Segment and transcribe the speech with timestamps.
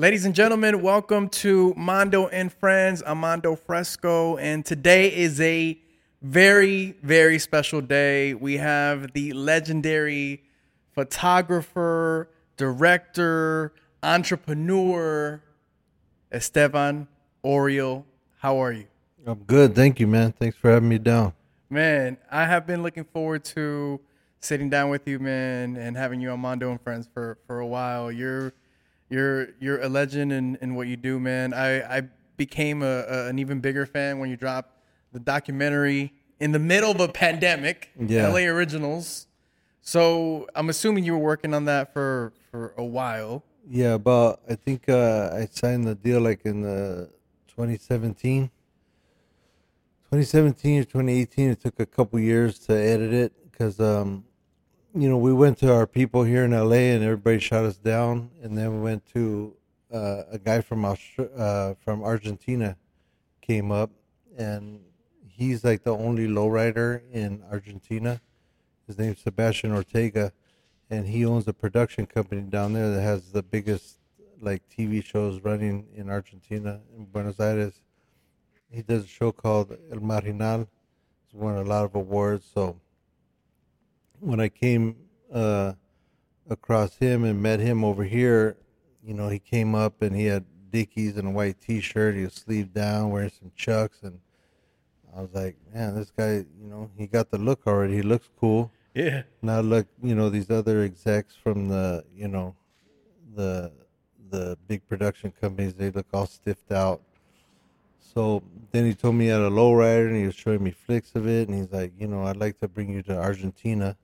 [0.00, 3.02] Ladies and gentlemen, welcome to Mondo and Friends.
[3.04, 5.78] I'm Mondo Fresco, and today is a
[6.22, 8.32] very, very special day.
[8.32, 10.42] We have the legendary
[10.94, 15.42] photographer, director, entrepreneur,
[16.32, 17.06] Esteban
[17.44, 18.04] Oriol.
[18.38, 18.86] How are you?
[19.26, 19.74] I'm good.
[19.74, 20.32] Thank you, man.
[20.32, 21.34] Thanks for having me down.
[21.68, 24.00] Man, I have been looking forward to
[24.40, 27.66] sitting down with you, man, and having you on Mondo and Friends for, for a
[27.66, 28.10] while.
[28.10, 28.54] You're
[29.10, 31.52] you're you're a legend in, in what you do, man.
[31.52, 32.02] I, I
[32.36, 34.70] became a, a, an even bigger fan when you dropped
[35.12, 38.28] the documentary in the middle of a pandemic, Yeah.
[38.28, 39.26] LA Originals.
[39.82, 43.42] So I'm assuming you were working on that for, for a while.
[43.68, 47.10] Yeah, but I think uh, I signed the deal like in the
[47.48, 48.50] 2017,
[50.04, 51.50] 2017 or 2018.
[51.50, 54.24] It took a couple years to edit it because um,
[54.94, 58.30] you know we went to our people here in LA and everybody shot us down,
[58.42, 59.54] and then we went to
[59.92, 62.76] uh, a guy from uh, from Argentina
[63.40, 63.90] came up,
[64.36, 64.80] and
[65.26, 68.20] he's like the only lowrider in Argentina.
[68.86, 70.32] His name's Sebastian Ortega,
[70.88, 73.98] and he owns a production company down there that has the biggest
[74.40, 77.74] like TV shows running in Argentina in Buenos Aires.
[78.70, 80.68] He does a show called El Marginal.
[81.26, 82.48] He's won a lot of awards.
[82.52, 82.80] So
[84.20, 84.96] when I came
[85.32, 85.72] uh,
[86.48, 88.56] across him and met him over here,
[89.04, 92.14] you know, he came up and he had Dickies and a white T-shirt.
[92.14, 94.20] He was sleeved down, wearing some Chucks, and
[95.16, 97.96] I was like, man, this guy, you know, he got the look already.
[97.96, 99.22] He looks cool Yeah.
[99.42, 102.54] now look you know these other execs from the you know
[103.34, 103.72] the
[104.30, 107.00] the big production companies they look all stiffed out
[108.00, 111.14] so then he told me he had a lowrider and he was showing me flicks
[111.14, 113.96] of it and he's like you know i'd like to bring you to argentina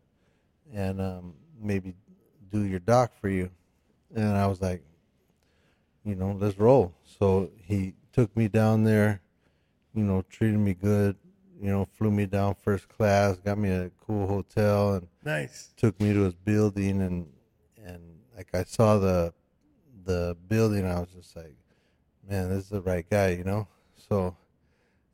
[0.75, 1.95] and um, maybe
[2.51, 3.51] do your doc for you.
[4.15, 4.83] And i was like
[6.05, 6.95] you know let's roll.
[7.05, 9.21] So he took me down there
[9.95, 11.17] you know treated me good
[11.61, 15.71] you know flew me down first class got me a cool hotel and Nice.
[15.77, 17.27] took me to his building and
[17.85, 18.03] and
[18.37, 19.33] like I saw the
[20.05, 21.57] the building I was just like
[22.29, 23.67] man this is the right guy you know?
[23.97, 24.37] So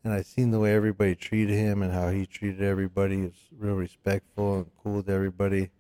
[0.04, 3.16] and I seen the way everybody treated him and how he treated everybody.
[3.16, 5.70] He was real respectful and cool with everybody.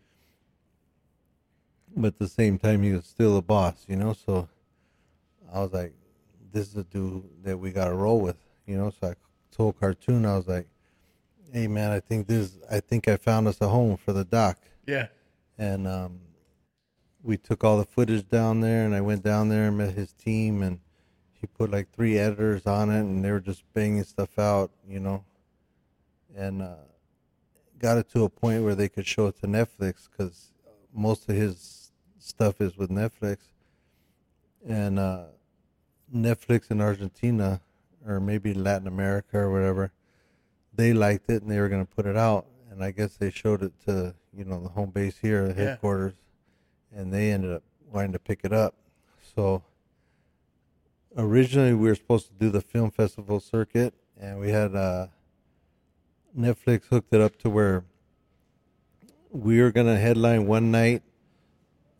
[1.96, 4.12] But at the same time he was still a boss you know?
[4.12, 4.48] So
[5.52, 5.92] I was like
[6.52, 8.90] this is the dude that we got to roll with you know?
[9.00, 9.14] So I
[9.54, 10.68] told cartoon I was like
[11.52, 14.58] hey man I think this I think I found us a home for the doc.
[14.86, 15.08] Yeah.
[15.58, 16.20] and um,
[17.22, 20.12] we took all the footage down there and i went down there and met his
[20.12, 20.80] team and
[21.42, 24.98] he put like three editors on it and they were just banging stuff out you
[25.00, 25.22] know?
[26.34, 26.76] And uh,
[27.78, 30.52] got it to a point where they could show it to netflix because
[30.94, 33.38] most of his stuff is with netflix.
[34.66, 35.24] And uh,
[36.14, 37.60] netflix in argentina
[38.06, 39.90] or maybe latin america or whatever
[40.74, 42.46] they liked it and they were going to put it out.
[42.70, 45.68] And i guess they showed it to you know the home base here the Yeah.
[45.70, 46.14] headquarters
[46.94, 48.74] and they ended up wanting to pick it up.
[49.34, 49.62] So
[51.16, 55.06] originally we were supposed to do the film festival circuit and we had uh
[56.38, 57.84] netflix hooked it up to where
[59.30, 61.02] we were going to headline one night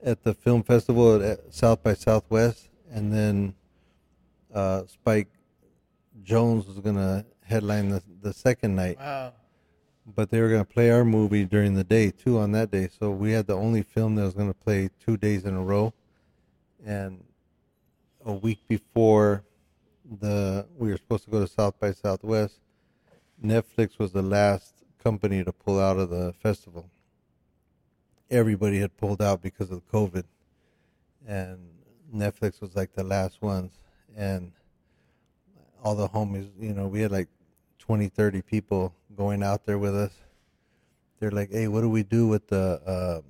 [0.03, 3.55] at the film festival at south by southwest and then
[4.55, 5.29] uh Spike
[6.25, 9.33] Jonze was going to headline the, the second night Wow.
[10.15, 12.89] but they were going to play our movie during the day too on that day.
[12.99, 15.63] So we had the only film that was going to play two days in a
[15.63, 15.93] row.
[16.85, 17.25] And
[18.25, 19.45] a week before
[20.21, 22.61] the we were supposed to go to South by Southwest,
[23.45, 26.89] Netflix was the last company to pull out of the festival.
[28.31, 30.25] Everybody had pulled out because of COVID,
[31.27, 31.59] and
[32.15, 33.73] Netflix was like the last ones.
[34.17, 34.53] And
[35.83, 37.29] all the homies, you know, we had like
[37.79, 40.13] 20, 30 people going out there with us.
[41.19, 43.21] They're like, hey, what do we do with the, uh,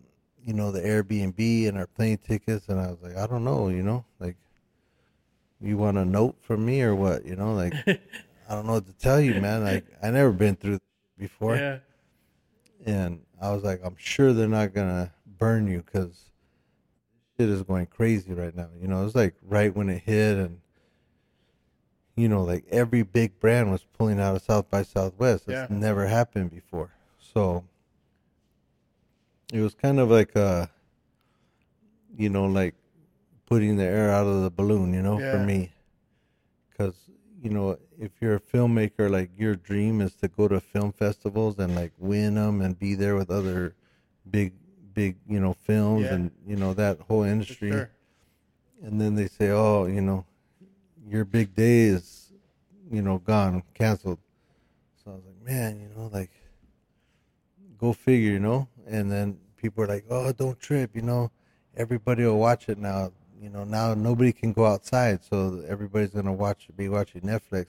[0.45, 2.69] you know, the Airbnb and our plane tickets?
[2.69, 4.37] And I was like, I don't know, you know, like,
[5.63, 7.25] you want a note from me or what?
[7.25, 9.65] You know, like, I don't know what to tell you, man.
[9.65, 10.81] Like, I never been through
[11.19, 11.57] before.
[11.57, 11.79] Yeah.
[12.85, 16.31] And I was like, I'm sure they're not going to burn you because
[17.37, 18.69] shit is going crazy right now.
[18.81, 20.61] You know, it's like right when it hit and,
[22.17, 25.45] you know, like every big brand was pulling out of South by Southwest.
[25.49, 25.67] It's Yeah.
[25.71, 26.91] never happened before.
[27.21, 27.65] So
[29.53, 30.69] it was kind of like a,
[32.17, 32.75] you know, like
[33.53, 35.71] putting the air out of the balloon, you know, for me.
[36.71, 36.95] Because,
[37.43, 41.59] you know, if you're a filmmaker, like your dream is to go to film festivals
[41.59, 43.75] and like win them and be there with other
[44.31, 44.55] big,
[44.95, 46.15] big, you know, films Yeah.
[46.15, 47.91] and, you know, that whole industry sure.
[48.83, 50.25] and then they say, "Oh, you know,
[51.07, 52.33] your big day is,
[52.91, 54.19] you know, gone, canceled."
[55.05, 56.31] So I was like, "Man, you know, like,
[57.77, 61.31] go figure, you know." And then people are like, "Oh, don't trip, you know,
[61.77, 63.13] everybody will watch it now.
[63.43, 67.67] You know, now nobody can go outside, so everybody's gonna watch, be watching Netflix."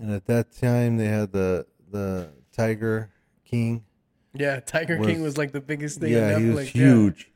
[0.00, 3.10] And at that time, they had the the Tiger
[3.44, 3.84] King.
[4.32, 6.12] Yeah, Tiger Was- King was like the biggest thing.
[6.12, 6.84] Yeah, he was yeah.
[6.84, 7.30] huge.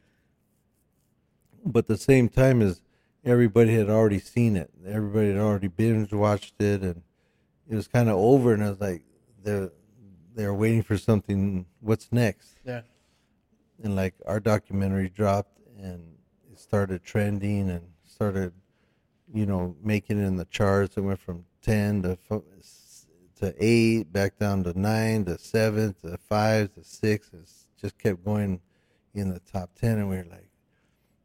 [1.63, 2.81] But the same time as
[3.23, 7.03] everybody had already seen it, everybody had already binge watched it, and
[7.69, 8.55] it was kind of over.
[8.55, 9.03] And I was like,
[9.43, 9.73] they're
[10.35, 11.67] they're waiting for something.
[11.81, 12.61] What's next?
[12.65, 12.81] Yeah.
[13.83, 16.16] And like our documentary dropped, and
[16.67, 18.53] started trending, and started,
[19.33, 20.97] you know, making it in the charts.
[20.97, 22.19] It went from ten to
[23.37, 27.31] to eight, back down to nine, to seven, to five, to six.
[27.33, 27.49] It
[27.81, 28.61] just kept going
[29.15, 30.49] in the top ten, and we were like,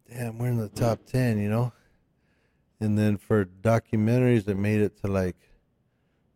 [0.10, 1.74] "Damn, we're in the top ten, you know."
[2.80, 5.38] And then for documentaries, it made it to like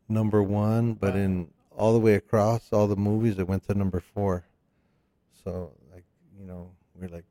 [0.07, 3.99] number one, but in all the way across all the movies, it went to number
[3.99, 4.45] four.
[5.43, 6.05] So like,
[6.39, 7.25] you know, we're like,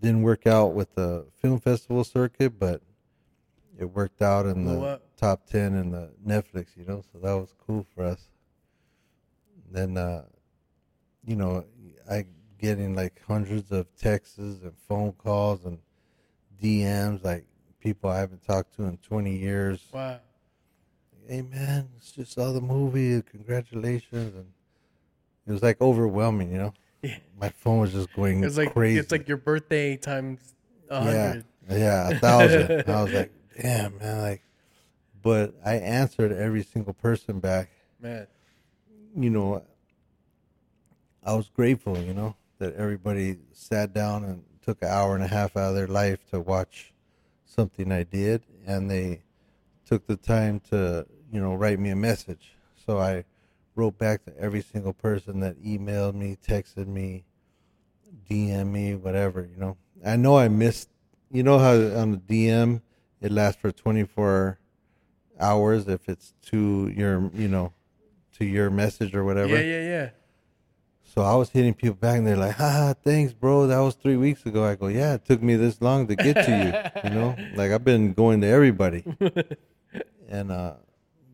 [0.00, 2.82] didn't work out with the film festival circuit, but
[3.78, 5.02] it worked out in the up.
[5.16, 8.28] top 10 in the Netflix, you know, so that was cool for us.
[9.70, 10.24] Then, uh,
[11.24, 11.64] you know,
[12.10, 12.26] I
[12.58, 15.78] getting like hundreds of texts and phone calls and
[16.62, 17.46] DMs, like
[17.80, 19.82] people I haven't talked to in 20 years.
[19.92, 20.20] Wow.
[21.26, 23.22] Hey man, just saw the movie.
[23.22, 24.34] Congratulations!
[24.34, 24.46] And
[25.46, 26.74] it was like overwhelming, you know.
[27.02, 27.16] Yeah.
[27.40, 28.98] My phone was just going It's like crazy.
[28.98, 30.54] it's like your birthday times
[30.90, 31.44] a yeah, hundred.
[31.70, 32.84] yeah, a thousand.
[32.88, 34.42] I was like, damn man, like.
[35.22, 37.68] But I answered every single person back.
[38.00, 38.26] Man.
[39.14, 39.62] You know,
[41.24, 45.28] I was grateful, you know, that everybody sat down and took an hour and a
[45.28, 46.92] half out of their life to watch
[47.44, 49.20] something I did, and they
[49.84, 52.54] took the time to, you know, write me a message.
[52.86, 53.24] So I
[53.74, 57.24] wrote back to every single person that emailed me, texted me,
[58.28, 59.76] DM me, whatever, you know.
[60.04, 60.88] I know I missed,
[61.30, 62.82] you know how on the DM
[63.20, 64.58] it lasts for 24
[65.38, 67.72] hours if it's to your, you know,
[68.38, 69.56] to your message or whatever.
[69.56, 70.10] Yeah, yeah, yeah.
[71.14, 73.66] So I was hitting people back, and they're like, "Ah, thanks, bro.
[73.66, 76.34] That was three weeks ago." I go, "Yeah, it took me this long to get
[76.46, 77.00] to you.
[77.10, 79.02] You know, like I've been going to everybody,
[80.28, 80.74] and uh,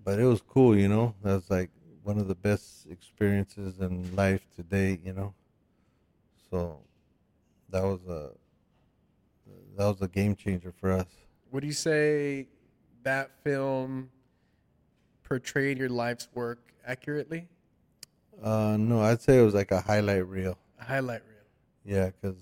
[0.02, 0.76] but it was cool.
[0.76, 1.70] You know, that was like
[2.06, 5.00] one of the best experiences in life to date.
[5.04, 5.34] You know,
[6.50, 6.78] so
[7.70, 8.30] that was a
[9.76, 11.08] that was a game changer for us.
[11.50, 12.46] Would you say
[13.02, 14.10] that film
[15.24, 17.48] portrayed your life's work accurately?
[18.42, 20.56] Uh, no, I'd say it was like a highlight reel.
[20.80, 21.96] A highlight reel.
[21.96, 22.36] Yeah, because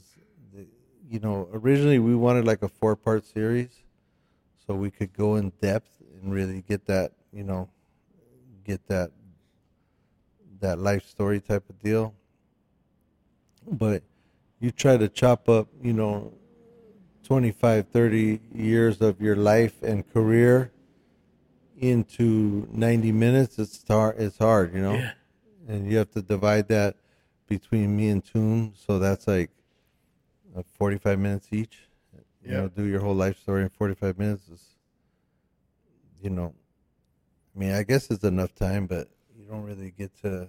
[1.08, 3.70] you know originally we wanted like a four part series,
[4.66, 7.68] so we could go in depth and really get that you know
[8.64, 9.10] get that
[10.64, 12.14] that life story type of deal.
[13.70, 14.02] But
[14.60, 16.32] you try to chop up you know
[17.24, 20.70] 25, 30 years of your life and career
[21.78, 23.58] into ninety minutes.
[23.58, 24.16] It's hard.
[24.18, 25.12] It's hard, you know Yeah.
[25.68, 26.96] and you have to divide that
[27.48, 28.72] between me and Toon.
[28.76, 29.50] So that's like
[30.56, 31.78] uh, 45 minutes each.
[32.42, 34.62] You know, do your whole life story in 45 minutes is,
[36.22, 36.54] you know,
[37.54, 39.08] I mean, I guess it's enough time, but
[39.44, 40.48] you don't really get to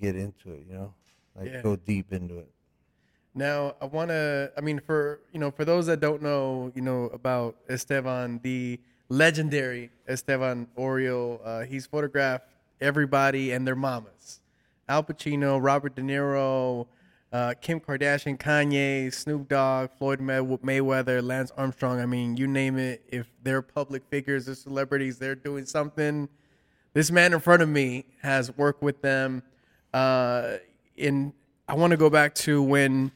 [0.00, 0.94] get into it, you know,
[1.36, 1.62] like Yeah.
[1.62, 2.50] go deep into it.
[3.34, 4.52] Now, I want to.
[4.56, 8.78] I mean, for you know, for those that don't know, you know about Esteban, the
[9.08, 11.40] legendary Esteban Oriol.
[11.44, 12.46] Uh, he's photographed
[12.80, 14.40] everybody and their mamas:
[14.88, 16.86] Al Pacino, Robert De Niro,
[17.32, 21.98] uh, Kim Kardashian, Kanye, Snoop Dogg, Floyd May- Mayweather, Lance Armstrong.
[21.98, 23.02] I mean, you name it.
[23.08, 26.28] If they're public figures or celebrities, they're doing something.
[26.94, 29.42] This man in front of me has worked with them.
[29.92, 30.56] Uh,
[30.96, 31.32] in
[31.68, 33.12] I want to go back to when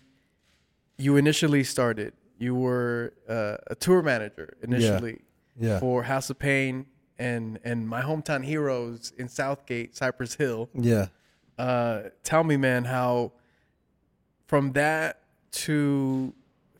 [0.97, 2.12] you initially started.
[2.38, 5.20] You were uh, a tour manager initially
[5.58, 5.78] Yeah.
[5.80, 6.87] for House of Pain
[7.18, 10.68] and and my hometown heroes in Southgate, Cypress Hill.
[10.75, 11.06] Yeah.
[11.58, 13.32] Uh, tell me, man, how
[14.47, 15.20] from that
[15.50, 16.32] to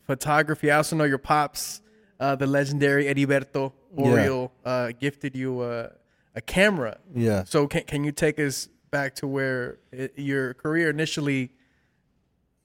[0.05, 0.71] photography.
[0.71, 1.81] I also know your pops,
[2.19, 5.91] uh, the legendary Heriberto Oriol, uh, gifted you a,
[6.39, 6.97] a camera.
[7.13, 7.43] Yeah.
[7.43, 11.51] So can can you take us back to where it, your career initially?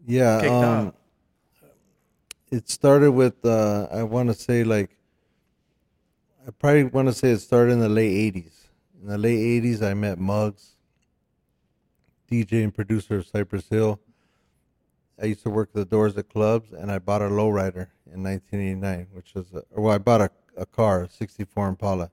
[0.06, 0.40] Yeah.
[0.40, 0.94] kicked Um, off?
[2.54, 4.90] it started with, uh, I want to say like,
[6.46, 8.52] I probably want to say it started in the late 80s.
[9.02, 10.76] In the late 80s, I met Muggs,
[12.30, 13.98] DJ and producer of Cypress Hill.
[15.20, 19.08] I used to work the doors at clubs, and I bought a lowrider in 1989,
[19.12, 22.10] which was, a, or well, I bought a, a car, a 64 Impala.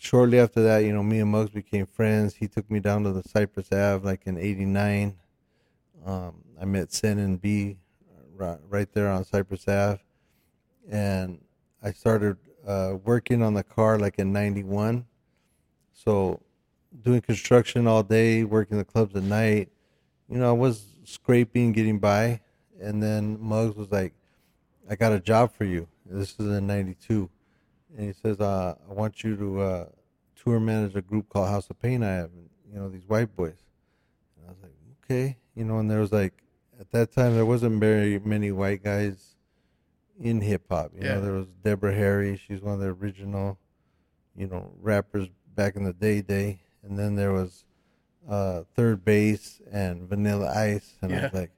[0.00, 2.36] Shortly after that, you know, me and Muggs became friends.
[2.36, 5.16] He took me down to the Cypress Ave, like in '89.
[6.06, 7.78] Um, I met Sen and B
[8.36, 10.00] right, right there on Cypress Ave,
[10.88, 11.40] and
[11.82, 15.04] I started uh, working on the car like in '91.
[15.92, 16.40] So,
[17.02, 19.68] doing construction all day, working the clubs at night.
[20.30, 22.40] You know, I was scraping, getting by,
[22.80, 24.14] and then Muggs was like,
[24.88, 27.28] "I got a job for you." This is in '92,
[27.96, 29.86] and he says, uh, "I want you to uh,
[30.36, 32.02] tour manage a group called House of Pain.
[32.02, 32.30] I have,
[32.72, 33.62] you know, these white boys."
[34.36, 34.72] And I was like,
[35.04, 36.34] "Okay," you know, and there was like,
[36.80, 39.34] at that time there wasn't very many white guys
[40.20, 40.92] in hip hop.
[40.94, 41.14] You Yeah.
[41.14, 42.36] know, there was Deborah Harry.
[42.36, 43.58] She's one of the original,
[44.36, 47.64] you know, rappers back in the day day, and then there was
[48.28, 51.50] uh, Third Base and Vanilla Ice, and I was like,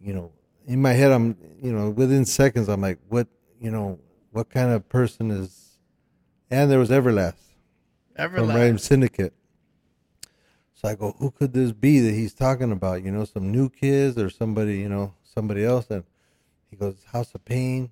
[0.00, 0.32] you know,
[0.66, 3.26] in my head, I'm, you know, within seconds, I'm like, what,
[3.60, 3.98] you know,
[4.34, 5.78] what kind of person is?
[6.50, 7.34] And there was Everlast
[8.40, 9.32] from Rhyme Syndicate.
[10.74, 13.02] So I go, who could this be that he's talking about?
[13.04, 15.88] You know, some new kids or somebody, you know, somebody else.
[15.90, 16.02] And
[16.68, 17.90] he goes, House of Pain,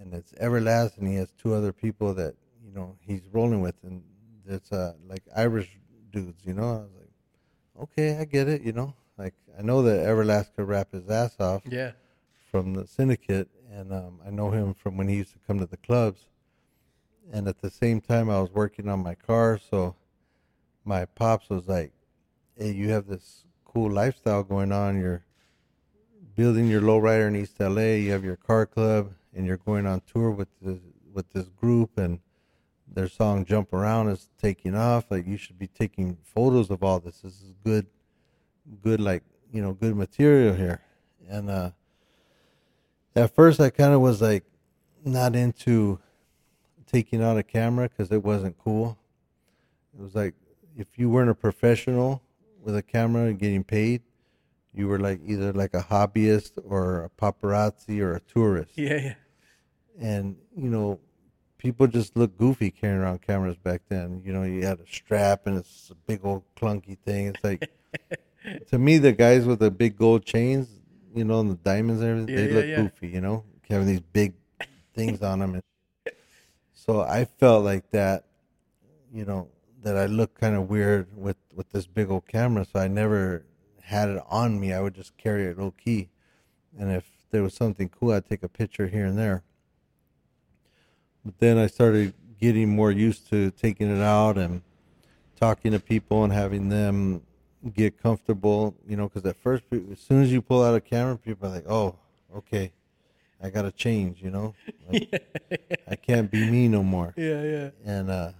[0.00, 3.74] and it's Everlast, and he has two other people that you know he's rolling with,
[3.82, 4.02] and
[4.46, 5.70] it's uh like Irish
[6.10, 6.44] dudes.
[6.46, 8.62] You know, I was like, okay, I get it.
[8.62, 11.92] You know, like I know that Everlast could rap his ass off Yeah.
[12.50, 15.66] from the syndicate, and um, I know him from when he used to come to
[15.66, 16.26] the clubs.
[17.32, 19.96] And at the same time, I was working on my car, so
[20.84, 21.92] my pops was like,
[22.56, 25.00] "Hey, you have this cool lifestyle going on.
[25.00, 25.24] You're
[26.36, 27.96] building your lowrider in East LA.
[27.96, 30.80] You have your car club, and you're going on tour with this
[31.12, 32.20] with this group, and
[32.86, 35.10] their song "Jump Around" is taking off.
[35.10, 37.20] Like you should be taking photos of all this.
[37.22, 37.86] This is good,
[38.82, 40.82] good like you know, good material here."
[41.26, 41.70] And uh,
[43.16, 44.44] at first, I kind of was like
[45.04, 45.98] not into
[46.86, 48.98] taking out a camera because it wasn't cool.
[49.96, 50.34] It was like
[50.76, 52.22] if you weren't a professional
[52.62, 54.02] with a camera and getting paid,
[54.72, 58.72] you were like either like a hobbyist or a paparazzi or a tourist.
[58.74, 59.00] Yeah.
[59.00, 59.14] Yeah.
[60.00, 60.98] And you know,
[61.58, 64.22] people just look goofy carrying around cameras back then.
[64.24, 67.28] You know, you had a strap and it's a big old clunky thing.
[67.28, 67.70] It's like
[68.68, 70.68] to me, the guys with the big gold chains,
[71.14, 72.76] you know, and the diamonds and everything, Yeah, they yeah, look yeah.
[72.76, 73.08] goofy.
[73.08, 74.34] You know, having these big
[74.94, 75.54] things on them.
[75.54, 75.62] And
[76.72, 78.24] so I felt like that,
[79.12, 79.48] you know,
[79.82, 82.64] that I looked kind of weird with with this big old camera.
[82.64, 83.44] So I never
[83.82, 84.72] had it on me.
[84.72, 86.08] I would just carry it low key,
[86.78, 89.42] and if there was something cool, I'd take a picture here and there.
[91.24, 94.62] But then I started getting more used to taking it out and
[95.36, 97.22] talking to people and having them
[97.70, 98.74] get comfortable.
[98.86, 101.52] You know, because at first, as soon as you pull out a camera, people are
[101.52, 101.96] like, "Oh,
[102.36, 102.72] okay,
[103.42, 104.54] I gotta change." You know,
[104.92, 105.22] like,
[105.88, 107.42] I can't be me no more Yeah.
[107.42, 107.70] Yeah.
[107.84, 108.30] and uh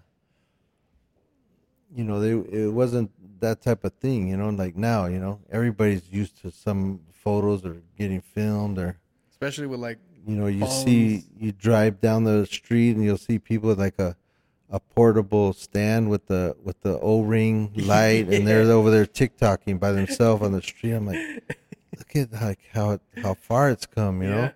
[1.95, 5.38] you know they it wasn't that type of thing you know like now you know
[5.50, 8.97] everybody's used to some photos or getting filmed or
[9.31, 13.38] Especially with like you know you see you drive down the street and you'll see
[13.38, 14.16] people with like a
[14.75, 19.93] a portable stand with the with the o-ring light and they're over there tiktoking by
[19.93, 20.90] themselves on the street.
[20.95, 21.16] I'm like
[21.97, 24.50] look at like how it, how far it's come you know?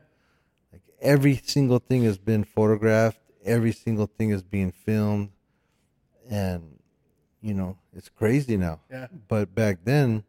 [0.72, 3.20] Like every single thing has been photographed.
[3.44, 5.30] Every single thing is being filmed.
[6.28, 6.80] And
[7.40, 8.80] you know it's crazy now.
[8.90, 9.06] Yeah.
[9.28, 10.24] but back then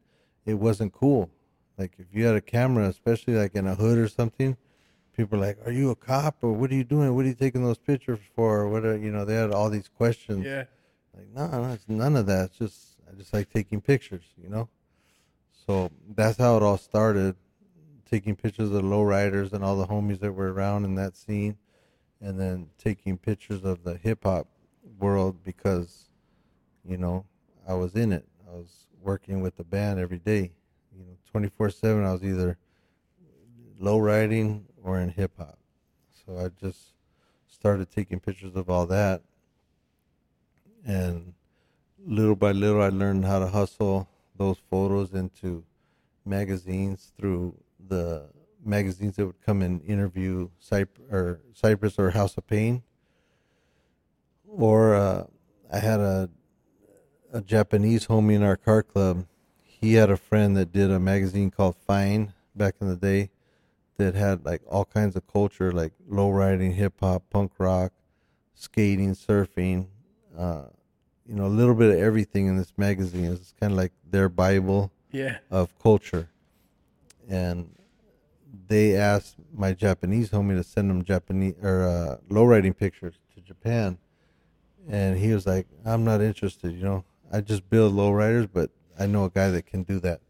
[0.46, 1.31] it wasn't cool.
[1.79, 4.55] Like if you had a camera especially like in a hood or something
[5.20, 7.34] people are like are you a cop or what are you doing what are you
[7.34, 10.64] taking those pictures for or what are you know they had all these questions Yeah.
[11.14, 12.78] like no, no it's none of that it's just
[13.12, 14.70] i just like taking pictures you know
[15.68, 17.36] so that's how it all started
[18.10, 21.58] taking pictures of lowriders and all the homies that were around in that scene
[22.22, 24.48] and then taking pictures of the hip hop
[25.00, 26.06] world because
[26.86, 27.26] you know
[27.68, 28.26] I was in it.
[28.52, 30.52] I was working with the band every day.
[30.98, 32.58] You know, 24/7 I was either
[33.80, 35.57] low riding or in hip hop.
[36.25, 36.93] So I just
[37.48, 39.21] started taking pictures of all that
[40.86, 41.33] and
[42.05, 44.07] little by little I learned how to hustle
[44.38, 45.63] those photos into
[46.25, 47.55] magazines through
[47.88, 48.27] the
[48.63, 52.83] magazines that would come and interview Cyp- or Cypress or House of Pain.
[54.48, 55.25] Or uh,
[55.71, 56.29] I had a
[57.31, 59.27] a Japanese homie in our car club.
[59.62, 63.29] He had a friend that did a magazine called Fine back in the day
[64.00, 67.91] that had like all kinds of culture like low riding, hip hop, punk rock,
[68.56, 69.88] skating, surfing,
[70.38, 70.63] uh,
[71.27, 73.25] you know, a little bit of everything in this magazine.
[73.25, 75.38] It's kind of like their Bible Yeah.
[75.51, 76.29] of culture.
[77.29, 77.75] and
[78.68, 83.98] they asked my Japanese homie to send them Japanese or uh, lowriding pictures to Japan,
[84.88, 86.74] and he was like, "I'm not interested.
[86.74, 90.22] You know, I just build lowriders, but I know a guy that can do that."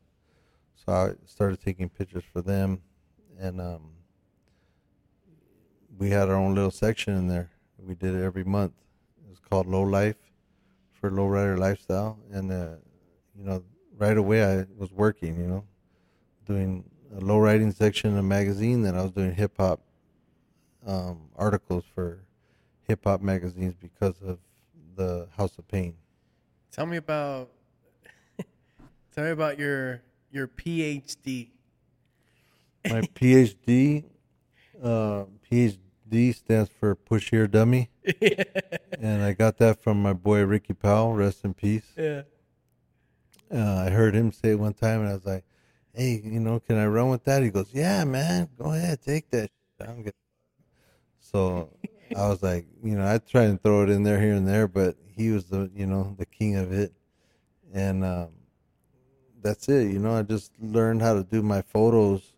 [0.75, 2.81] So I started taking pictures for them,
[3.39, 3.81] and um,
[5.97, 7.49] we had our own little section in there.
[7.77, 8.73] We did it every month.
[9.25, 10.17] It was called Low Life
[10.91, 12.75] for Lowrider Lifestyle, and uh,
[13.37, 13.63] you know,
[13.97, 15.39] right away I was working.
[15.39, 15.63] You know,
[16.45, 16.83] doing
[17.15, 18.81] a low riding section in a magazine.
[18.81, 19.81] Then I was doing hip hop
[20.85, 22.23] um, articles for
[22.87, 24.39] hip hop magazines because of
[24.95, 25.95] the House of Pain.
[26.71, 27.49] Tell me about
[29.15, 31.49] tell me about your your PhD.
[32.89, 34.03] My PhD,
[34.83, 37.89] uh, PhD stands for Push Here Dummy,
[38.99, 41.13] and I got that from my boy Ricky Powell.
[41.13, 41.85] Rest in peace.
[41.95, 42.23] yeah.
[43.51, 45.43] Uh, I heard him say it one time, and I was like,
[45.93, 49.29] "Hey, you know, can I run with that?" He goes, "Yeah, man, go ahead, take
[49.31, 49.89] that." shit.
[49.89, 50.13] I'm good.
[51.19, 51.69] So
[52.15, 54.67] I was like, you know, I try and throw it in there here and there,
[54.67, 56.93] but he was the, you know, the king of it,
[57.73, 58.29] and um,
[59.41, 59.91] that's it.
[59.91, 62.33] You know, I just learned how to do my photos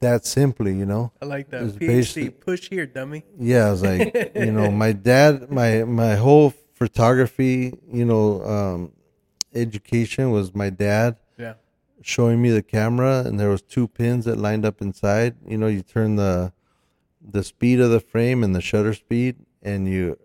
[0.00, 0.76] that simply.
[0.76, 1.62] You know, I like that.
[1.64, 2.38] PhD.
[2.40, 3.24] Push here, dummy.
[3.38, 8.92] yeah, I was like, you know, my dad, my my whole photography, you know, um,
[9.54, 11.54] education was my dad Yeah.
[12.02, 15.36] showing me the camera, and there was two pins that lined up inside.
[15.46, 16.52] You know, you turn the
[17.24, 20.18] the speed of the frame and the shutter speed, and you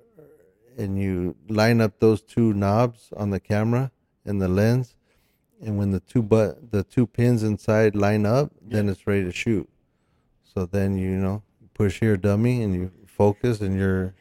[0.78, 3.92] and you line up those two knobs on the camera
[4.26, 4.96] and the lens,
[5.62, 9.32] and when the two but the two pins inside line up, then it's ready to
[9.32, 9.68] shoot.
[10.44, 14.14] So then you know push here dummy and you focus and you're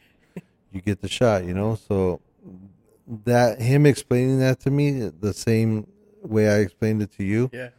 [0.71, 1.45] you get the shot.
[1.45, 2.21] You know so
[3.25, 5.87] that him explaining that to me the same
[6.21, 7.69] way I explained it to you Yeah.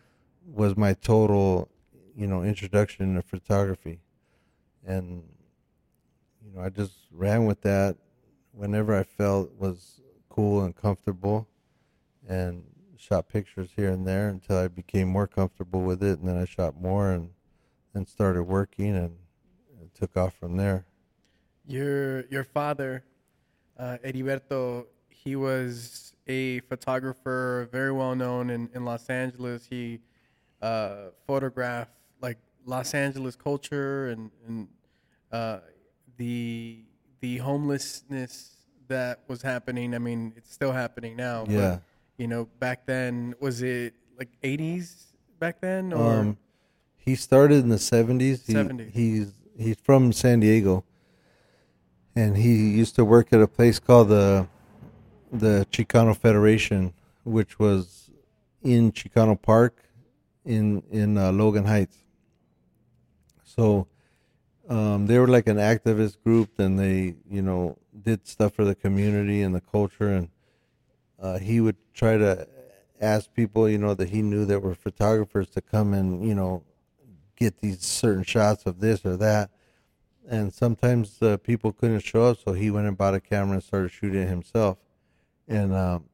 [0.46, 1.68] was my total,
[2.16, 4.00] you know, introduction to photography.
[4.86, 5.22] And,
[6.42, 7.96] you know, I just ran with that
[8.52, 11.46] whenever I felt was cool and comfortable
[12.26, 12.64] and
[12.98, 16.18] shot pictures here and there until I became more comfortable with it.
[16.18, 17.30] And then I shot more and
[17.94, 19.16] then started working and
[19.80, 20.84] it took off from there.
[21.66, 23.04] Your your father,
[23.78, 29.66] uh, Heriberto, he was a photographer, very well known in, in Los Angeles.
[29.68, 30.00] He
[30.62, 34.68] uh, photographed like Los Angeles culture and and
[35.30, 35.58] uh,
[36.16, 36.84] the
[37.20, 38.56] the homelessness
[38.88, 39.94] that was happening.
[39.94, 41.44] I mean, it's still happening now.
[41.48, 41.58] Yeah.
[41.58, 41.82] But,
[42.18, 45.06] you know, back then was it like '80s
[45.38, 46.36] back then or Um,
[46.96, 48.46] he started in the seventies.
[48.46, 48.90] He, 70s.
[48.92, 50.84] He's he's from San Diego,
[52.14, 54.46] and he used to work at a place called the
[55.32, 56.92] the Chicano Federation,
[57.24, 58.10] which was
[58.62, 59.84] in Chicano Park,
[60.44, 61.96] in in uh, Logan Heights.
[63.44, 63.86] So,
[64.68, 68.74] um, they were like an activist group, and they you know did stuff for the
[68.74, 70.28] community and the culture, and
[71.20, 72.46] uh, he would try to
[73.00, 76.62] ask people, you know, that he knew that were photographers to come and, you know,
[77.36, 79.50] get these certain shots of this or that.
[80.28, 83.62] And sometimes uh, people couldn't show up, so he went and bought a camera and
[83.62, 84.78] started shooting it himself.
[85.46, 86.04] And um,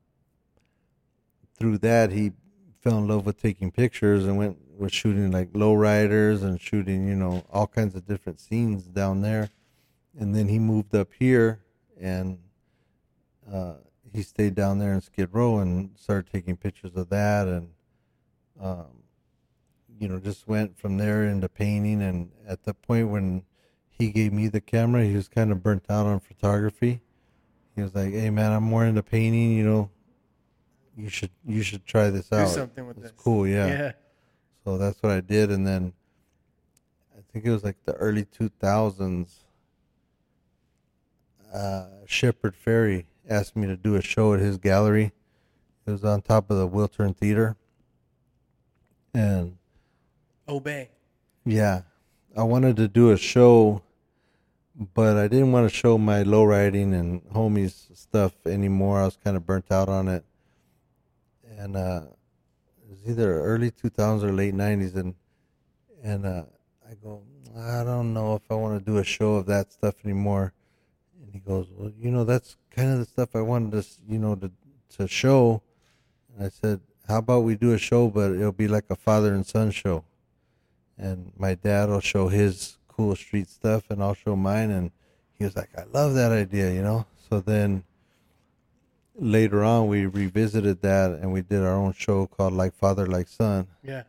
[1.59, 2.33] through that, he
[2.81, 7.15] fell in love with taking pictures and went was shooting like lowriders and shooting, you
[7.15, 9.51] know, all kinds of different scenes down there.
[10.19, 11.61] And then he moved up here
[12.01, 12.39] and
[13.53, 13.75] uh,
[14.15, 17.69] he stayed down there in Skid Row and started taking pictures of that and
[18.63, 18.87] um,
[19.99, 23.43] you know just went from there into painting and at the point when
[23.91, 27.01] he gave me the camera he was kind of burnt out on photography
[27.75, 29.91] he was like hey man i'm more into painting you know
[30.97, 33.15] you should you should try this do out something with it's this?
[33.17, 33.67] cool yeah.
[33.67, 33.93] yeah.
[34.65, 35.93] so that's what i did and then
[37.17, 39.29] i think it was like the early 2000s
[41.53, 45.13] uh, Shepard Fairey asked me to do a show at his gallery.
[45.87, 47.57] It was on top of the Wiltern Theater.
[49.13, 49.57] And
[50.49, 50.91] Obey.
[51.45, 51.83] yeah,
[52.37, 53.83] I wanted to do a show,
[54.95, 59.01] but I didn't want to show my low riding and homies stuff anymore.
[59.01, 60.25] I was kind of burnt out on it.
[61.57, 62.03] And uh,
[62.83, 64.97] it was either early 2000s or late 90s.
[64.97, 65.15] And,
[66.03, 66.45] and uh,
[66.91, 67.23] I go,
[67.57, 70.53] I don't know if I want to do a show of that stuff anymore.
[71.23, 74.19] And he goes, well, you know, that's kind of the stuff I wanted to, you
[74.19, 74.51] know, to
[74.97, 75.63] to show.
[76.37, 79.35] And I said, how about we do a show, but it'll be like a father
[79.35, 80.05] and son show.
[80.99, 84.71] And my dad will show his cool street stuff, and I'll show mine.
[84.71, 84.91] And
[85.33, 87.07] he was like, I love that idea, you know.
[87.29, 87.85] So then
[89.17, 93.29] later on we revisited that and we did our own show called Like Father Like
[93.29, 94.03] Son Yeah.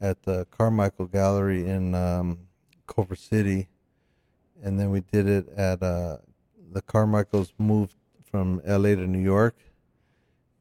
[0.00, 2.38] at the Carmichael Gallery in um,
[2.86, 3.68] Culver City,
[4.62, 6.18] and then we did it at uh,
[6.72, 7.94] the Carmichaels moved
[8.32, 8.96] from L.A.
[8.96, 9.54] to New York.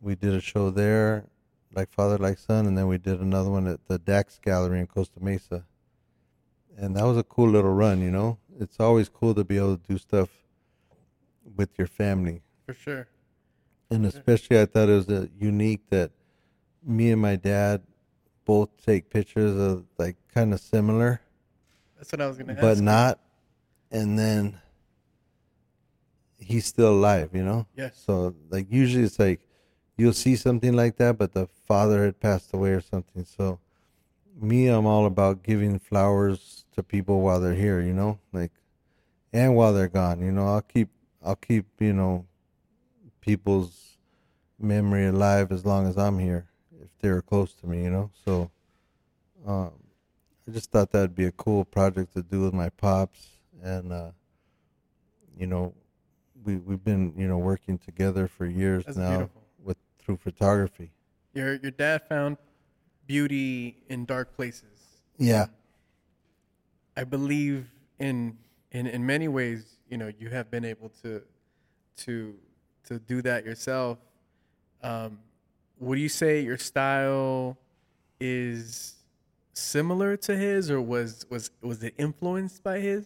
[0.01, 1.25] We did a show there,
[1.73, 4.87] like Father like Son, and then we did another one at the Dax Gallery in
[4.87, 5.63] Costa Mesa.
[6.77, 8.37] And that was a cool little run, you know.
[8.59, 10.29] It's always cool to be able to do stuff
[11.55, 13.07] with your family For sure.
[13.89, 16.11] and especially I thought it was uh, unique that
[16.83, 17.81] me and my dad
[18.45, 21.21] both take pictures of like kind of similar,
[21.97, 22.61] That's what I was gonna ask.
[22.61, 23.19] but not,
[23.91, 24.59] and then
[26.51, 27.67] he's still alive, you know.
[27.75, 28.01] Yes.
[28.05, 29.41] So like usually it's like
[29.97, 33.25] you'll see something like that, but the father had passed away or something.
[33.25, 33.59] So
[34.39, 38.51] me, I'm all about giving flowers to people while they're here, you know, like
[39.33, 40.21] and while they're gone.
[40.21, 40.89] You know, I'll keep
[41.23, 42.25] I'll keep you know
[43.21, 43.97] people's
[44.59, 46.47] memory alive as long as I'm here
[46.81, 48.11] if they're close to me, you know.
[48.25, 48.51] So
[49.45, 49.71] um,
[50.47, 53.27] I just thought that'd be a cool project to do with my pops,
[53.61, 54.11] and uh,
[55.37, 55.73] you know,
[56.43, 59.43] we we've been you know working together for years That's now beautiful.
[59.63, 60.91] with through photography.
[61.33, 62.37] Your your dad found
[63.07, 64.69] beauty in dark places.
[65.17, 65.47] Yeah,
[66.95, 67.67] I believe
[67.99, 68.37] in
[68.71, 71.21] in in many ways, you know, you have been able to
[71.97, 72.35] to
[72.85, 73.97] to do that yourself.
[74.83, 75.19] Um,
[75.79, 77.57] would you say your style
[78.19, 78.95] is
[79.53, 83.05] similar to his, or was was was it influenced by his?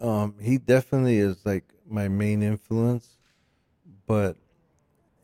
[0.00, 3.18] um, he definitely is like my main influence,
[4.06, 4.36] but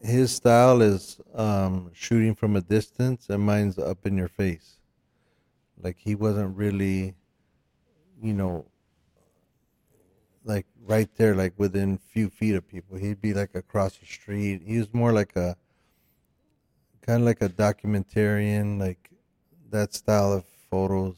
[0.01, 4.77] his style is um, shooting from a distance, and mine's up in your face.
[5.81, 7.15] Like he wasn't really,
[8.23, 8.67] you know,
[10.45, 12.97] like right there, like within few feet of people.
[12.97, 14.63] He'd be like across the street.
[14.65, 15.57] He was more like a
[17.03, 19.11] kind of like a documentarian, like
[19.71, 21.17] that style of photos.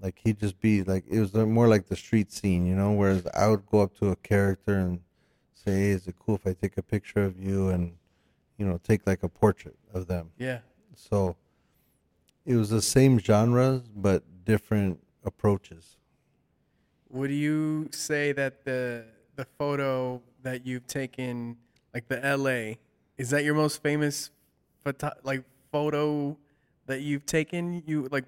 [0.00, 2.92] Like he'd just be like it was uh, more like the street scene, you know.
[2.92, 5.00] Whereas I would go up to a character and
[5.54, 7.96] say, "Hey, is it cool if I take a picture of you?" and
[8.58, 10.30] you know, take like a portrait of them.
[10.38, 10.60] Yeah,
[10.94, 11.36] So
[12.44, 15.96] it was the same genres but different approaches.
[17.10, 19.04] Would you say that the
[19.36, 21.56] the photo that you've taken,
[21.92, 22.78] like the L.A.,
[23.18, 24.30] is that your most famous
[24.82, 26.36] photo, like photo
[26.86, 27.82] that you've taken?
[27.86, 28.24] You like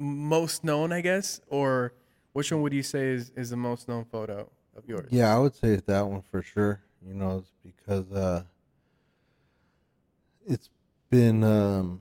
[0.00, 1.92] most known, I guess, or
[2.32, 5.08] which one would you say is is the most known photo of yours?
[5.10, 6.80] Yeah, I would say it's that one for sure.
[7.06, 8.44] You know, it's because uh,
[10.46, 10.70] it's
[11.10, 12.00] been um,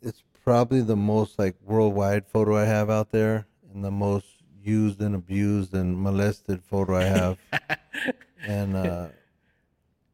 [0.00, 4.26] it's probably the most like worldwide photo I have out there, and the most
[4.62, 7.38] used and abused and molested photo I have.
[8.46, 9.08] and uh,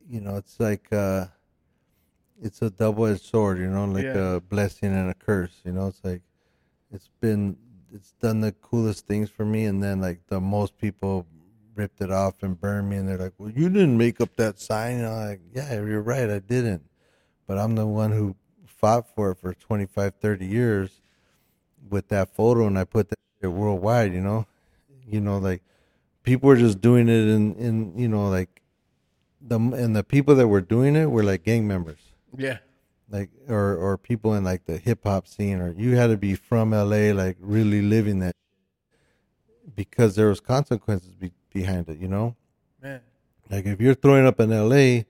[0.09, 1.27] you know, it's like uh,
[2.43, 3.59] it's a double-edged sword.
[3.59, 4.35] You know, like Yeah.
[4.37, 5.61] a blessing and a curse.
[5.65, 6.23] You know, it's like
[6.93, 7.57] it's been
[7.95, 11.27] it's done the coolest things for me, and then like the most people
[11.75, 14.59] ripped it off and burned me, and they're like, "Well, you didn't make up that
[14.59, 16.83] sign." And I'm like, "Yeah, you're right, I didn't."
[17.47, 21.01] But I'm the one who fought for it for 25, 30 years
[21.89, 24.13] with that photo, and I put that shit worldwide.
[24.13, 24.47] You know,
[25.07, 25.63] you know, like
[26.23, 28.63] people were just doing it in in you know like
[29.41, 32.59] the and the people that were doing it were like gang members yeah,
[33.12, 36.35] like or or people in like the hip hop scene or you had to be
[36.35, 38.35] from LA like really living that
[39.77, 42.35] because there was consequences be, behind it you know
[42.83, 43.01] man.
[43.51, 45.05] like if you're throwing up in LA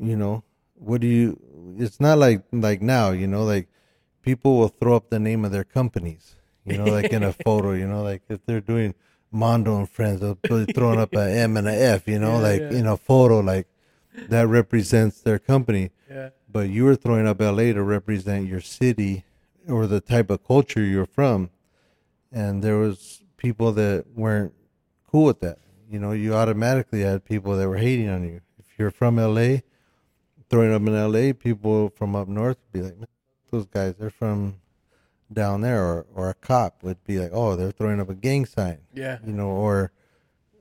[0.00, 0.42] you know
[0.74, 1.38] what do you
[1.78, 3.68] it's not like like now you know like
[4.22, 7.72] people will throw up the name of their companies you know like in a photo
[7.72, 8.94] you know like if they're doing
[9.30, 12.48] Mondo and friends they'll be throwing up a M and a F you know Yeah,
[12.48, 12.72] like yeah.
[12.72, 13.66] in a photo like
[14.14, 19.24] that represents their company Yeah, but you were throwing up LA to represent your city
[19.68, 21.50] or the type of culture you're from,
[22.30, 24.52] and there was people that weren't
[25.10, 25.58] cool with that.
[25.90, 28.40] You know, you automatically had people that were hating on you.
[28.58, 29.58] If you're from LA,
[30.50, 33.08] throwing up in LA, people from up north would be like, "Man,
[33.50, 34.56] "Those guys, they're from
[35.32, 38.44] down there," or or a cop would be like, "Oh, they're throwing up a gang
[38.46, 39.92] sign." yeah, you know, or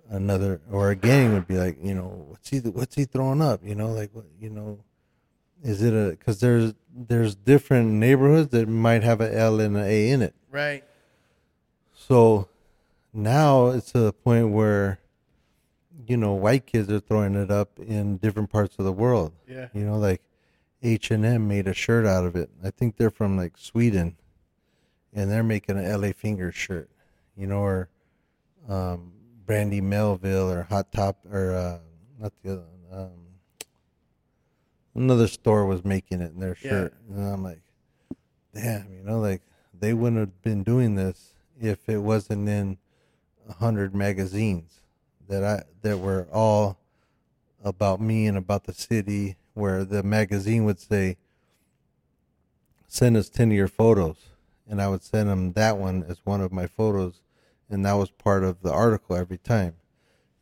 [0.09, 3.61] another, or a gang would be like, you know, what's he, what's he throwing up?
[3.63, 4.79] You know, like, what, you know,
[5.63, 9.83] is it a, cause there's, there's different neighborhoods that might have a L and an
[9.85, 10.33] A in it.
[10.51, 10.83] right.
[11.95, 12.49] So
[13.13, 14.99] now it's to the point where,
[16.05, 19.31] you know, white kids are throwing it up in different parts of the world.
[19.47, 20.21] Yeah, You know, like
[20.81, 22.49] H and M made a shirt out of it.
[22.61, 24.17] I think they're from like Sweden,
[25.13, 26.89] and they're making an LA finger shirt.
[27.37, 27.87] You know, or
[28.67, 29.12] um,
[29.45, 31.79] Brandy Melville or Hot Top or uh,
[32.19, 33.09] not the other, um,
[34.95, 36.69] another store was making it in their Yeah.
[36.69, 37.61] shirt, and I'm like,
[38.53, 39.41] damn, you know, like
[39.77, 42.77] they wouldn't have been doing this if it wasn't in
[43.49, 44.81] a hundred magazines
[45.27, 46.77] that I that were all
[47.63, 51.17] about me and about the city, where the magazine would say,
[52.87, 54.17] send us ten of your photos,
[54.69, 57.21] and I would send them that one as one of my photos,
[57.69, 59.75] and that was part of the article every time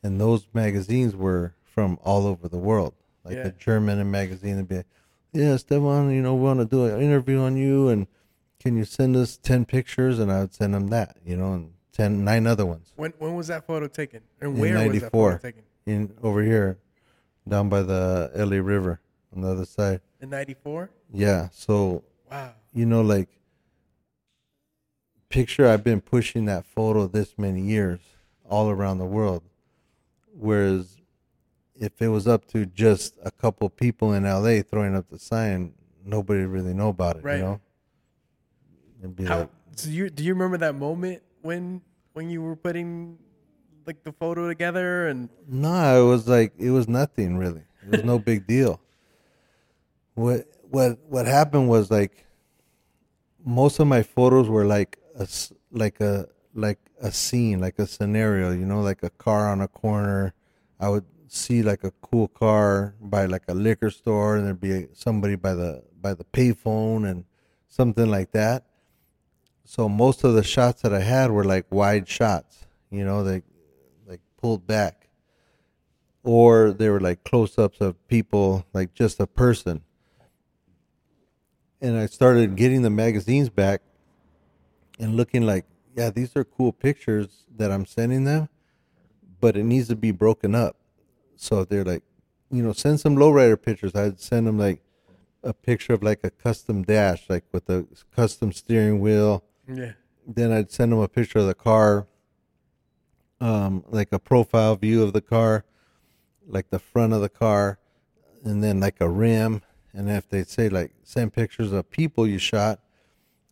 [0.02, 2.92] and those magazines were from all over the world.
[3.24, 3.46] Like Yeah.
[3.46, 4.86] a German magazine would be, like,
[5.32, 8.08] yeah, Stefan, you know, we want to do an interview on you, and
[8.58, 10.18] can you send us ten pictures?
[10.18, 13.34] And I would send them that, you know, and ten, nine other ones When when
[13.36, 14.22] was that photo taken?
[14.40, 15.30] And In where was that 94.
[15.30, 15.62] photo taken?
[15.86, 16.78] in over here,
[17.48, 19.00] down by the LA River
[19.34, 20.00] on the other side.
[20.20, 20.90] In '94.
[21.12, 22.54] Yeah, so Wow.
[22.72, 23.28] you know, like,
[25.32, 28.00] picture I've been pushing that photo this many years
[28.48, 29.42] all around the world.
[30.38, 30.96] Whereas
[31.74, 35.72] if it was up to just a couple people in LA throwing up the sign,
[36.04, 37.36] nobody really know about it, Right.
[37.38, 37.60] you know?
[39.00, 41.80] It'd be How like, do you do you remember that moment when
[42.12, 43.18] when you were putting
[43.86, 47.62] like the photo together and no, it was like it was nothing really.
[47.84, 48.80] It was no big deal.
[50.14, 52.26] What what what happened was like
[53.44, 55.28] most of my photos were like a
[55.70, 59.68] like a like a scene, like a scenario, you know, like a car on a
[59.68, 60.34] corner.
[60.78, 64.88] I would see like a cool car by like a liquor store, and there'd be
[64.92, 67.24] somebody by the by the payphone and
[67.68, 68.64] something like that.
[69.64, 73.42] So most of the shots that I had were like wide shots, you know, they
[74.06, 75.08] like pulled back,
[76.22, 79.82] or they were like close ups of people, like just a person.
[81.80, 83.82] And I started getting the magazines back
[85.02, 88.48] and looking like, yeah, these are cool pictures that I'm sending them,
[89.40, 90.76] but it needs to be broken up.
[91.36, 92.04] So they're like,
[92.50, 93.96] you know, send some lowrider pictures.
[93.96, 94.80] I'd send them like
[95.42, 99.42] a picture of like a custom dash, like with a custom steering wheel.
[99.66, 99.92] yeah
[100.24, 102.06] Then I'd send them a picture of the car,
[103.40, 105.64] um, like a profile view of the car,
[106.46, 107.80] like the front of the car,
[108.44, 109.62] and then like a rim.
[109.92, 112.78] And if they say like send pictures of people you shot,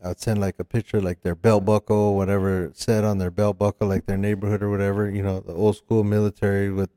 [0.02, 3.58] I'd send like a picture like their belt buckle, whatever it said on their belt
[3.58, 6.90] buckle, like their neighborhood or whatever, you know, the old school military with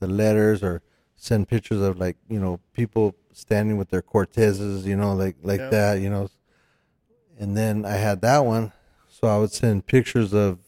[0.00, 0.82] the letters or
[1.14, 5.60] send pictures of like, you know, people standing with their Cortezes, you know, like like
[5.60, 5.70] Yeah.
[5.70, 6.28] that, you know.
[7.38, 8.72] And then I had that one.
[9.08, 10.58] So I would send pictures of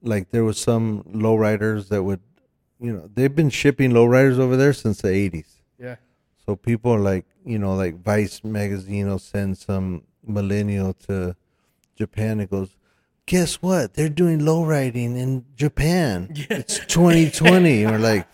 [0.03, 2.21] like there was some lowriders that would,
[2.81, 5.61] you know, they've been shipping lowriders over there since the '80s.
[5.79, 5.97] Yeah,
[6.45, 11.37] So people like, you know, like Vice magazine will send some millennial to
[11.97, 12.41] Japan.
[12.41, 12.77] It goes,
[13.27, 13.95] guess what?
[13.95, 16.31] They're doing low riding in Japan.
[16.35, 16.59] Yeah.
[16.59, 17.85] It's 2020.
[17.87, 18.27] or like,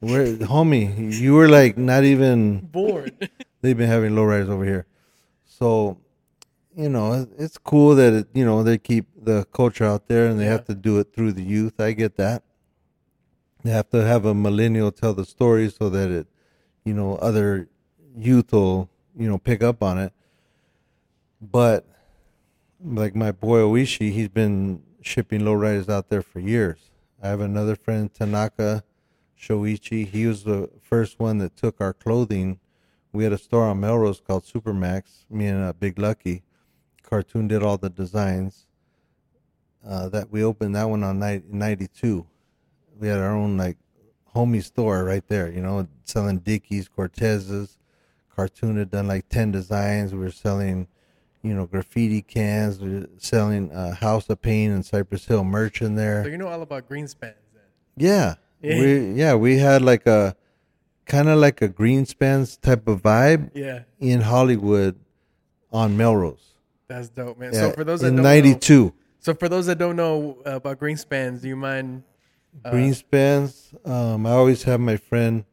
[0.00, 3.28] where, homie, you were like not even bored.
[3.60, 4.86] they've been having lowriders over here.
[5.44, 5.98] So,
[6.74, 10.38] you know, it's cool that it, you know they keep the culture out there and
[10.40, 10.52] they Yeah.
[10.52, 11.78] have to do it through the youth.
[11.80, 12.42] I get that.
[13.62, 16.26] They have to have a millennial tell the story so that it,
[16.84, 17.68] you know, other
[18.16, 20.14] youth will, you know, pick up on it.
[21.40, 21.86] But
[22.82, 26.90] like my boy Oishi, he's been shipping lowriders out there for years.
[27.22, 28.84] I have another friend, Tanaka
[29.38, 30.06] Shoichi.
[30.06, 32.58] He was the first one that took our clothing.
[33.12, 35.24] We had a store on Melrose called Supermax.
[35.30, 36.42] Me and uh, Big Lucky,
[37.02, 38.66] Cartoon did all the designs.
[39.86, 42.26] Uh, that we opened that one on night '92.
[42.98, 43.78] We had our own like
[44.34, 45.50] homie store right there.
[45.50, 47.78] You know, selling Dickies, Cortezes.
[48.36, 50.12] Cartoon had done like ten designs.
[50.12, 50.86] We were selling
[51.42, 52.78] you know, graffiti cans.
[52.80, 56.24] We're selling uh, House of Pain and Cypress Hill merch in there.
[56.24, 57.62] So you know all about Greenspans then.
[57.96, 58.80] Yeah, Yeah.
[58.80, 60.36] we yeah we had like a
[61.06, 64.98] kind of like a Greenspans type of vibe Yeah, in Hollywood
[65.72, 66.56] on Melrose.
[66.88, 67.52] that's dope, man.
[67.54, 70.38] Yeah, so for those that in don't know, '92, so for those that don't know
[70.46, 72.02] uh, about Greenspans, do you mind?
[72.64, 73.74] Uh, Greenspans.
[73.88, 75.44] Um, I always have my friend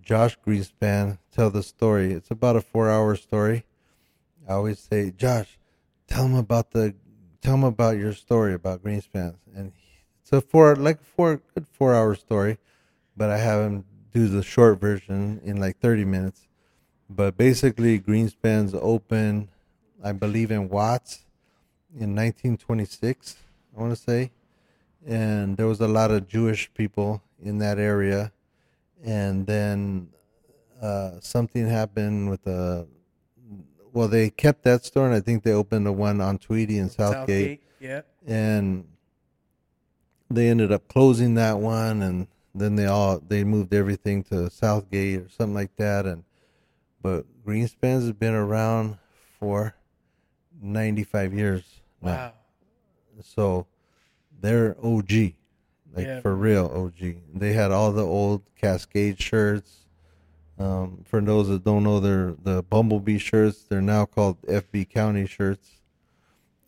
[0.00, 2.12] Josh Greenspan tell the story.
[2.12, 3.64] It's about a four-hour story.
[4.48, 5.58] I always say, Josh,
[6.06, 6.94] tell him about the,
[7.40, 9.82] tell him about your story about Greenspans, and he-
[10.22, 12.58] it's a four like four good four-hour story,
[13.16, 16.46] but I have him do the short version in like thirty minutes.
[17.10, 19.48] But basically, Greenspans opened,
[20.02, 21.24] I believe, in Watts
[21.98, 23.36] in 1926.
[23.76, 24.30] I want to say
[25.06, 28.32] and there was a lot of Jewish people in that area.
[29.04, 30.08] And then
[30.80, 32.86] uh, something happened with the.
[33.92, 36.88] Well, they kept that store, and I think they opened the one on Tweedy in
[36.88, 38.02] Southgate, Yeah.
[38.26, 38.86] and
[40.30, 45.20] they ended up closing that one, and then they all they moved everything to Southgate
[45.20, 46.24] or something like that, and
[47.02, 48.96] but Greenspans has been around
[49.38, 49.74] for
[50.60, 51.62] ninety five years
[52.00, 52.32] now Wow.
[53.22, 53.66] so
[54.40, 55.34] they're OG,
[55.94, 56.20] like Yeah.
[56.20, 57.16] for real OG.
[57.34, 59.81] They had all the old Cascade shirts.
[60.58, 63.62] Um, for those that don't know, they're the Bumblebee shirts.
[63.68, 65.80] They're now called FB County shirts.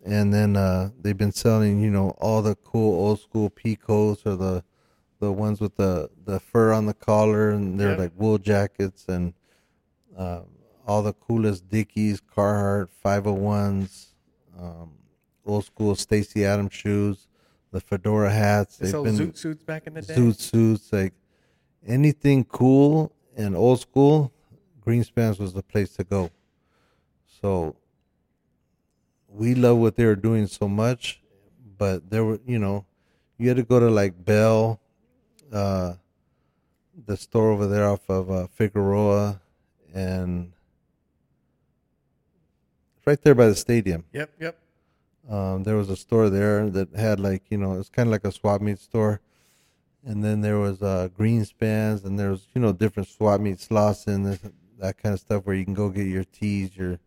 [0.05, 4.37] And then uh, they've been selling, you know, all the cool old school Picos or
[4.37, 4.65] the
[5.21, 7.97] the ones with the the fur on the collar, and they're Yeah.
[7.99, 9.33] like wool jackets and
[10.17, 10.41] uh,
[10.87, 14.09] all the coolest Dickies, Carhartt, 501s,
[14.59, 14.91] um,
[15.47, 17.27] old school Stacy Adams shoes,
[17.71, 18.77] the fedora hats.
[18.77, 20.15] They sold been zoot suits back in the day.
[20.15, 21.15] zoot suits, like
[21.87, 24.33] anything cool and old school.
[24.87, 26.31] Greenspans was the place to go.
[27.41, 27.77] So
[29.29, 31.21] we love what they were doing so much,
[31.79, 32.85] but there were, you know,
[33.39, 34.81] you had to go to like Bell,
[35.53, 35.95] uh,
[37.07, 39.41] the store over there off of uh, Figueroa,
[39.93, 40.53] and
[43.05, 44.05] right there by the stadium.
[44.13, 44.31] Yep.
[44.41, 44.59] Yep.
[45.29, 48.25] Um, there was a store there that had like you know it's kind of like
[48.25, 49.21] a swap meet store,
[50.07, 54.25] and then there was uh, Greenspans, and there was you know different swap meets, Slauson,
[54.25, 54.41] this,
[54.79, 56.99] that kind of stuff where you can go get your tees, your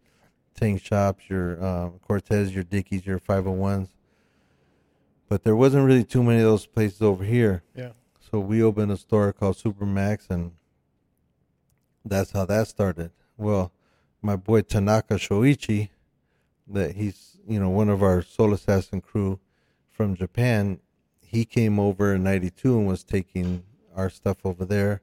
[0.56, 3.90] tank shops, your um, Cortez, your Dickies, your 501s.
[5.30, 7.64] But there wasn't really too many of those places over here.
[7.76, 7.92] Yeah.
[8.32, 10.54] So we opened a store called Supermax, and
[12.04, 13.12] that's how that started.
[13.38, 13.72] Well,
[14.22, 15.90] my boy Tanaka Shoichi,
[16.68, 19.40] that he's you know one of our Soul Assassin crew
[19.90, 20.80] from Japan,
[21.28, 23.64] he came over in '92 and was taking
[23.96, 25.02] our stuff over there.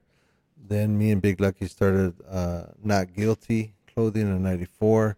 [0.57, 5.17] Then me and Big Lucky started uh, Not Guilty clothing in '94.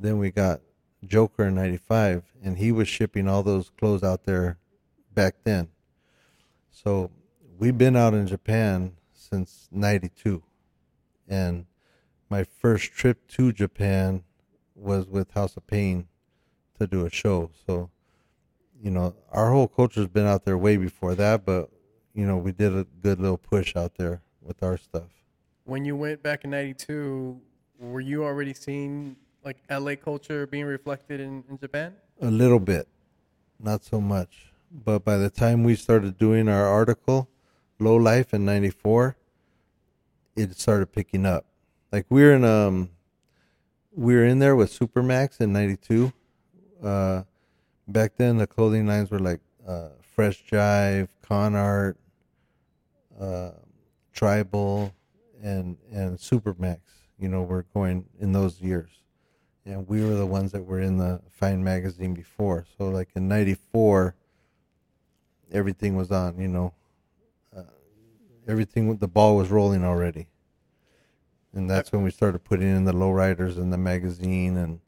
[0.00, 0.60] Then we got
[1.04, 4.58] Joker in '95, and he was shipping all those clothes out there
[5.12, 5.68] back then.
[6.70, 7.10] So
[7.58, 10.42] we've been out in Japan since '92,
[11.28, 11.66] and
[12.30, 14.24] my first trip to Japan
[14.74, 16.08] was with House of Pain
[16.78, 17.50] to do a show.
[17.66, 17.90] So,
[18.82, 21.70] you know, our whole culture's been out there way before that, but
[22.14, 25.08] you know, we did a good little push out there with our stuff.
[25.64, 27.40] When you went back in '92,
[27.78, 31.94] were you already seeing like LA culture being reflected in, in Japan?
[32.20, 32.88] A little bit,
[33.60, 34.52] not so much.
[34.70, 37.28] But by the time we started doing our article,
[37.78, 39.16] Low Life in '94,
[40.36, 41.44] it started picking up.
[41.92, 42.90] Like we were in um,
[43.92, 46.12] we were in there with Supermax in '92.
[46.82, 47.22] Uh,
[47.88, 51.98] back then, the clothing lines were like uh, Fresh Jive, Con Art,
[53.20, 53.50] uh,
[54.12, 54.94] Tribal,
[55.42, 56.80] and and Supermax.
[57.18, 58.90] You know, we're going in those years
[59.66, 62.64] and we were the ones that were in the Fine magazine before.
[62.78, 64.14] So like in '94,
[65.52, 66.38] everything was on.
[66.38, 66.74] You know,
[67.54, 67.62] uh,
[68.46, 70.28] everything the ball was rolling already,
[71.52, 74.56] and that's when we started putting in the lowriders in the magazine.
[74.56, 74.80] And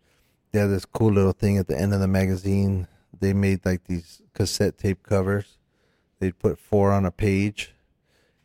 [0.58, 2.88] they had this cool little thing at the end of the magazine.
[3.20, 5.58] They made like these cassette tape covers.
[6.18, 7.74] They'd put four on a page,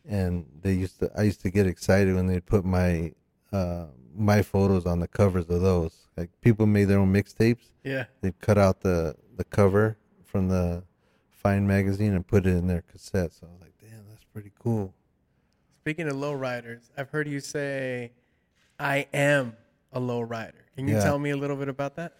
[0.08, 1.10] and they used to.
[1.18, 3.14] I used to get excited when they'd put my
[3.52, 3.86] uh,
[4.16, 6.06] my photos on the covers of those.
[6.16, 7.72] Like people made their own mixtapes.
[7.82, 8.04] Yeah.
[8.20, 10.84] They cut out the the cover from the
[11.30, 13.32] Fine magazine and put it in their cassette.
[13.32, 14.94] So I was like, damn, that's pretty cool.
[15.80, 18.12] Speaking of lowriders, I've heard you say,
[18.78, 19.56] "I am
[19.92, 21.00] a lowrider." Can you Yeah.
[21.02, 22.14] tell me a little bit about that?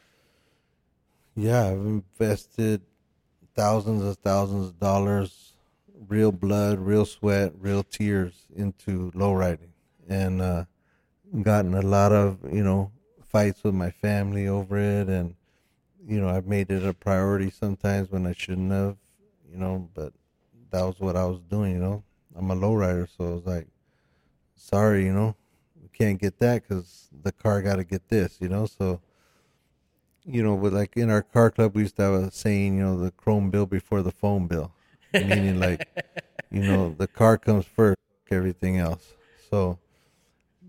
[1.37, 2.83] Yeah, I've invested
[3.55, 5.55] thousands and thousands of dollars,
[6.09, 9.73] real blood, real sweat, real tears into lowriding,
[10.09, 10.65] and uh,
[11.43, 12.93] gotten a lot of you know
[13.25, 15.37] fights with my family over it, and
[16.07, 18.97] you know I've made it a priority sometimes when I shouldn't have,
[19.51, 20.13] you know, but
[20.71, 22.05] that was what I was doing, you know.
[22.37, 23.69] I'm a lowrider, so I was like,
[24.57, 25.37] sorry, you know,
[25.97, 29.01] can't get that because the car got to get this, you know, so
[30.25, 32.83] you know, with like in our car club, we used to have a saying, you
[32.83, 34.73] know, the chrome bill before the phone bill,
[35.13, 35.87] meaning like,
[36.51, 37.99] you know, the car comes first,
[38.31, 39.13] everything else.
[39.51, 39.79] So,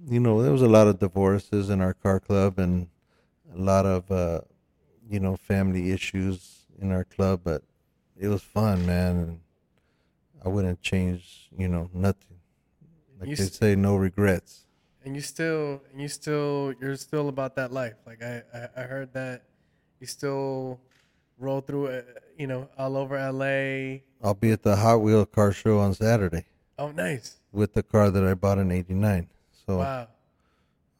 [0.10, 2.88] you know, there was a lot of divorces in our car club and
[3.56, 4.42] a lot of, uh,
[5.10, 7.64] you know, family issues in our club, but
[8.20, 9.16] it was fun, man.
[9.18, 9.40] And
[10.44, 12.38] I wouldn't change, you know, nothing.
[13.20, 14.65] Like You they say, no regrets.
[15.06, 18.82] And you still and you still you're still about that life like i i, I
[18.84, 19.44] heard that
[20.00, 20.80] you still
[21.38, 22.02] roll through uh,
[22.38, 26.46] you know all over la I'll be at the Hot Wheel car show on Saturday
[26.80, 29.30] oh nice with the car that I bought in '89.
[29.66, 30.08] So wow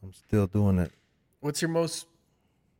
[0.04, 0.92] I'm still doing it.
[1.40, 2.06] what's your most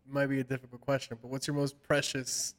[0.08, 2.54] might be a difficult question but what's your most precious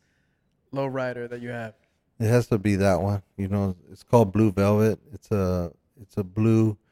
[0.73, 1.75] low rider that you have
[2.19, 3.23] It has to be that one.
[3.37, 4.99] You know, it's called Blue Velvet.
[5.13, 6.86] It's a it's a blue 194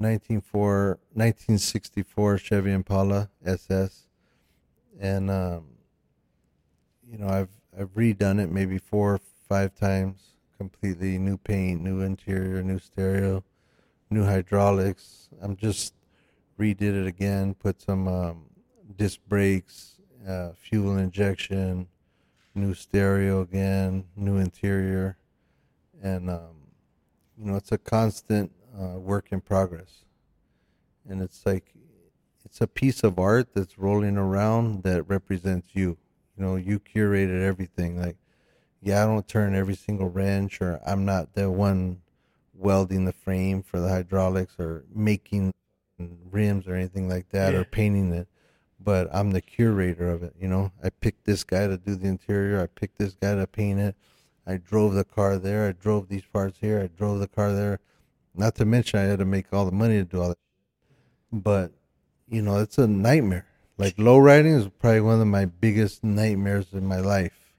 [0.00, 4.06] 1964 Chevy Impala SS,
[4.98, 5.64] and um,
[7.08, 11.18] you know I've I've redone it maybe four or five times completely.
[11.18, 13.44] New paint, new interior, new stereo,
[14.10, 15.28] new hydraulics.
[15.40, 15.94] I'm just
[16.58, 17.54] redid it again.
[17.54, 18.46] Put some um,
[18.96, 21.86] disc brakes, uh, fuel injection
[22.54, 25.16] new stereo again, new interior,
[26.02, 26.56] and um,
[27.36, 30.04] you know it's a constant uh, work in progress.
[31.08, 31.72] And it's like
[32.44, 35.98] it's a piece of art that's rolling around that represents you.
[36.36, 38.00] You know, you curated everything.
[38.00, 38.16] Like,
[38.80, 42.00] yeah, I don't turn every single wrench, or I'm not the one
[42.54, 45.52] welding the frame for the hydraulics, or making
[46.30, 47.60] rims or anything like that, Yeah.
[47.60, 48.28] or painting it
[48.82, 50.34] but I'm the curator of it.
[50.40, 52.62] You know, I picked this guy to do the interior.
[52.62, 53.94] I picked this guy to paint it.
[54.46, 55.68] I drove the car there.
[55.68, 56.80] I drove these parts here.
[56.80, 57.80] I drove the car there.
[58.34, 60.38] Not to mention, I had to make all the money to do all that.
[61.32, 61.72] But
[62.28, 63.46] you know, it's a nightmare.
[63.76, 67.54] Like low riding is probably one of my biggest nightmares in my life.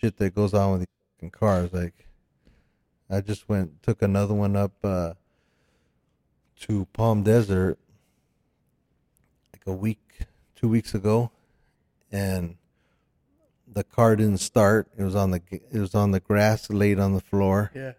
[0.00, 1.72] Shit that goes on with these fucking cars.
[1.72, 2.06] Like,
[3.08, 5.14] I just went took another one up uh,
[6.60, 7.78] to Palm Desert
[9.52, 10.20] like a week,
[10.54, 11.30] two weeks ago,
[12.10, 12.56] and
[13.66, 14.88] the car didn't start.
[14.96, 17.92] It was on the it was on the grass, laid on the floor, yeah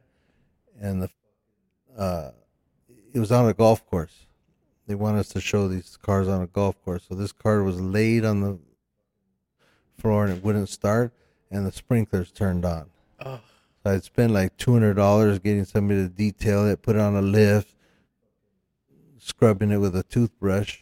[0.79, 1.09] and the
[1.97, 2.31] uh,
[3.13, 4.27] it was on a golf course.
[4.87, 7.05] They want us to show these cars on a golf course.
[7.09, 8.59] So this car was laid on the
[9.97, 11.11] floor and it wouldn't start,
[11.51, 12.89] and the sprinklers turned on.
[13.19, 13.39] oh
[13.83, 17.15] So I'd spend like two hundred dollars getting somebody to detail it, put it on
[17.15, 17.75] a lift,
[19.17, 20.79] scrubbing it with a toothbrush,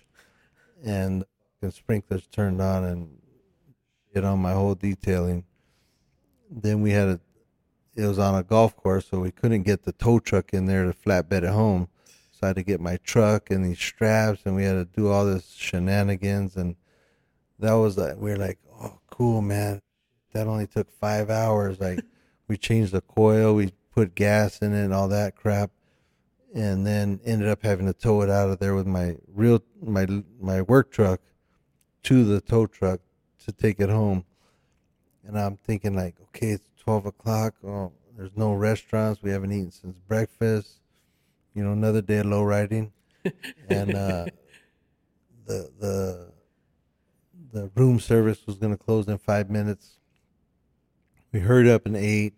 [0.84, 1.24] and
[1.61, 3.18] the sprinklers turned on and
[4.13, 5.45] it on my whole detailing.
[6.49, 7.20] Then we had a,
[7.96, 10.86] it was on a golf course, so we couldn't get the tow truck in there
[10.86, 11.88] to flatbed it home.
[12.32, 15.08] So I had to get my truck and these straps, and we had to do
[15.08, 16.76] all this shenanigans, and
[17.60, 19.82] that was like we were like, oh, cool, man.
[20.34, 21.80] That only took five hours.
[21.80, 22.02] Like
[22.50, 25.72] we changed the coil, we put gas in it, and all that crap,
[26.54, 30.06] and then ended up having to tow it out of there with my real my
[30.41, 31.22] my work truck
[32.04, 33.00] to the tow truck
[33.46, 34.26] to take it home.
[35.24, 37.56] And I'm thinking like, okay, it's twelve o'clock.
[37.66, 39.22] Oh, there's no restaurants.
[39.22, 40.80] We haven't eaten since breakfast.
[41.54, 42.94] You know, another day of low riding,
[43.70, 44.26] and uh,
[45.46, 46.32] the the
[47.52, 49.98] the room service was going to close in five minutes.
[51.32, 52.34] We hurried up and ate.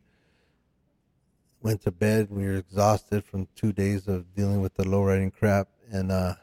[1.61, 2.29] Went to bed.
[2.29, 6.35] We were exhausted from two days of dealing with the low riding crap, and uh,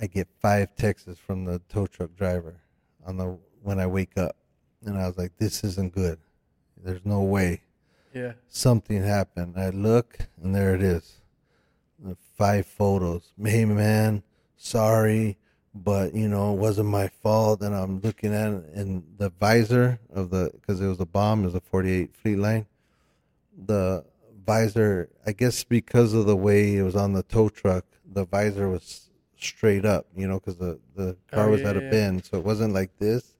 [0.00, 2.56] I get five texts from the tow truck driver
[3.06, 4.34] on the when I wake up,
[4.84, 6.18] and I was like, "This isn't good.
[6.84, 7.62] There's no way
[8.14, 11.20] yeah something happened." I look, and there it is.
[11.98, 13.32] The five photos.
[13.42, 14.22] Hey man,
[14.56, 15.38] sorry,
[15.74, 17.62] but you know it wasn't my fault.
[17.62, 21.42] And I'm looking at it, and the visor of the because it was a bomb,
[21.42, 22.66] it was a 48 Fleet Line.
[23.66, 24.04] The
[24.44, 28.68] visor, I guess, because of the way it was on the tow truck, the visor
[28.68, 29.08] was
[29.38, 30.06] straight up.
[30.16, 31.90] You know, because the the car Oh, was yeah, at a yeah.
[31.90, 33.36] bend, so it wasn't like this.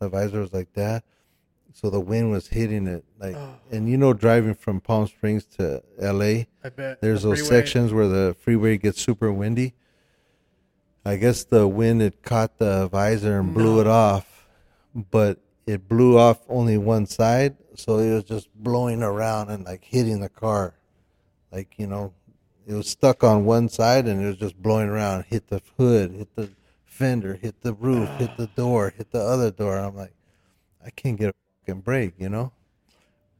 [0.00, 1.04] The visor was like that.
[1.72, 3.54] So the wind was hitting it, like, Oh.
[3.70, 6.48] and you know, driving from Palm Springs to L.A.
[6.64, 9.74] I bet There's the those freeway- sections where the freeway gets super windy.
[11.04, 13.80] I guess the wind had caught the visor and blew No.
[13.80, 14.46] it off,
[14.94, 19.84] but it blew off only one side, so it was just blowing around and like
[19.84, 20.74] hitting the car.
[21.52, 22.12] Like, you know,
[22.66, 26.12] it was stuck on one side and it was just blowing around, hit the hood,
[26.12, 26.50] hit the
[26.84, 29.78] fender, hit the roof, hit the door, hit the other door.
[29.78, 30.12] I'm like,
[30.84, 32.52] I can't get fucking break, you know?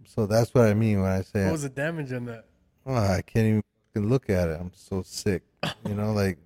[0.06, 2.46] So that's what I mean when I say What was the damage on that?
[2.86, 3.62] Oh, I can't even
[3.94, 4.58] fucking look at it.
[4.60, 5.42] I'm so sick.
[5.86, 6.38] You know, like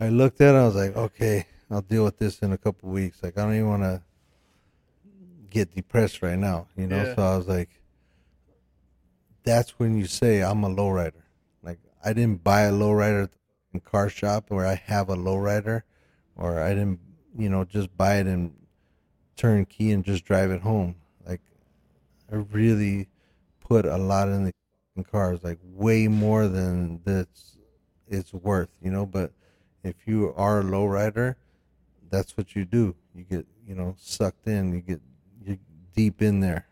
[0.00, 2.90] I looked at it, I was like, okay, I'll deal with this in a couple
[2.90, 3.22] weeks.
[3.22, 4.02] Like I don't even want to
[5.50, 6.68] get depressed right now.
[6.76, 7.14] You know, Yeah.
[7.14, 7.70] so I was like,
[9.42, 11.22] that's when you say I'm a lowrider.
[11.62, 13.30] Like I didn't buy a lowrider at
[13.72, 15.82] the car shop where I have a lowrider,
[16.36, 17.00] or I didn't,
[17.36, 18.54] you know, just buy it and
[19.36, 20.96] turn key and just drive it home.
[21.26, 21.40] Like
[22.32, 23.08] I really
[23.60, 27.56] put a lot in the cars, like way more than that's
[28.08, 29.06] it's worth, you know.
[29.06, 29.32] But
[29.82, 31.36] if you are a lowrider,
[32.10, 32.94] that's what you do.
[33.14, 34.72] You get, you know, sucked in.
[34.72, 35.00] You get
[35.44, 35.58] you're
[35.94, 36.66] deep in there,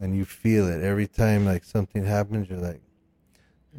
[0.00, 1.44] and you feel it every time.
[1.44, 2.80] Like something happens, you're like,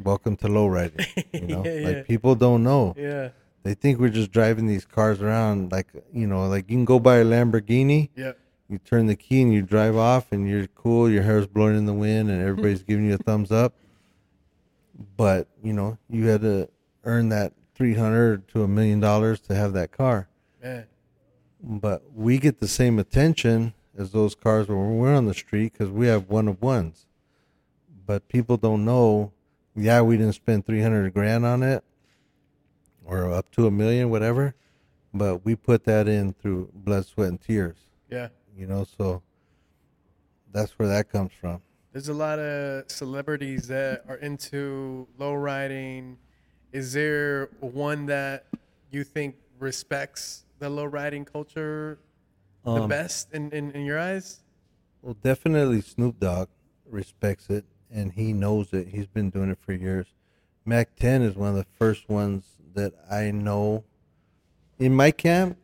[0.04, 2.04] "Welcome to lowriding." You know, Yeah, like yeah.
[2.04, 2.94] people don't know.
[2.98, 3.30] Yeah.
[3.64, 7.00] They think we're just driving these cars around, like you know, like you can go
[7.00, 8.38] buy a Lamborghini Yep.
[8.70, 11.86] you turn the key and you drive off and you're cool your hair's blowing in
[11.86, 13.74] the wind and everybody's giving you a thumbs up
[15.18, 16.70] but you know you had to
[17.04, 20.28] earn that 300 to a million dollars to have that car
[20.62, 20.86] Man.
[21.62, 25.90] but we get the same attention as those cars when we're on the street because
[25.90, 27.06] we have one of ones
[28.06, 29.32] but people don't know
[29.76, 31.84] yeah we didn't spend 300 grand on it
[33.10, 34.54] or up to a million whatever
[35.14, 37.78] but we put that in through blood sweat and tears
[38.10, 38.30] Yeah.
[38.56, 39.22] you know so
[40.52, 46.18] that's where that comes from There's a lot of celebrities that are into low riding.
[46.72, 48.46] Is there one that
[48.92, 51.98] you think respects the low riding culture
[52.64, 54.42] the Um, best in, in, in your eyes?
[55.02, 56.50] well definitely snoop dogg
[56.86, 60.08] respects it and he knows it he's been doing it for years
[60.66, 62.44] Mack 10 is one of the first ones
[62.74, 63.84] that i know
[64.80, 65.58] in my camp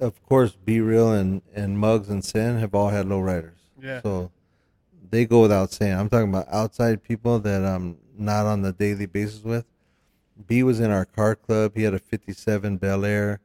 [0.00, 4.00] of course B-Real and and Muggs and Sen have all had low riders Yeah.
[4.02, 4.30] so
[5.10, 5.94] they go without saying.
[5.98, 9.64] I'm talking about outside people that i'm not on the daily basis with.
[10.46, 11.72] B was in our car club.
[11.74, 13.40] He had a 57 bel air.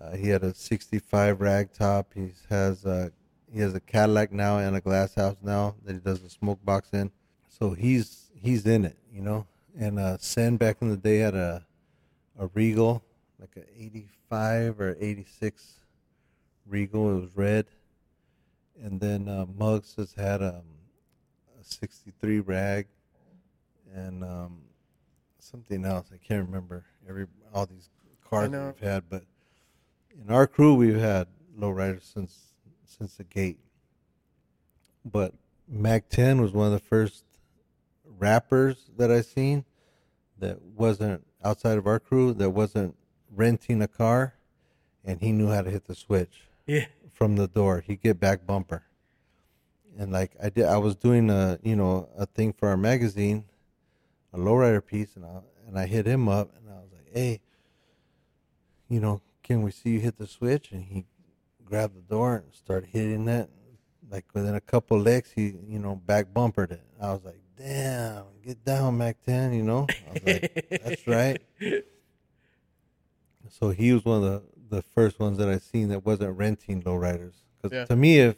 [0.00, 2.06] Uh, he had a 65 ragtop.
[2.14, 3.12] he has a
[3.52, 6.62] he has a cadillac now and a glass house now that he does the smoke
[6.64, 7.12] box in.
[7.48, 9.46] So he's he's in it you know?
[9.78, 11.64] And uh sen back in the day had a
[12.38, 13.02] a regal
[13.40, 15.74] like a 85 or 86
[16.66, 17.66] regal it was red
[18.82, 20.62] and then uh, Muggs has had um,
[21.60, 22.86] a 63 rag
[23.94, 24.58] and um,
[25.38, 26.08] something else.
[26.12, 27.88] I can't remember every all these
[28.28, 29.22] cars we've had, but
[30.20, 31.28] in our crew we've had
[31.58, 32.52] lowriders since
[32.84, 33.58] since the gate.
[35.04, 35.34] But
[35.68, 37.24] Mack 10 was one of the first
[38.18, 39.64] rappers that I seen
[40.38, 42.96] that wasn't outside of our crew that wasn't
[43.34, 44.34] renting a car,
[45.04, 46.86] and he knew how to hit the switch Yeah.
[47.12, 47.80] from the door.
[47.80, 48.82] He'd get back bumper.
[49.98, 53.44] And like I did, I was doing a you know a thing for our magazine,
[54.32, 57.40] a lowrider piece, and I and I hit him up, and I was like, hey,
[58.88, 60.70] you know, can we see you hit the switch?
[60.72, 61.06] And he
[61.64, 63.48] grabbed the door and started hitting it.
[64.10, 66.82] Like within a couple licks, he you know back bumpered it.
[67.00, 69.52] I was like, damn, get down, Mack Ten.
[69.52, 71.40] You know, I was like, that's right.
[73.50, 74.42] So he was one of the,
[74.76, 77.34] the first ones that I seen that wasn't renting lowriders.
[77.62, 77.84] Because Yeah.
[77.86, 78.36] to me, if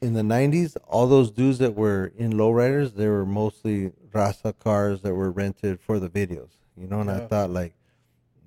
[0.00, 5.00] in the '90s, all those dudes that were in lowriders, they were mostly Rasa cars
[5.02, 6.50] that were rented for the videos.
[6.76, 7.74] You know, and I thought like,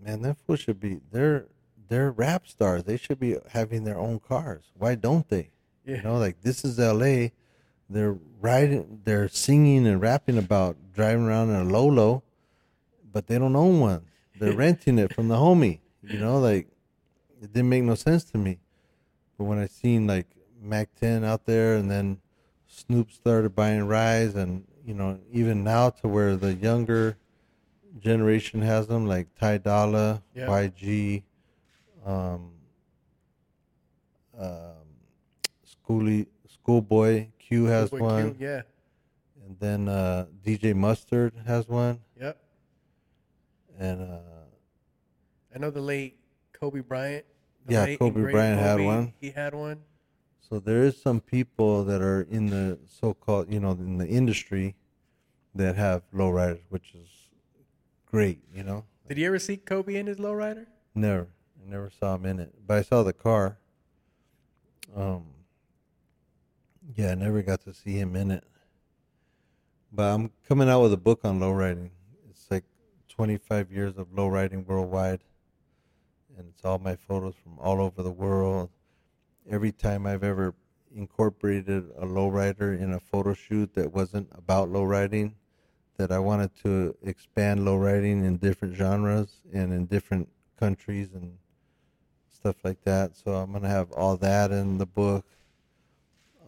[0.04, 1.46] man, that fool should be they're
[1.88, 2.84] they're rap stars.
[2.84, 4.66] They should be having their own cars.
[4.78, 5.50] Why don't they?
[5.86, 5.98] Yeah.
[5.98, 7.32] You know, like this is L.A.
[7.90, 12.24] They're riding, they're singing and rapping about driving around in a Lolo,
[13.12, 14.06] but they don't own one.
[14.40, 15.80] They're renting it from the homie.
[16.04, 16.68] You know, like
[17.42, 18.60] it didn't make no sense to me.
[19.38, 20.28] But when I seen like
[20.62, 22.20] Mack 10 out there, and then
[22.68, 27.18] Snoop started buying rides, and you know, even now to where the younger
[28.00, 30.48] generation has them, like Ty Dolla, Yeah.
[30.48, 31.24] YG,
[32.06, 32.52] um,
[34.38, 34.74] um,
[35.66, 38.62] Schoolie, Schoolboy Q has Schoolboy one, Q, Yeah.
[39.46, 42.38] and then uh, DJ Mustard has one, Yep.
[43.80, 44.18] and uh,
[45.56, 46.20] I know the late
[46.54, 47.26] Kobe Bryant.
[47.70, 49.14] Yeah, Kobe Bryant had one.
[49.20, 49.82] He had one.
[50.40, 54.76] So there is some people that are in the so-called, you know, in the industry
[55.56, 57.10] that have lowriders, which is
[58.06, 58.40] great.
[58.54, 60.66] You know, Did you ever see Kobe in his lowrider?
[60.96, 61.28] never,
[61.66, 63.58] I never saw him in it, but I saw the car.
[64.96, 65.26] Um,
[66.96, 68.44] yeah, I never got to see him in it.
[69.92, 71.90] But I'm coming out with a book on lowriding.
[72.30, 72.66] It's like
[73.10, 75.22] 25 years of lowriding worldwide,
[76.38, 78.70] and it's all my photos from all over the world.
[79.50, 80.54] Every time I've ever
[80.96, 85.34] incorporated a lowrider in a photo shoot that wasn't about lowriding,
[85.98, 90.30] that I wanted to expand lowriding in different genres and in different
[90.60, 91.38] countries and
[92.30, 93.16] stuff like that.
[93.16, 95.26] So I'm gonna have all that in the book,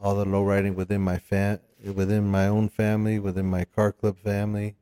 [0.02, 1.60] all the lowriding within my fam,
[1.94, 4.76] within my own family, within my car club family,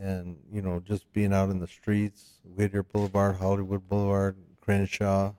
[0.00, 5.32] and you know just being out in the streets, Whittier Boulevard, Hollywood Boulevard, Crenshaw,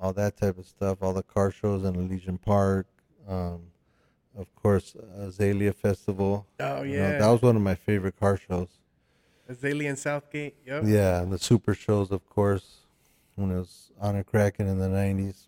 [0.00, 2.86] all that type of stuff, all the car shows in Elysian Park.
[3.28, 3.62] Um,
[4.36, 6.46] of course, Azalea Festival.
[6.60, 7.12] Oh You yeah.
[7.12, 8.68] know, that was one of my favorite car shows.
[9.48, 10.56] Azalea and Southgate.
[10.66, 10.82] Yep.
[10.86, 12.80] Yeah, and the super shows, of course,
[13.36, 15.46] when it was on a cracking in the '90s.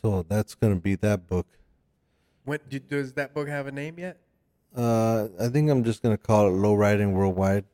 [0.00, 1.46] So that's gonna be that book.
[2.44, 4.18] When, do, does that book have a name yet?
[4.76, 7.64] Uh, I think I'm just gonna call it "Low Riding Worldwide."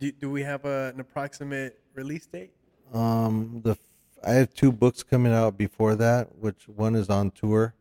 [0.00, 2.52] Do, do we have a, an approximate release date?
[2.94, 3.76] Um, the
[4.24, 7.74] I have two books coming out before that, which one is on tour,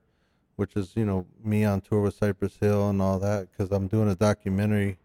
[0.55, 3.87] which is you know me on tour with Cypress Hill and all that, because I'm
[3.87, 4.97] doing a documentary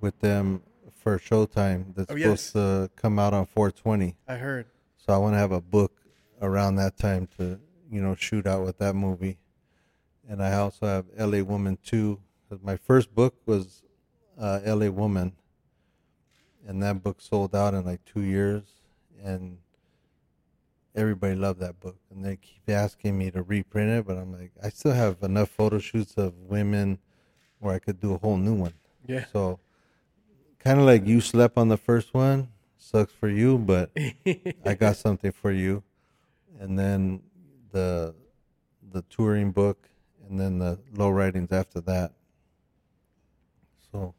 [0.00, 0.62] with them
[0.94, 2.42] for Showtime that's Oh, yes.
[2.42, 4.16] supposed to come out on 420.
[4.26, 4.66] I heard.
[4.96, 5.92] So I want to have a book
[6.40, 7.58] around that time to,
[7.90, 9.38] you know, shoot out with that movie.
[10.28, 11.42] And I also have L.A.
[11.42, 12.20] Woman 2.
[12.48, 13.82] 'cause My first book was
[14.38, 14.90] uh, L.A.
[14.90, 15.32] Woman.
[16.66, 18.64] And that book sold out in like two years.
[19.22, 19.58] And
[20.94, 21.96] everybody loved that book.
[22.10, 24.06] And they keep asking me to reprint it.
[24.06, 26.98] But I'm like, I still have enough photo shoots of women
[27.58, 28.74] where I could do a whole new one.
[29.06, 29.24] Yeah.
[29.32, 29.58] So
[30.58, 32.48] kind of like you slept on the first one.
[32.76, 33.90] Sucks for you, but
[34.64, 35.82] I got something for you.
[36.58, 37.22] And then
[37.72, 38.14] the
[38.92, 39.88] the touring book
[40.28, 42.12] and then the low writings after that.
[43.92, 44.14] So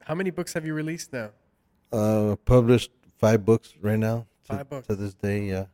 [0.00, 1.30] How many books have you released now?
[1.92, 4.26] uh published five books right now.
[4.44, 4.86] To, Five books.
[4.88, 5.66] to this day, yeah.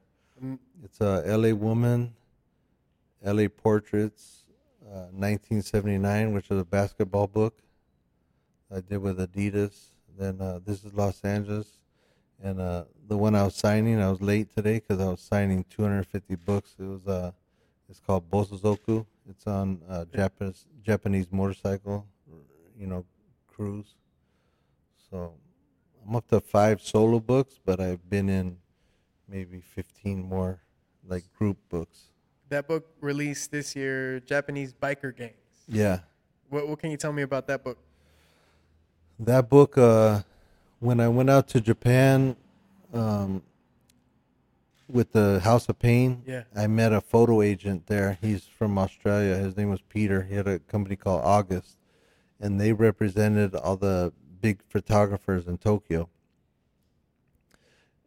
[0.43, 2.15] Mm, It's uh, LA Woman,
[3.25, 4.45] LA Portraits,
[4.87, 7.59] uh, 1979, which is a basketball book
[8.75, 9.91] I did with Adidas.
[10.19, 11.69] Then uh, This is Los Angeles.
[12.43, 15.65] And uh, the one I was signing, I was late today because I was signing
[15.71, 16.75] 250 books.
[16.79, 17.31] It was uh,
[17.89, 19.07] it's called Bosozoku.
[19.31, 22.07] It's on uh, Japanese Japanese motorcycle,
[22.77, 23.05] you know,
[23.47, 23.95] cruise.
[25.11, 25.35] So
[26.07, 28.57] I'm up to five solo books, but I've been in
[29.29, 30.61] maybe 15 more
[31.07, 32.11] like group books.
[32.49, 35.33] That book released this year, Japanese biker gangs.
[35.69, 36.01] Yeah.
[36.51, 37.79] What, what can you tell me about that book?
[39.19, 40.23] That book, uh,
[40.83, 42.35] when I went out to Japan
[42.93, 43.43] um,
[44.89, 46.43] with the House of Pain, Yeah.
[46.57, 48.19] I met a photo agent there.
[48.21, 49.37] He's from Australia.
[49.37, 50.23] His name was Peter.
[50.25, 51.77] He had a company called August,
[52.41, 56.09] and they represented all the big photographers in Tokyo.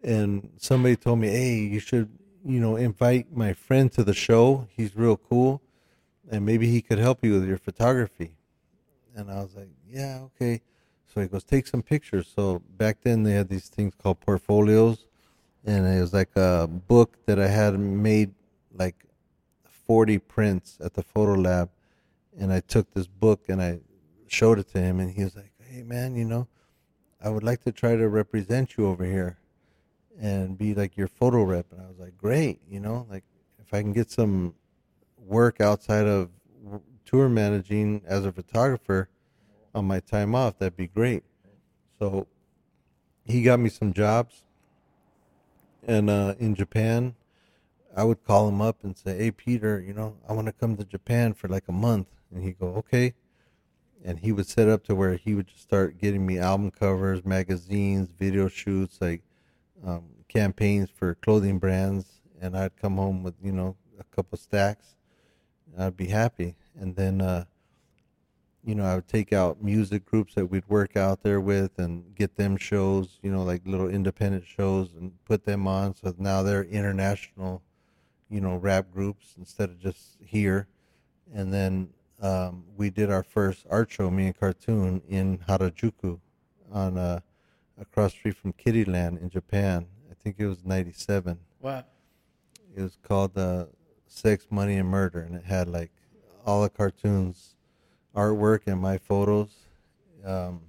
[0.04, 2.10] And somebody told me, "Hey, you should,
[2.44, 4.68] you know, invite my friend to the show.
[4.76, 5.62] He's real cool,
[6.30, 8.36] and maybe he could help you with your photography."
[9.16, 10.62] And I was like, "Yeah, okay."
[11.16, 15.06] So he goes, "Take some pictures." So back then they had these things called portfolios,
[15.64, 18.34] and it was like a book that I had made
[18.74, 19.06] like
[19.64, 21.70] 40 prints at the photo lab,
[22.38, 23.80] and I took this book and I
[24.28, 26.48] showed it to him, and he was like, "Hey, man, you know,
[27.22, 29.40] I would like to try to represent you over here."
[30.20, 31.72] and be like your photo rep.
[31.72, 33.24] And I was like, great, you know, like
[33.60, 34.56] if I can get some
[35.18, 36.30] work outside of
[37.06, 39.10] tour managing as a photographer
[39.76, 41.24] on my time off, that'd be great.
[42.00, 42.28] So
[43.26, 44.44] he got me some jobs.
[45.88, 47.16] And uh, in Japan,
[47.96, 50.76] I would call him up and say, hey, Peter, you know, I want to come
[50.78, 52.08] to Japan for like a month.
[52.34, 53.14] And he'd go, okay.
[54.04, 57.24] And he would set up to where he would just start getting me album covers,
[57.24, 59.22] magazines, video shoots, like
[59.86, 64.96] um, campaigns for clothing brands, and I'd come home with you know a couple stacks.
[65.78, 67.46] I'd be happy, and then uh,
[68.66, 72.16] you know, I would take out music groups that we'd work out there with and
[72.16, 75.96] get them shows, you know, like little independent shows and put them on.
[75.96, 77.62] So now they're international,
[78.28, 80.68] you know, rap groups instead of just here.
[81.32, 81.90] And then
[82.20, 86.20] um, we did our first art show, me and Cartoon, in Harajuku
[86.72, 87.20] on uh,
[87.80, 89.86] across the street from Kiddy Land in Japan.
[90.10, 91.38] I think it was 97.
[91.60, 91.84] Wow.
[92.76, 93.66] It was called uh,
[94.08, 95.92] Sex, Money, and Murder, and it had like
[96.46, 97.55] all the cartoons
[98.16, 99.50] artwork and my photos.
[100.26, 100.62] Um,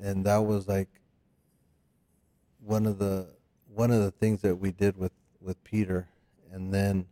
[0.00, 0.88] and that was like
[2.64, 3.28] one of the
[3.74, 6.08] one of the things that we did with with Peter.
[6.50, 7.06] And then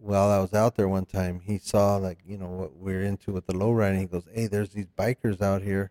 [0.00, 3.02] while I was out there one time, he saw like you know what we are
[3.02, 4.00] into with the lowriding.
[4.00, 5.90] He goes, "Hey, there's these bikers out here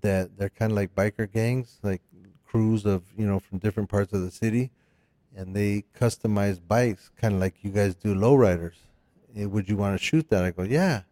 [0.00, 2.02] that they're kind of like biker gangs, like
[2.44, 4.70] crews of you know from different parts of the city,
[5.36, 8.85] and they customize bikes, kind of like you guys do lowriders."
[9.34, 10.44] Eh, would you want to shoot that?
[10.44, 11.02] I go, yeah.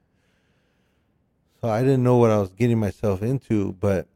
[1.61, 4.07] So I didn't know what I was getting myself into, but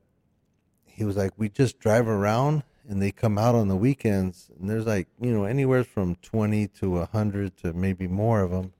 [0.84, 4.68] he was like, we just drive around and they come out on the weekends and
[4.68, 8.72] there's like, you know, anywhere from 20 to 100 to maybe more of them.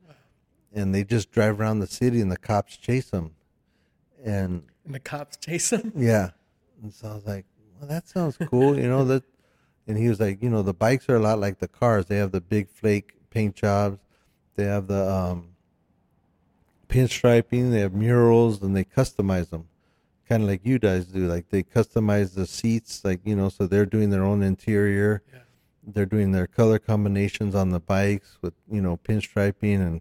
[0.74, 3.32] And they just drive around the city and the cops chase them.
[4.22, 5.92] And, and the cops chase them?
[5.96, 6.30] Yeah.
[6.82, 7.46] And so I was like,
[7.80, 9.24] well, that sounds cool, you know, that,
[9.86, 12.06] and he was like, you know, the bikes are a lot like the cars.
[12.06, 13.98] They have the big flake paint jobs
[14.58, 15.50] they have the um,
[16.88, 17.70] pinstriping.
[17.70, 19.68] They have murals, and they customize them,
[20.28, 21.28] kind of like you guys do.
[21.28, 25.22] Like they customize the seats, like you know, so they're doing their own interior.
[25.32, 25.38] Yeah.
[25.86, 30.00] They're doing their color combinations on the bikes with you know pinstriping and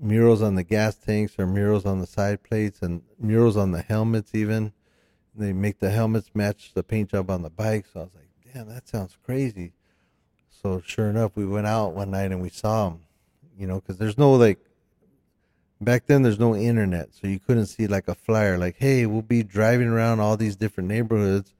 [0.00, 3.82] murals on the gas tanks or murals on the side plates and murals on the
[3.82, 4.72] helmets even.
[5.34, 7.86] They make the helmets match the paint job on the bike.
[7.92, 9.72] So I was like, damn, that sounds crazy.
[10.48, 13.00] So sure enough, we went out one night and we saw them
[13.58, 14.58] you know, because there's no like
[15.80, 19.22] back then there's no internet, so you couldn't see like a flyer like, hey, we'll
[19.22, 21.54] be driving around all these different neighborhoods.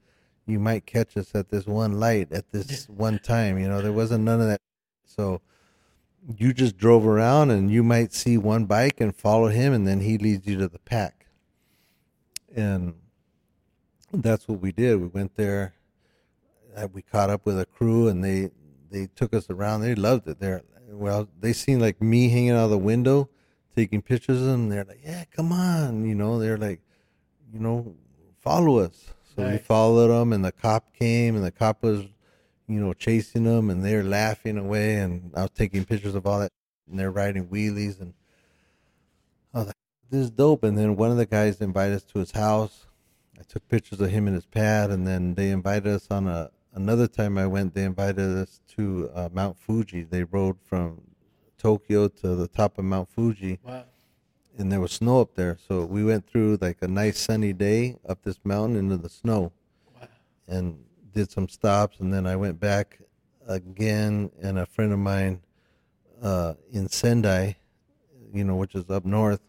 [0.45, 3.59] You might catch us at this one light at this one time.
[3.59, 4.61] You know, there wasn't none of that.
[5.05, 5.41] So
[6.35, 10.01] you just drove around and you might see one bike and follow him, and then
[10.01, 11.25] he leads you to the pack.
[12.55, 12.95] And
[14.11, 14.99] that's what we did.
[14.99, 15.73] We went there.
[16.75, 18.51] Uh, we caught up with a crew, and they
[18.89, 19.81] they took us around.
[19.81, 20.39] They loved it.
[20.39, 23.29] They're well, they seen like me hanging out of the window
[23.77, 24.69] taking pictures of them.
[24.69, 26.03] They're like, yeah, come on.
[26.05, 26.81] You know, they're like,
[27.53, 27.95] you know,
[28.39, 29.13] follow us.
[29.35, 32.01] So we followed them, and the cop came, and the cop was,
[32.67, 34.95] you know, chasing them, and they're laughing away.
[34.95, 36.51] And I was taking pictures of all that,
[36.89, 38.01] and they're riding wheelies.
[38.01, 38.15] And
[39.53, 39.75] I was like,
[40.09, 40.63] this is dope.
[40.63, 42.87] And then one of the guys invited us to his house.
[43.39, 46.49] I took pictures of him and his pad, and then they invited us on a
[46.77, 50.03] another time I went, they invited us to uh, Mount Fuji.
[50.03, 51.01] They rode from
[51.57, 53.59] Tokyo to the top of Mount Fuji.
[53.63, 53.85] Wow.
[54.57, 55.57] And there was snow up there.
[55.67, 59.51] So we went through like a nice sunny day up this mountain into the snow.
[59.99, 60.07] Wow.
[60.47, 61.99] And did some stops.
[61.99, 62.99] And then I went back
[63.47, 64.29] again.
[64.41, 65.41] And a friend of mine
[66.21, 67.57] uh, in Sendai,
[68.31, 69.41] you know, which is up north,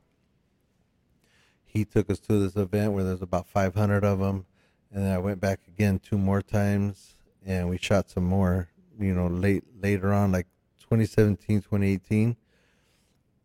[1.67, 4.47] he took us to this event where there's about 500 of them.
[4.91, 7.17] And then I went back again two more times
[7.49, 8.69] and we shot some more,
[9.01, 10.47] you know, late later on, like
[10.81, 12.37] 2017, 2018.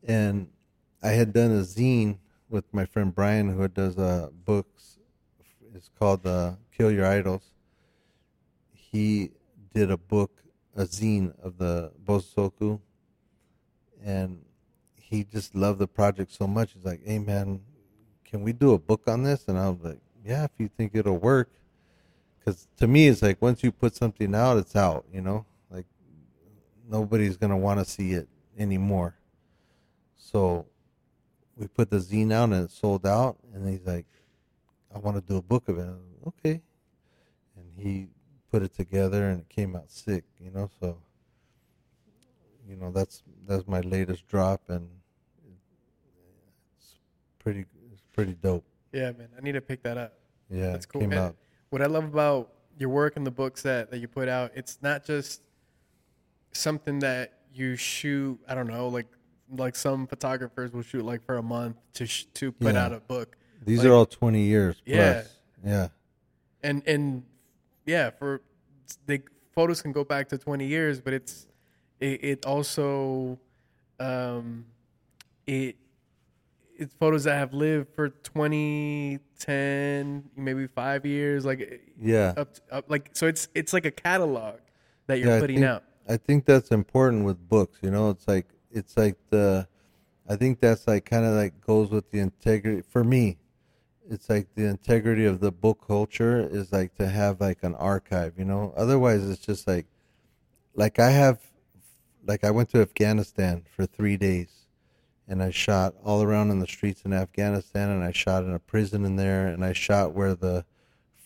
[0.06, 0.50] And
[1.02, 2.18] I had done a zine
[2.50, 5.00] with my friend Brian, who does uh, books.
[5.74, 7.44] It's called uh, "Kill Your Idols."
[8.74, 9.32] He
[9.74, 10.44] did a book,
[10.76, 12.82] a zine of the Bosozoku,
[14.04, 14.44] and
[14.96, 16.74] he just loved the project so much.
[16.74, 17.62] He's like, "Hey, man,
[18.26, 20.92] can we do a book on this?" And I was like, "Yeah, if you think
[20.94, 21.50] it'll work."
[22.44, 25.46] Because to me it's like once you put something out it's out you know?
[25.70, 25.86] Like
[26.90, 28.28] nobody's gonna want to see it
[28.58, 29.16] anymore.
[30.16, 30.66] So
[31.56, 34.06] we put the zine out and it sold out and he's like
[34.94, 35.86] i want to do a book of it.
[35.86, 36.62] Like, okay.
[37.56, 38.08] And he
[38.52, 40.70] put it together and it came out sick you know?
[40.80, 40.98] So
[42.68, 44.90] you know that's that's my latest drop and
[46.78, 46.98] it's
[47.40, 48.66] pretty it's pretty dope.
[48.92, 50.14] Yeah man i need to pick that up.
[50.50, 51.02] Yeah that's cool.
[51.02, 51.36] came out
[51.74, 54.78] what I love about your work and the books that, that you put out, it's
[54.84, 55.42] not just
[56.52, 58.40] something that you shoot.
[58.48, 59.08] I don't know, like
[59.50, 62.86] like some photographers will shoot like for a month to sh- to put yeah.
[62.86, 63.38] out a book.
[63.66, 64.76] These like, are all twenty years.
[64.86, 64.96] Plus.
[64.96, 65.24] Yeah,
[65.66, 65.88] yeah,
[66.62, 67.24] and and
[67.88, 68.44] yeah, for
[69.08, 69.24] the
[69.56, 71.48] photos can go back to twenty years, but it's
[72.00, 73.40] it, it also
[74.00, 74.66] um
[75.48, 75.76] it
[76.78, 81.46] it's photos that have lived for 20, 10, maybe five years.
[81.46, 84.56] Like yeah, up, up like so it's it's like a catalog
[85.08, 85.84] that you're yeah, putting think, out.
[86.08, 87.80] I think that's important with books.
[87.82, 89.68] You know, it's like it's like the
[90.28, 93.38] I think that's like kind of like goes with the integrity for me.
[94.10, 98.34] It's like the integrity of the book culture is like to have like an archive,
[98.38, 98.74] you know.
[98.76, 99.86] Otherwise, it's just like,
[100.76, 101.40] like I have,
[102.26, 104.50] like I went to Afghanistan for three days,
[105.34, 108.60] and I shot all around in the streets in Afghanistan, and I shot in a
[108.60, 110.64] prison in there, and I shot where the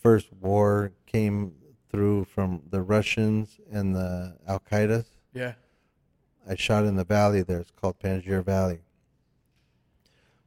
[0.01, 1.51] first war came
[1.91, 5.03] through from the Russians and the Al Qaeda.
[5.34, 5.55] Yeah.
[6.47, 7.60] I shot in the valley there.
[7.60, 8.80] It's called Panjshir Valley.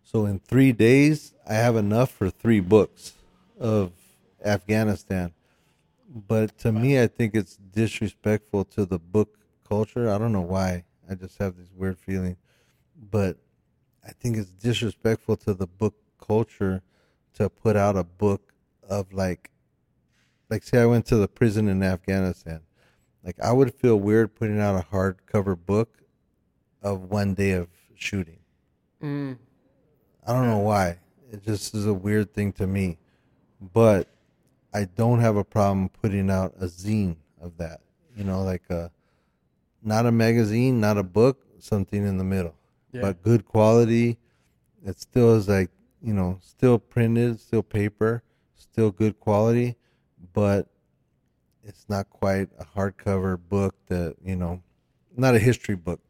[0.02, 3.12] So in three days, I have enough for three books
[3.58, 3.92] of
[4.42, 5.34] Afghanistan.
[6.08, 9.36] But to me, I think it's disrespectful to the book
[9.68, 10.08] culture.
[10.08, 10.84] I don't know why.
[11.10, 12.38] I just have this weird feeling.
[13.10, 13.36] But
[14.06, 16.82] I think it's disrespectful to the book culture
[17.34, 18.52] to put out a book
[18.88, 19.50] of like,
[20.48, 22.60] like say I went to the prison in Afghanistan.
[23.24, 26.02] Like I would feel weird putting out a hardcover book
[26.82, 28.38] of one day of shooting.
[29.02, 29.38] Mm.
[30.26, 30.98] I don't know why.
[31.32, 32.98] It just is a weird thing to me.
[33.60, 34.08] But
[34.72, 37.80] I don't have a problem putting out a zine of that.
[38.16, 38.90] You know, like a
[39.82, 42.54] not a magazine, not a book, something in the middle.
[42.92, 43.02] Yeah.
[43.02, 44.18] But good quality.
[44.84, 45.70] It still is like,
[46.02, 48.22] you know, still printed, still paper,
[48.54, 49.76] still good quality,
[50.32, 50.68] but
[51.62, 54.62] it's not quite a hardcover book that, you know,
[55.16, 56.00] not a history book.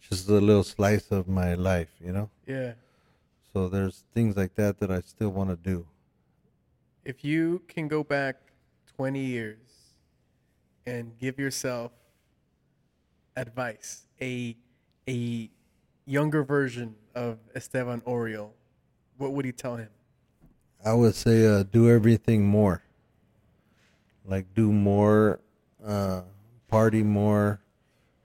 [0.00, 2.28] Just a little slice of my life, you know?
[2.46, 2.74] Yeah.
[3.52, 5.86] So there's things like that that I still want to do.
[7.04, 8.36] If you can go back
[8.96, 9.58] 20 years
[10.86, 11.92] and give yourself
[13.36, 14.56] advice, a
[15.08, 15.50] a
[16.06, 18.50] younger version of Estevan Oriol,
[19.16, 19.88] what would you tell him?
[20.84, 22.82] I would say uh, do everything more.
[24.24, 25.40] Like do more,
[25.84, 26.22] uh,
[26.68, 27.60] party more,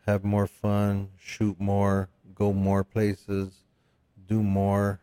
[0.05, 3.53] have more fun, shoot more, go more places,
[4.27, 5.01] do more.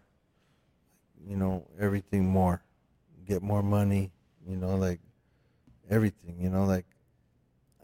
[1.27, 2.62] You know everything more,
[3.27, 4.12] get more money.
[4.47, 5.01] You know like
[5.89, 6.37] everything.
[6.41, 6.87] You know like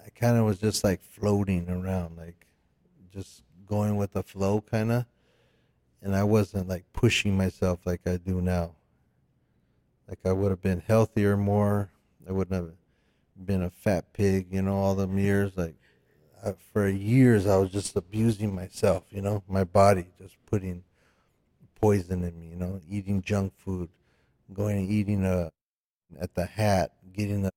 [0.04, 2.46] I kind of was just like floating around, like
[3.12, 5.06] just going with the flow, kind of.
[6.02, 8.72] And I wasn't like pushing myself like I do now.
[10.08, 11.90] Like I would have been healthier more.
[12.28, 12.72] I wouldn't have
[13.46, 15.52] been a fat pig, you know, all them years.
[15.56, 15.76] Like
[16.44, 20.82] I, for years, I was just abusing myself, you know, my body, just putting
[21.80, 23.88] poison in me, you know, eating junk food,
[24.52, 25.52] going and eating a
[26.20, 27.52] at the hat, getting the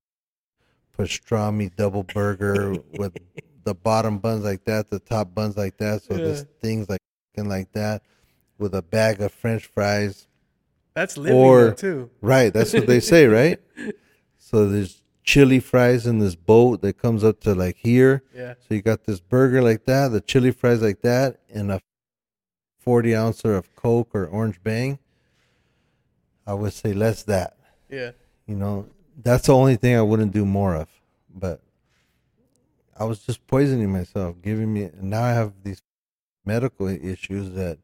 [0.96, 3.18] pastrami double burger with
[3.64, 6.24] the bottom buns like that, the top buns like that, so Yeah.
[6.26, 7.00] this things like
[7.36, 8.04] and like that,
[8.58, 10.28] with a bag of French fries.
[10.94, 12.12] That's living Or- too.
[12.22, 13.60] Right, that's what they say, right?
[14.38, 18.22] So there's chili fries in this boat that comes up to like here.
[18.36, 18.54] Yeah.
[18.60, 21.80] So you got this burger like that, the chili fries like that, and a
[22.80, 25.00] 40 ouncer of Coke or Orange Bang.
[26.46, 27.58] I would say less that.
[27.90, 28.12] Yeah.
[28.46, 28.88] You know,
[29.18, 30.90] that's the only thing I wouldn't do more of.
[31.34, 31.62] But
[32.98, 34.90] I was just poisoning myself, giving me.
[35.02, 35.82] Now I have these
[36.46, 37.80] medical issues that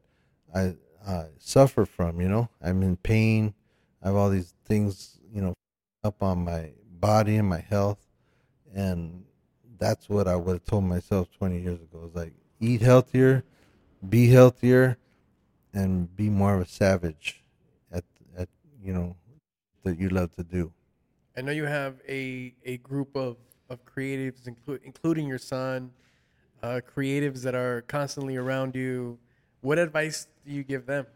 [0.54, 0.74] I
[1.06, 2.20] uh, suffer from.
[2.20, 3.54] You know, I'm in pain.
[4.02, 5.54] I have all these things, you know,
[6.04, 8.06] up on my body and my health,
[8.74, 9.24] and
[9.78, 12.06] that's what I would have told myself 20 years ago.
[12.08, 13.44] Is like eat healthier,
[14.08, 14.98] be healthier,
[15.72, 17.42] and be more of a savage
[17.90, 18.04] at
[18.36, 18.48] at
[18.82, 19.16] you know
[19.84, 20.72] that you love to do.
[21.36, 23.36] I know you have a, a group of,
[23.70, 25.92] of creatives, inclu- including your son,
[26.62, 29.18] uh, creatives that are constantly around you.
[29.60, 31.06] What advice do you give them?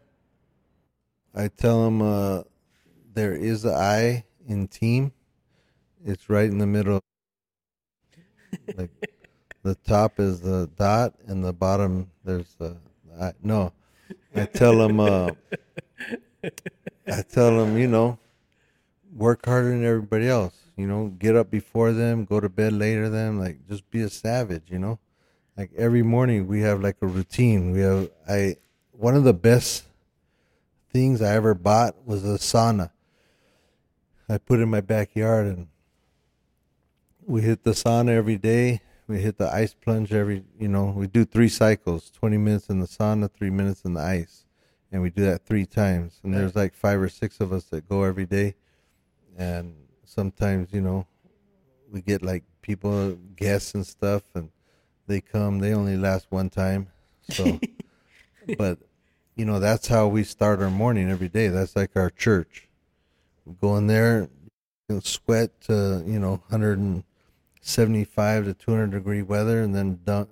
[1.35, 2.43] I tell them uh,
[3.13, 5.11] there is a I in team.
[6.05, 7.01] It's right in the middle.
[8.77, 8.91] like
[9.63, 12.77] the top is the dot, and the bottom there's the
[13.19, 13.33] I.
[13.43, 13.73] No,
[14.33, 14.99] I tell them.
[14.99, 15.31] Uh,
[17.07, 18.17] I tell them, you know,
[19.13, 20.64] work harder than everybody else.
[20.75, 23.39] You know, get up before them, go to bed later than.
[23.39, 24.63] Like, just be a savage.
[24.67, 24.99] You know,
[25.57, 27.71] like every morning we have like a routine.
[27.71, 28.57] We have I
[28.91, 29.85] one of the best
[30.91, 32.91] things I ever bought was a sauna.
[34.27, 35.67] I put it in my backyard and
[37.25, 38.81] we hit the sauna every day.
[39.07, 42.79] We hit the ice plunge every, you know, we do three cycles 20 minutes in
[42.79, 44.45] the sauna, three minutes in the ice.
[44.91, 46.19] And we do that three times.
[46.23, 48.55] And there's like five or six of us that go every day.
[49.37, 49.75] And
[50.15, 51.05] sometimes, you know,
[51.91, 54.49] we get like people, guests and stuff, and
[55.07, 56.87] they come, they only last one time.
[57.29, 57.59] So,
[58.57, 58.79] but
[59.35, 62.69] you know that's how we start our morning every day that's like our church
[63.45, 64.29] we go in there
[65.01, 70.29] sweat to you know 175 to 200 degree weather and then dun-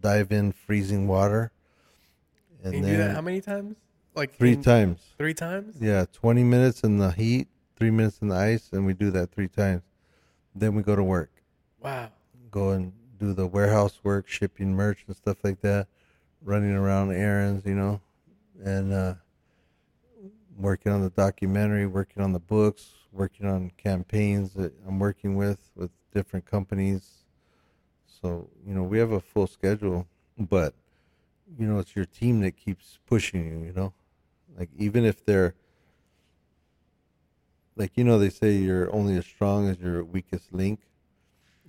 [0.00, 1.50] dive in freezing water
[2.62, 3.76] And you do that how many times?
[4.14, 5.00] Like three in- times.
[5.18, 5.76] Three times?
[5.80, 9.32] Yeah, 20 minutes in the heat, three minutes in the ice, and we do that
[9.32, 9.82] three times.
[10.54, 11.30] Then we go to work,
[11.80, 12.10] Wow.
[12.50, 15.88] go and do the warehouse work, shipping merch and stuff like that,
[16.42, 18.00] running around errands, you know,
[18.64, 19.14] and uh,
[20.56, 25.70] working on the documentary, working on the books, working on campaigns that I'm working with
[25.74, 27.24] with different companies.
[28.06, 30.06] So you know, we have a full schedule,
[30.38, 30.74] but
[31.58, 33.66] you know, it's your team that keeps pushing you.
[33.66, 33.92] You know,
[34.56, 35.54] like even if they're
[37.76, 40.80] like you know they say you're only as strong as your weakest link.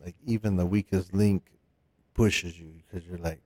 [0.04, 1.44] Like even the weakest link
[2.14, 3.42] pushes you because you're like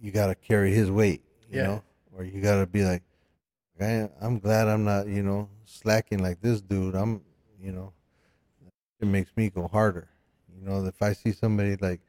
[0.00, 1.66] you got to carry his weight you Yeah.
[1.66, 1.82] know?
[2.16, 3.02] Or you got to be like
[3.80, 6.94] I, i'm glad i'm not you know slacking like this dude.
[6.96, 7.22] I'm
[7.60, 7.92] you know
[9.00, 10.08] it makes me go harder.
[10.54, 12.00] You know if i see somebody like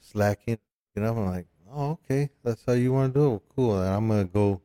[0.00, 0.58] slacking
[0.94, 2.30] you know i'm like oh okay.
[2.44, 3.42] That's how you want to do it.
[3.54, 3.78] Cool.
[3.80, 4.60] And i'm gonna go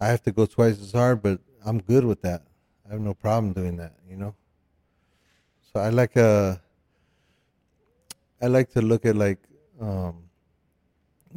[0.00, 2.42] i have to go twice as hard but i'm good with that
[2.88, 4.34] i have no problem doing that you know
[5.72, 6.56] so i like uh
[8.40, 9.38] I like to look at like
[9.80, 10.24] um,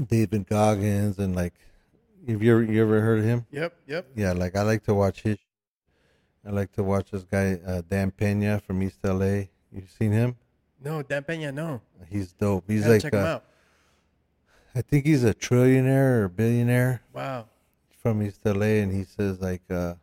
[0.08, 1.54] David Goggins and like,
[2.28, 3.46] have you ever you ever heard of him?
[3.52, 3.74] Yep.
[3.88, 4.08] Yep.
[4.16, 5.38] Yeah, like I like to watch his.
[6.46, 9.48] I like to watch this guy uh, Dan Pena from East LA.
[9.72, 10.36] You seen him?
[10.84, 11.82] No, Dan Pena, no.
[12.10, 12.66] He's dope.
[12.68, 13.46] He's like, check him uh, out.
[14.76, 17.46] I think he's a trillionaire or billionaire Wow.
[18.02, 19.96] from East LA, and he says like, uh,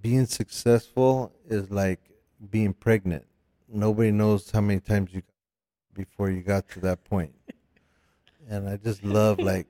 [0.00, 2.00] being successful is like
[2.50, 3.24] being pregnant.
[3.68, 5.22] Nobody knows how many times you
[5.94, 7.32] before you got to that point.
[8.48, 9.66] And I just love like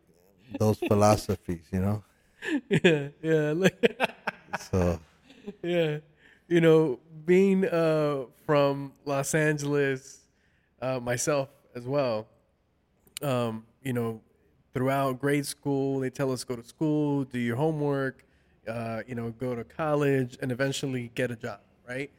[0.58, 2.04] those philosophies, you know.
[2.68, 3.08] yeah.
[3.22, 3.52] Yeah.
[3.56, 4.00] like-
[4.70, 4.98] So
[5.62, 5.98] yeah.
[6.48, 10.20] You know, being uh, from Los Angeles,
[10.80, 12.26] uh, myself as well,
[13.22, 14.20] um, you know,
[14.72, 18.24] throughout grade school, they tell us go to school, do your homework,
[18.68, 22.10] uh, you know, go to college, and eventually get a job, right?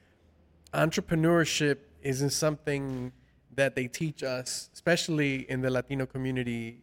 [0.73, 3.11] Entrepreneurship isn't something
[3.55, 6.81] that they teach us, especially in the Latino community.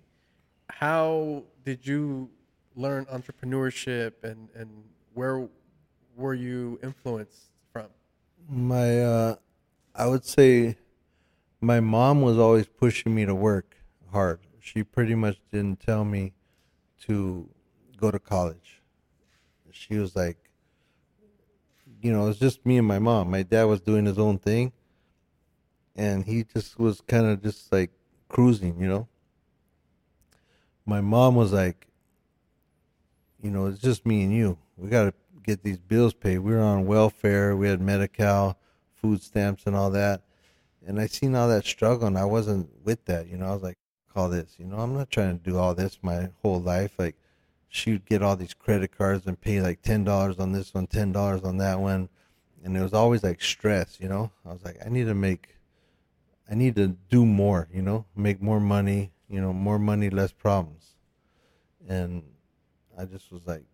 [0.68, 2.30] How did you
[2.74, 4.68] learn entrepreneurship and, and
[5.14, 5.48] where
[6.16, 7.86] were you influenced from?
[8.48, 9.36] my uh
[9.94, 10.76] I would say
[11.60, 13.76] my mom was always pushing me to work
[14.12, 14.40] hard.
[14.60, 16.34] She pretty much didn't tell me
[17.06, 17.48] to
[17.96, 18.75] go to college.
[19.76, 20.38] She was like
[22.02, 23.30] you know, it's just me and my mom.
[23.30, 24.72] My dad was doing his own thing
[25.94, 27.90] and he just was kind of just like
[28.28, 29.08] cruising, you know.
[30.84, 31.86] My mom was like
[33.42, 34.58] you know, it's just me and you.
[34.76, 35.14] We got to
[35.44, 36.38] get these bills paid.
[36.38, 37.56] We were on welfare.
[37.56, 38.58] We had Medi-Cal,
[38.94, 40.22] food stamps, and all that.
[40.86, 43.28] And I seen all that struggle, and I wasn't with that.
[43.28, 43.78] You know, I was like,
[44.12, 46.92] "Call this." You know, I'm not trying to do all this my whole life.
[46.98, 47.16] Like,
[47.68, 50.86] she would get all these credit cards and pay like ten dollars on this one,
[50.86, 52.08] ten dollars on that one,
[52.64, 53.98] and it was always like stress.
[54.00, 55.56] You know, I was like, I need to make,
[56.50, 57.68] I need to do more.
[57.72, 59.12] You know, make more money.
[59.28, 60.94] You know, more money, less problems.
[61.88, 62.22] And
[62.96, 63.66] I just was like,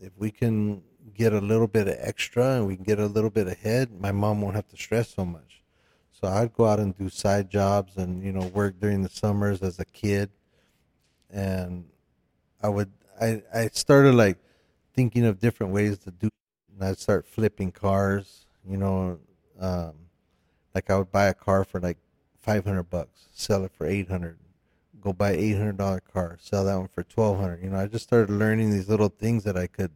[0.00, 0.82] if we can
[1.14, 4.12] get a little bit of extra and we can get a little bit ahead, my
[4.12, 5.62] mom won't have to stress so much.
[6.10, 9.62] So I'd go out and do side jobs and you know work during the summers
[9.62, 10.30] as a kid,
[11.30, 11.84] and
[12.60, 12.90] I would
[13.20, 14.38] I I started like
[14.94, 16.28] thinking of different ways to do,
[16.72, 18.46] and I'd start flipping cars.
[18.68, 19.18] You know,
[19.58, 19.94] um,
[20.74, 21.98] like I would buy a car for like
[22.40, 24.38] five hundred bucks, sell it for eight hundred,
[25.00, 27.62] go buy eight hundred dollar car, sell that one for twelve hundred.
[27.62, 29.90] You know, I just started learning these little things that I could,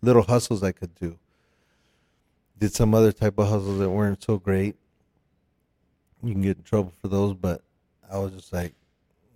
[0.00, 1.18] little hustles I could do.
[2.58, 4.76] Did some other type of hustles that weren't so great.
[6.22, 7.62] You can get in trouble for those, but
[8.10, 8.74] I was just like,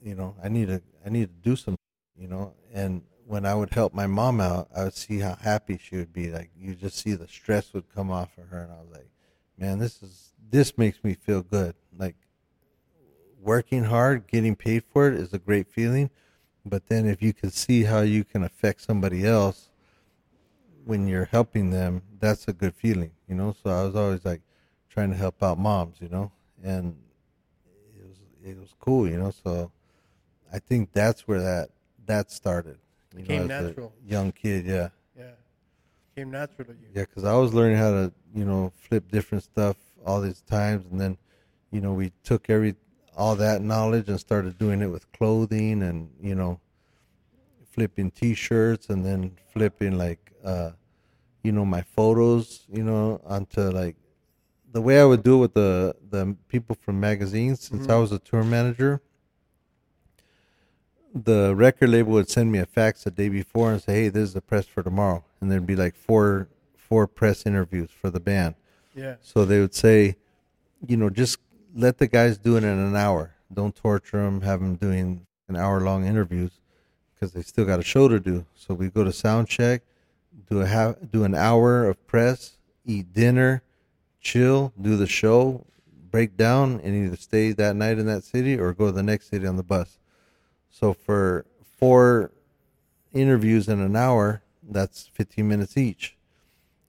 [0.02, 1.74] you know, I need to, I need to do some,
[2.16, 2.54] you know.
[2.72, 6.12] And when I would help my mom out, I would see how happy she would
[6.12, 6.30] be.
[6.30, 9.08] Like you just see the stress would come off of her, and I was like,
[9.58, 11.74] man, this is this makes me feel good.
[11.98, 12.16] Like
[13.40, 16.10] working hard, getting paid for it is a great feeling.
[16.64, 19.70] But then if you can see how you can affect somebody else
[20.84, 23.54] when you're helping them, that's a good feeling, you know?
[23.62, 24.42] So I was always like
[24.88, 26.32] trying to help out moms, you know?
[26.62, 26.96] And
[27.96, 29.32] it was it was cool, you know?
[29.44, 29.70] So
[30.52, 31.70] I think that's where that
[32.06, 32.78] that started.
[33.16, 33.92] You as a natural.
[34.06, 34.88] young kid, yeah.
[35.16, 35.24] Yeah.
[36.14, 36.88] Came natural to you.
[36.94, 40.86] Yeah, because I was learning how to, you know, flip different stuff all these times,
[40.90, 41.16] and then,
[41.70, 42.76] you know, we took every
[43.16, 46.60] all that knowledge and started doing it with clothing, and you know,
[47.72, 50.70] flipping T-shirts, and then flipping like, uh,
[51.42, 53.96] you know, my photos, you know, onto like
[54.72, 57.60] the way I would do it with the the people from magazines.
[57.60, 59.00] Since I was a tour manager,
[61.24, 64.24] the record label would send me a fax the day before and say, "Hey, this
[64.24, 68.20] is the press for tomorrow," and there'd be like four four press interviews for the
[68.20, 68.54] band.
[68.94, 69.16] Yeah.
[69.20, 70.16] So they would say,
[70.86, 71.38] you know, just
[71.74, 73.34] let the guys do it in an hour.
[73.52, 74.42] Don't torture them.
[74.42, 76.60] Have them doing an hour long interviews
[77.14, 78.46] because they still got a show to do.
[78.54, 79.82] So we go to sound check,
[80.48, 83.62] do a half, do an hour of press, eat dinner,
[84.20, 85.64] chill, do the show,
[86.10, 89.28] break down, and either stay that night in that city or go to the next
[89.28, 89.98] city on the bus.
[90.70, 91.46] So for
[91.78, 92.32] four
[93.12, 96.16] interviews in an hour, that's 15 minutes each.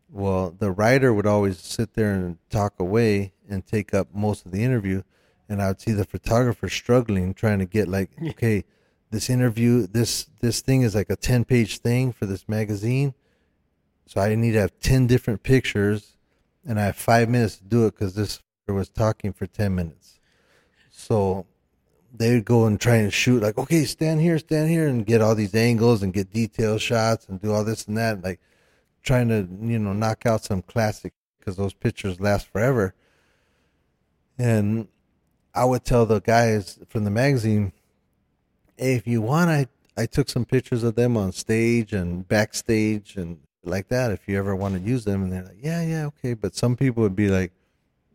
[0.09, 4.51] Well, the writer would always sit there and talk away and take up most of
[4.51, 5.03] the interview,
[5.49, 8.63] and I would see the photographer struggling trying to get like, okay,
[9.11, 13.13] this interview, this this thing is like a 10 page thing for this magazine,
[14.05, 16.13] so I need to have 10 different pictures,
[16.65, 20.19] and I have five minutes to do it because this was talking for 10 minutes.
[20.89, 21.45] So
[22.17, 25.35] they'd go and try and shoot like, okay, stand here, stand here, and get all
[25.35, 28.39] these angles and get detail shots and do all this and that, like
[29.03, 32.93] trying to you know knock out some classic because those pictures last forever.
[34.37, 34.87] And
[35.53, 37.73] I would tell the guys from the magazine,
[38.77, 43.15] hey, if you want, I I took some pictures of them on stage and backstage
[43.15, 44.11] and like that.
[44.11, 46.33] If you ever want to use them, and they're like, yeah, yeah, okay.
[46.33, 47.51] But some people would be like,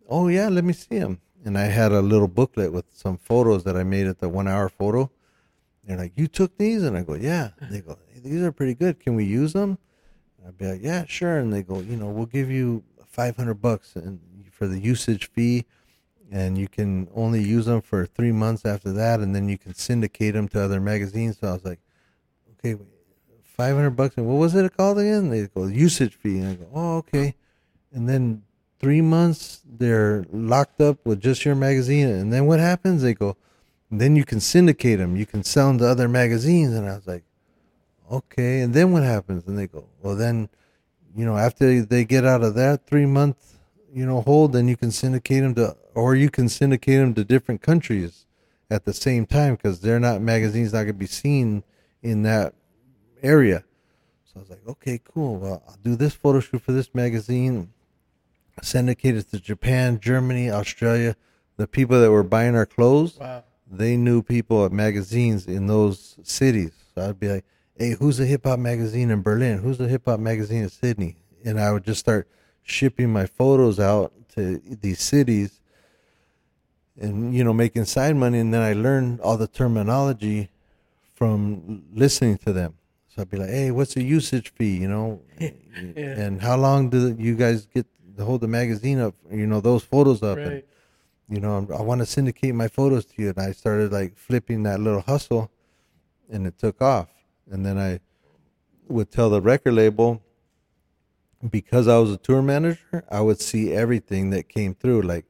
[0.08, 1.20] oh yeah, let me see them.
[1.44, 4.46] And I had a little booklet with some photos that I made at the one
[4.46, 5.10] hour photo.
[5.84, 7.50] They're like, you took these, and I go, yeah.
[7.70, 9.00] They go, these are pretty good.
[9.00, 9.78] Can we use them?
[10.46, 11.38] I'd be like, yeah, sure.
[11.38, 14.20] And they go, you know, we'll give you 500 bucks and
[14.52, 15.64] for the usage fee,
[16.30, 19.74] and you can only use them for three months after that, and then you can
[19.74, 21.38] syndicate them to other magazines.
[21.40, 21.80] So I was like,
[22.52, 22.80] okay,
[23.42, 24.16] 500 bucks.
[24.16, 25.30] And what was it called again?
[25.30, 26.38] They go, usage fee.
[26.38, 27.34] And I go, oh, okay.
[27.92, 28.44] And then
[28.82, 32.08] three months, they're locked up with just your magazine.
[32.08, 33.02] And then what happens?
[33.02, 33.36] They go,
[33.90, 35.16] then you can syndicate them.
[35.16, 36.74] You can sell them to other magazines.
[36.74, 37.22] And I was like,
[38.10, 38.60] okay.
[38.60, 39.46] And then what happens?
[39.46, 40.48] And they go, well, then,
[41.14, 43.54] you know, after they get out of that three month,
[43.92, 47.24] you know, hold, then you can syndicate them to, or you can syndicate them to
[47.24, 48.26] different countries
[48.70, 51.62] at the same time because they're not magazines not going to be seen
[52.02, 52.54] in that
[53.22, 53.64] area.
[54.24, 55.36] So I was like, okay, cool.
[55.36, 57.70] Well, I'll do this photo shoot for this magazine,
[58.60, 61.16] syndicate it to Japan, Germany, Australia.
[61.56, 63.44] The people that were buying our clothes, Wow.
[63.70, 66.72] they knew people at magazines in those cities.
[66.94, 67.44] So I'd be like,
[67.76, 69.58] hey, who's a hip hop magazine in Berlin?
[69.58, 71.16] Who's a hip hop magazine in Sydney?
[71.44, 72.28] And I would just start
[72.62, 75.60] shipping my photos out to these cities
[77.00, 78.38] and, you know, making side money.
[78.38, 80.50] And then I learned all the terminology
[81.14, 82.74] from listening to them.
[83.08, 84.76] So I'd be like, hey, what's the usage fee?
[84.78, 85.20] You know,
[85.96, 87.86] and how long do you guys get
[88.18, 89.14] hold the magazine up?
[89.30, 90.38] You know, those photos up.
[90.38, 90.62] And,
[91.28, 93.28] you know, I want to syndicate my photos to you.
[93.30, 95.50] And I started like flipping that little hustle
[96.30, 97.08] and it took off.
[97.50, 98.00] And then I
[98.88, 100.22] would tell the record label,
[101.50, 105.24] because I was a tour manager, I would see everything that came through, like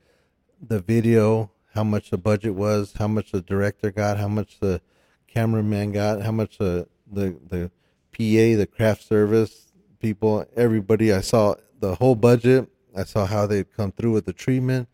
[0.60, 4.80] the video, how much the budget was, how much the director got, how much the
[5.26, 7.70] cameraman got, how much the the the
[8.12, 11.12] PA, the craft service people, everybody.
[11.12, 12.68] I saw the whole budget.
[12.96, 14.88] I saw how they'd come through with the treatment.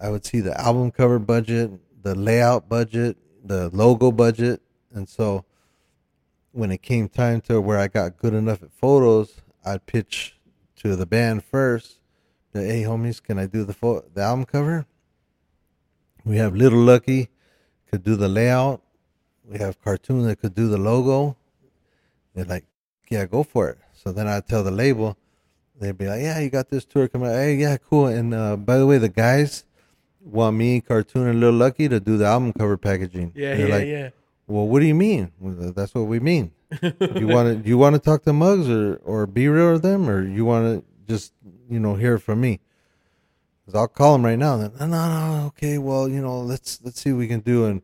[0.00, 1.70] I would see the album cover budget,
[2.02, 4.60] the layout budget, the logo budget,
[4.92, 5.44] and so
[6.52, 10.36] when it came time to where I got good enough at photos, I'd pitch
[10.76, 12.00] to the band first.
[12.52, 14.86] that, Hey, homies, can I do the pho- the album cover?
[16.24, 17.28] We have Little Lucky
[17.90, 18.82] could do the layout.
[19.44, 21.36] We have Cartoon that could do the logo.
[22.34, 22.64] They're like,
[23.08, 23.78] yeah, go for it.
[23.92, 25.16] So then I'd tell the label,
[25.80, 27.28] they'd be like, yeah, you got this tour coming.
[27.28, 27.34] out.
[27.34, 28.06] Hey, yeah, cool.
[28.06, 29.64] And uh, by the way, the guys
[30.20, 33.32] want me, Cartoon, and Little Lucky to do the album cover packaging.
[33.34, 34.08] Yeah, They're yeah, like, yeah.
[34.46, 35.32] well, what do you mean?
[35.38, 36.52] Well, that's what we mean.
[36.82, 40.22] you want to you want to talk to Muggs or or B-Real with them, or
[40.22, 41.32] you want to just
[41.70, 42.60] you know hear from me?
[43.64, 44.58] Because I'll call them right now.
[44.58, 45.78] Then no, no, no, okay.
[45.78, 47.64] Well, you know, let's let's see what we can do.
[47.64, 47.80] And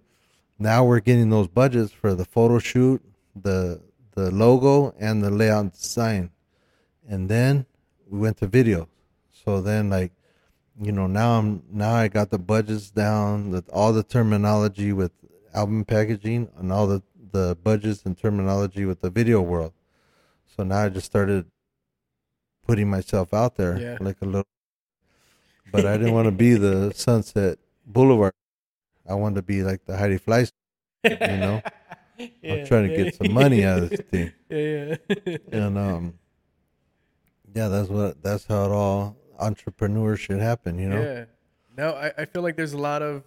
[0.59, 3.03] now we're getting those budgets for the photo shoot,
[3.35, 3.81] the
[4.13, 6.31] the logo, and the layout design.
[7.09, 7.65] And then
[8.15, 8.89] we went to video.
[9.45, 10.13] So then like
[10.81, 15.13] you know now i'm now i got the budgets down the, all the terminology with
[15.55, 17.01] album packaging and all the
[17.31, 19.73] the budgets and terminology with the video world
[20.57, 21.47] so now i just started
[22.67, 23.99] putting myself out there Yeah.
[24.01, 24.49] like a little
[25.71, 28.33] but i didn't want to be the sunset boulevard
[29.09, 30.51] i wanted to be like the heidi fleiss
[31.05, 31.63] you know
[32.19, 35.37] i'm trying to get some money out of this thing Yeah, yeah.
[35.53, 36.15] and um
[37.55, 41.25] yeah that's what that's how it all entrepreneur should happen you know Yeah.
[41.77, 43.25] No, I, I feel like there's a lot of,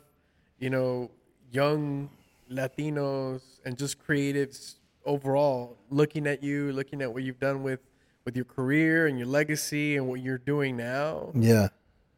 [0.57, 1.11] you know,
[1.51, 2.09] young
[2.49, 4.75] Latinos and just creatives
[5.05, 7.81] overall looking at you, looking at what you've done with
[8.23, 11.31] with your career and your legacy and what you're doing now.
[11.33, 11.69] Yeah.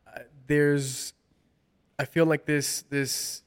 [0.08, 1.14] Uh, there's
[1.98, 3.42] I feel like this this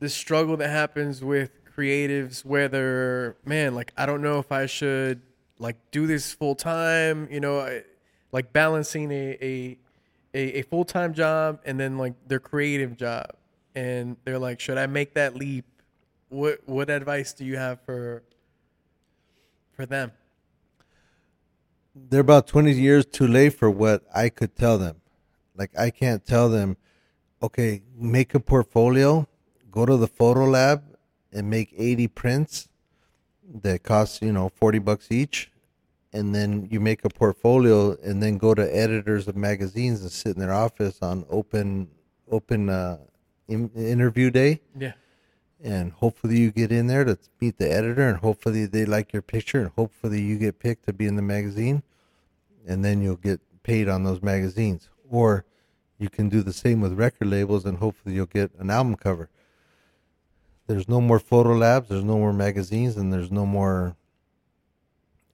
[0.00, 5.22] this struggle that happens with creatives whether man like I don't know if I should
[5.60, 7.82] like do this full time, you know, I,
[8.32, 9.78] like balancing a a
[10.34, 13.26] a, a full time job and then like their creative job,
[13.74, 15.66] and they're like, should I make that leap?
[16.30, 18.24] What what advice do you have for
[19.72, 20.12] for them?
[21.94, 24.96] They're about 20 years too late for what I could tell them.
[25.56, 26.76] Like, I can't tell them,
[27.42, 29.26] okay, make a portfolio,
[29.70, 30.84] go to the photo lab
[31.32, 32.68] and make 80 prints
[33.62, 35.49] that cost, you know, 40 bucks each.
[36.12, 40.34] And then you make a portfolio and then go to editors of magazines and sit
[40.34, 41.88] in their office on open,
[42.30, 42.98] open, uh,
[43.46, 44.60] in, interview day.
[44.78, 44.92] Yeah.
[45.62, 49.22] and hopefully you get in there to meet the editor and hopefully they like your
[49.22, 51.82] picture and hopefully you get picked to be in the magazine
[52.66, 55.44] and then you'll get paid on those magazines or
[55.98, 59.28] you can do the same with record labels and hopefully you'll get an album cover
[60.66, 63.96] there's no more photo labs there's no more magazines and there's no more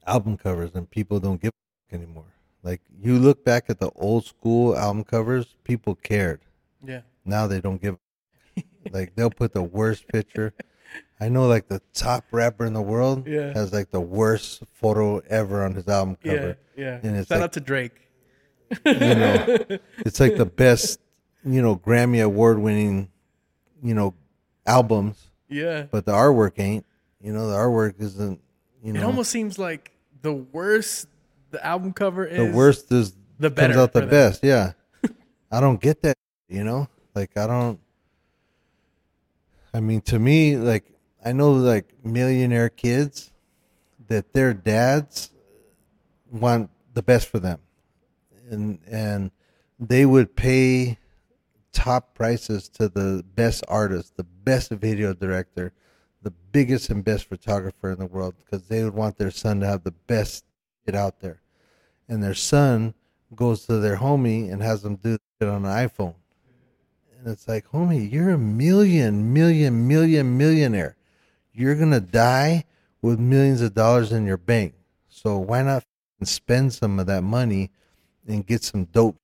[0.07, 1.51] album covers and people don't give
[1.91, 2.24] a anymore
[2.62, 6.41] like you look back at the old school album covers people cared
[6.85, 7.03] Yeah.
[7.24, 7.97] now they don't give
[8.93, 10.55] like they'll put the worst picture.
[11.20, 13.53] I know like the top rapper in the world Yeah.
[13.53, 16.35] has like the worst photo ever on his album Yeah.
[16.35, 16.59] cover.
[16.77, 17.01] Yeah.
[17.03, 18.09] And it's Shout like- out to Drake.
[18.85, 19.57] You know,
[19.99, 21.01] it's like the best,
[21.45, 23.11] you know, Grammy award winning,
[23.83, 24.15] you know,
[24.66, 25.85] albums, Yeah.
[25.91, 26.85] but the artwork ain't.
[27.20, 28.41] You know, the artwork isn't,
[28.83, 29.93] you know, It almost seems like
[30.27, 31.07] the worse
[31.53, 32.36] the album cover is.
[32.36, 34.43] the worst is the comes better out the best.
[34.43, 34.73] Yeah.
[35.53, 36.89] I don't get that, you know?
[37.15, 37.78] Like I don't
[39.73, 40.85] I mean to me like
[41.24, 43.31] I know like millionaire kids
[44.09, 45.31] that their dads
[46.28, 47.61] want the best for them.
[48.51, 49.31] And and
[49.78, 50.98] they would pay
[51.70, 55.73] top prices to the best artist, the best video director,
[56.27, 59.66] the biggest and best photographer in the world because they would want their son to
[59.66, 60.44] have the best
[60.85, 61.40] shit out there.
[62.09, 62.94] And their son
[63.36, 66.16] goes to their homie and has them do it on an iPhone.
[67.16, 70.97] And it's like, homie, you're a million, million, million millionaire.
[71.53, 72.65] You're going to die
[73.01, 74.74] with millions of dollars in your bank.
[75.09, 75.85] So why not
[76.24, 77.70] spend some of that money
[78.27, 79.15] and get some dope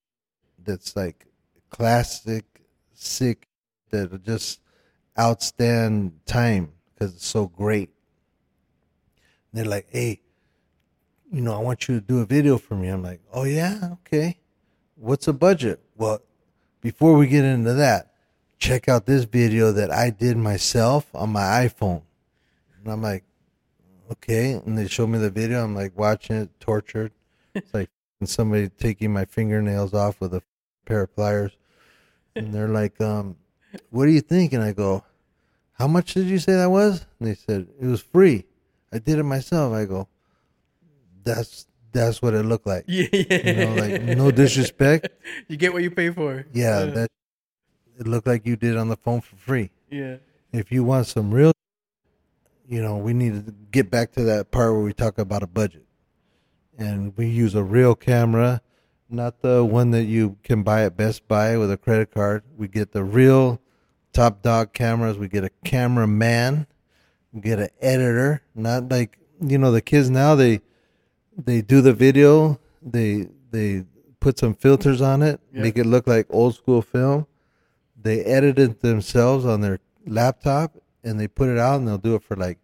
[0.57, 1.27] that's like
[1.69, 2.45] classic,
[2.95, 3.49] sick,
[3.91, 4.61] that'll just
[5.19, 7.91] outstand time because it's so great.
[9.53, 10.21] they're like, hey,
[11.33, 12.89] you know, I want you to do a video for me.
[12.89, 14.39] I'm like, oh yeah, okay.
[14.95, 15.81] What's the budget?
[15.97, 16.23] Well,
[16.81, 18.13] before we get into that,
[18.59, 22.03] check out this video that I did myself on my iPhone.
[22.79, 23.25] And I'm like,
[24.13, 24.53] okay.
[24.53, 25.65] And they show me the video.
[25.65, 27.13] I'm like watching it, tortured.
[27.55, 27.91] It's like
[28.25, 30.43] somebody taking my fingernails off with a
[30.87, 31.53] pair of pliers.
[32.37, 33.37] And they're like, um,
[33.91, 34.53] what do you think?
[34.53, 35.03] And I go,
[35.83, 37.05] how much did you say that was?
[37.19, 38.45] And they said, it was free.
[38.93, 39.75] I did it myself.
[39.75, 40.07] I go,
[41.25, 42.85] that's that's what it looked like.
[42.87, 43.51] Yeah, yeah.
[43.51, 45.09] You know, like no disrespect.
[45.49, 46.47] You get what you pay for.
[46.53, 47.11] Yeah, that
[47.99, 49.71] it looked like you did on the phone for free.
[49.91, 50.19] yeah.
[50.53, 51.53] If you want some real,
[52.69, 55.49] you know, we need to get back to that part where we talk about a
[55.49, 55.85] budget,
[56.79, 58.61] and we use a real camera,
[59.11, 62.45] not the one that you can buy at Best Buy with a credit card.
[62.57, 63.61] We get the real
[64.13, 65.19] top dog cameras.
[65.19, 66.67] We get a cameraman.
[67.33, 68.43] We get an editor.
[68.55, 70.35] Not like you know the kids now.
[70.35, 70.61] They
[71.37, 72.61] they do the video.
[72.83, 73.85] They they
[74.21, 75.63] put some filters on it, Yeah.
[75.63, 77.27] make it look like old school film.
[78.01, 82.15] They edit it themselves on their laptop and they put it out and they'll do
[82.15, 82.59] it for like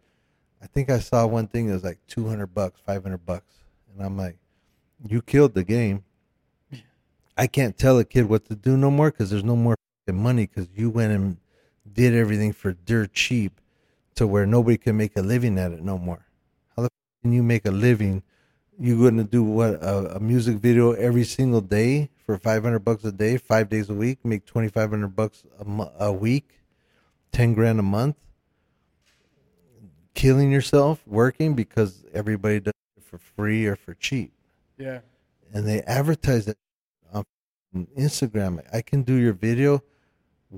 [0.62, 3.54] I think I saw one thing that was like 200 bucks, 500 bucks.
[3.92, 4.36] And I'm like,
[5.06, 6.04] you killed the game.
[7.36, 9.76] I can't tell a kid what to do no more because there's no more
[10.08, 11.36] fucking money because you went and
[11.92, 13.60] did everything for dirt cheap
[14.14, 16.26] to where nobody can make a living at it no more.
[16.76, 18.22] How the f- can you make a living?
[18.78, 23.04] You going to do what a, a music video every single day for 500 bucks
[23.04, 26.60] a day, five days a week, make 2,500 bucks a, mo- a week,
[27.32, 28.16] 10 grand a month,
[30.14, 34.32] killing yourself working because everybody does it for free or for cheap
[34.78, 35.00] Yeah.
[35.52, 36.56] and they advertise it
[37.12, 37.24] on
[37.96, 38.62] Instagram.
[38.72, 39.82] I can do your video.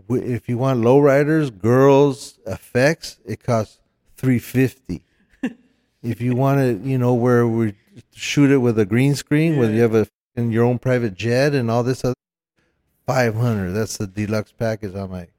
[0.09, 3.79] If you want lowriders, girls, effects, it costs
[4.17, 5.03] three fifty.
[6.03, 7.75] if you want it, you know, where we
[8.13, 10.07] shoot it with a green screen, where you have a
[10.37, 12.15] in your own private jet and all this other
[13.07, 13.73] five hundred.
[13.73, 14.95] That's the deluxe package.
[14.95, 15.33] I'm like,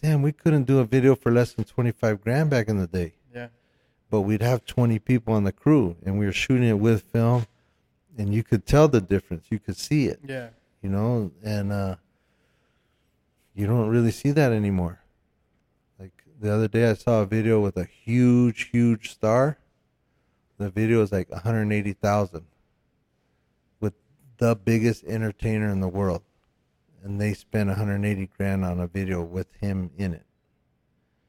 [0.00, 3.14] damn, we couldn't do a video for less than 25 grand back in the day.
[3.34, 3.48] Yeah.
[4.10, 7.46] But we'd have 20 people on the crew and we were shooting it with film
[8.16, 9.46] and you could tell the difference.
[9.50, 10.48] You could see it, Yeah.
[10.82, 11.96] you know, and uh,
[13.60, 15.00] you don't really see that anymore.
[15.98, 19.58] Like the other day, I saw a video with a huge, huge star.
[20.56, 22.44] The video is like 180,000
[23.80, 23.92] with
[24.38, 26.22] the biggest entertainer in the world.
[27.02, 30.24] And they spent 180 grand on a video with him in it.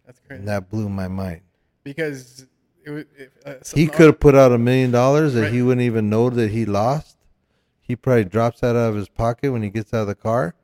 [0.06, 0.40] That's crazy.
[0.40, 1.42] And that blew my mind.
[1.84, 2.46] because
[2.86, 5.54] it, was- it, uh, He could have put out a million dollars that Right.
[5.54, 7.18] he wouldn't even know that he lost.
[7.80, 10.56] He probably drops that out of his pocket when he gets out of the car,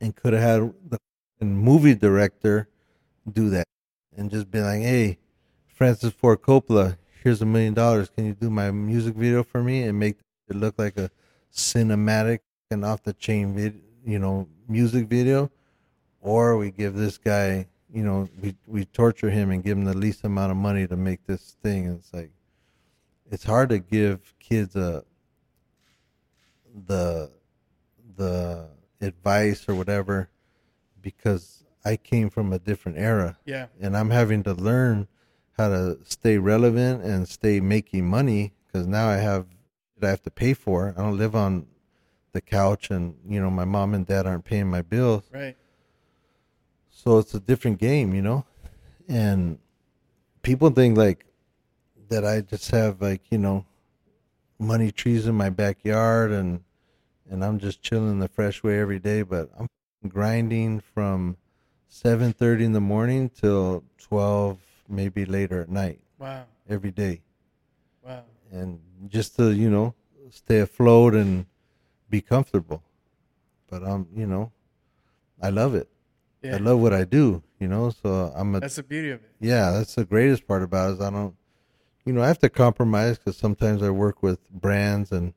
[0.00, 0.98] and could have had the
[1.44, 2.68] movie director
[3.30, 3.66] do that
[4.16, 5.18] and just be like, "Hey,
[5.66, 8.08] Francis Ford Coppola, here's a million dollars.
[8.08, 10.18] Can you do my music video for me and make
[10.48, 11.10] it look like a
[11.52, 12.40] cinematic
[12.70, 15.50] and off the chain vid, you know, music video?"
[16.20, 19.96] Or we give this guy you know, we we torture him and give him the
[19.96, 21.86] least amount of money to make this thing.
[21.86, 22.32] And it's like,
[23.30, 25.04] it's hard to give kids a
[26.88, 27.30] the
[28.16, 28.66] the
[29.04, 30.28] advice or whatever
[31.00, 33.66] because I came from a different era Yeah.
[33.80, 35.06] and I'm having to learn
[35.58, 39.46] how to stay relevant and stay making money because now I have
[39.98, 40.92] that I have to pay for.
[40.96, 41.66] I don't live on
[42.32, 45.56] the couch and you know my mom and dad aren't paying my bills Right.
[46.90, 48.44] so it's a different game, you know?
[49.08, 49.58] And
[50.42, 51.26] people think like
[52.08, 53.66] that I just have like, you know,
[54.58, 56.63] money trees in my backyard and
[57.30, 59.68] and I'm just chilling the fresh way every day, but I'm
[60.08, 61.36] grinding from
[61.88, 66.44] 7:30 in the morning till 12 maybe later at night Wow.
[66.68, 67.22] every day.
[68.04, 68.24] Wow.
[68.50, 69.94] And just to, you know,
[70.30, 71.46] stay afloat and
[72.10, 72.82] be comfortable.
[73.70, 74.52] But I'm, you know,
[75.40, 75.88] I love it.
[76.42, 76.56] Yeah.
[76.56, 77.90] I love what I do, you know.
[77.90, 79.30] So I'm a That's the beauty of it.
[79.40, 79.70] yeah.
[79.70, 81.34] That's the greatest part about it is I don't,
[82.04, 85.32] you know, I have to compromise because sometimes I work with brands and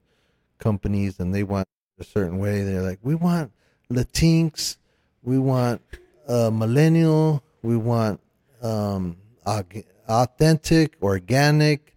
[0.59, 1.67] companies and they want
[1.99, 2.63] a certain way.
[2.63, 3.51] They're like, we want
[3.91, 4.77] Latinx,
[5.23, 5.81] we want
[6.27, 8.19] uh, millennial, we want
[8.61, 11.95] um, authentic, organic,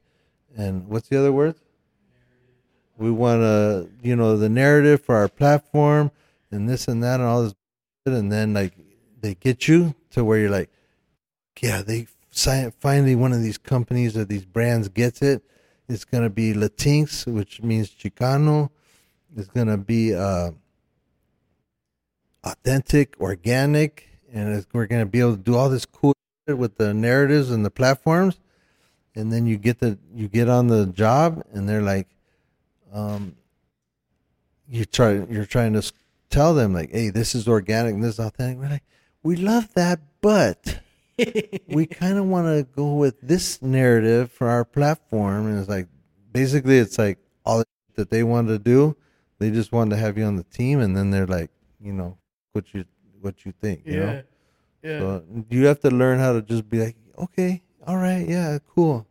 [0.56, 1.56] and what's the other word?
[2.98, 6.10] We want uh, you know, the narrative for our platform
[6.50, 7.54] and this and that and all this,
[8.06, 8.74] and then like
[9.20, 10.70] they get you to where you're like,
[11.60, 12.06] yeah, they
[12.78, 15.42] finally one of these companies or these brands gets it.
[15.88, 18.70] It's gonna be Latinx, which means Chicano.
[19.36, 20.50] It's gonna be uh,
[22.44, 26.14] authentic, organic, and it's, we're gonna be able to do all this cool
[26.46, 28.38] shit with the narratives and the platforms.
[29.14, 32.08] And then you get the you get on the job, and they're like,
[32.92, 33.36] um,
[34.68, 35.92] you try you're trying to
[36.30, 38.58] tell them like, hey, this is organic and this is authentic.
[38.58, 38.84] We're like,
[39.22, 40.80] we love that, but
[41.68, 45.48] we kind of want to go with this narrative for our platform.
[45.48, 45.88] And it's like,
[46.32, 47.62] basically, it's like all
[47.96, 48.96] that they wanted to do.
[49.40, 51.50] They just wanted to have you on the team, and then they're like,
[51.80, 52.18] you know,
[52.52, 52.84] what you
[53.20, 54.00] what you think, you Yeah.
[54.06, 54.22] know.
[54.82, 54.98] Yeah.
[54.98, 59.06] So you have to learn how to just be like, okay, all right, yeah, cool.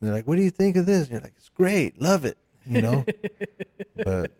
[0.00, 1.02] And they're like, what do you think of this?
[1.02, 3.04] And you're like, it's great, love it, you know.
[4.04, 4.30] but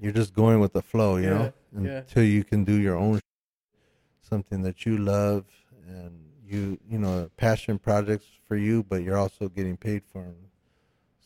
[0.00, 1.98] you're just going with the flow, you know, Yeah, yeah.
[2.00, 3.20] until you can do your own
[4.22, 5.44] something that you love
[5.86, 6.12] and
[6.44, 10.50] you you know passion projects for you, but you're also getting paid for them.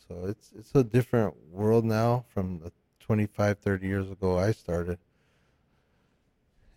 [0.07, 2.71] So it's it's a different world now from the
[3.05, 4.97] 25, 30 years ago I started,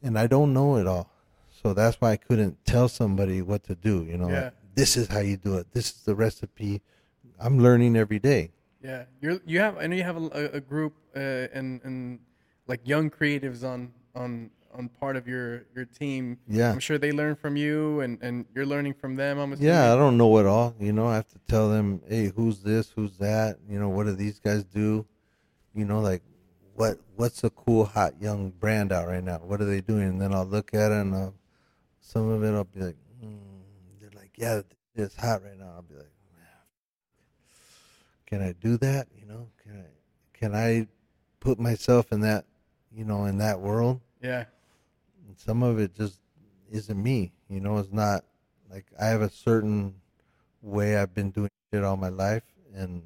[0.03, 1.11] and I don't know it all.
[1.63, 4.05] So that's why I couldn't tell somebody what to do.
[4.05, 4.45] You know, Yeah.
[4.45, 5.73] like, this is how you do it.
[5.73, 6.83] This is the recipe.
[7.39, 8.51] I'm learning every day.
[8.83, 11.19] Yeah, you're you have I know you have a, a group uh,
[11.55, 12.19] and and
[12.67, 16.39] like young creatives on on on part of your your team.
[16.47, 16.71] Yeah.
[16.71, 19.39] I'm sure they learn from you and and you're learning from them.
[19.39, 19.69] I'm assuming.
[19.73, 20.75] Yeah, I don't know it all.
[20.79, 23.57] You know, I have to tell them, hey, who's this, who's that?
[23.67, 25.07] You know, what do these guys do?
[25.75, 26.23] You know, like
[26.75, 29.39] what what's a cool hot young brand out right now?
[29.39, 30.09] What are they doing?
[30.09, 31.35] And then I'll look at it and I'll,
[32.01, 33.39] some of it I'll be like, mm.
[34.01, 34.61] they're like, yeah,
[34.95, 35.73] it's hot right now.
[35.77, 36.11] I'll be like,
[38.27, 39.07] can I do that?
[39.17, 39.87] You know, can I
[40.33, 40.89] can I
[41.41, 42.45] put myself in that,
[42.93, 44.01] you know, in that world?
[44.23, 44.45] Yeah.
[45.27, 46.21] And some of it just
[46.71, 47.33] isn't me.
[47.49, 48.25] You know, it's not
[48.71, 49.95] like I have a certain
[50.63, 52.43] way I've been doing shit all my life,
[52.75, 53.03] and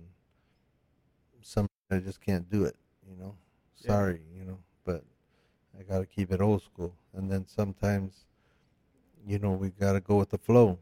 [1.91, 2.77] I just can't do it.
[3.09, 3.35] You know,
[3.81, 3.87] Yeah.
[3.89, 4.21] sorry.
[4.37, 5.03] You know, but
[5.79, 6.95] I got to keep it old school.
[7.15, 8.25] And then sometimes,
[9.27, 10.79] you know, we got to go with the flow.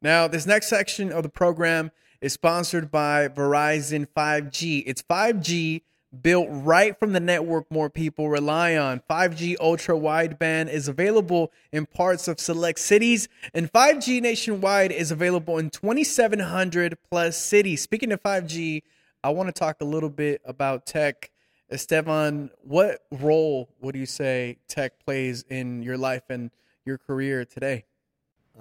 [0.00, 1.90] Now, this next section of the program
[2.20, 4.82] is sponsored by Verizon 5G.
[4.86, 5.82] It's 5G
[6.22, 9.00] built right from the network more people rely on.
[9.10, 15.58] 5G ultra wideband is available in parts of select cities, and 5G nationwide is available
[15.58, 17.82] in 2,700 plus cities.
[17.82, 18.82] Speaking of 5G,
[19.24, 21.30] I want to talk a little bit about tech.
[21.70, 26.50] Estevan, what role would you say tech plays in your life and
[26.84, 27.86] your career today?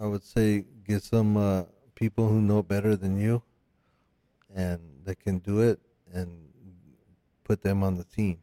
[0.02, 1.64] I would say get some uh,
[1.96, 3.44] people who know better than you
[4.56, 5.82] and that can do it
[6.14, 6.30] and
[7.44, 8.40] put them on the team.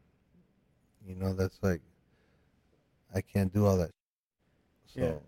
[1.09, 1.81] You know, that's like
[3.15, 3.93] I can't do all that.
[4.95, 5.23] So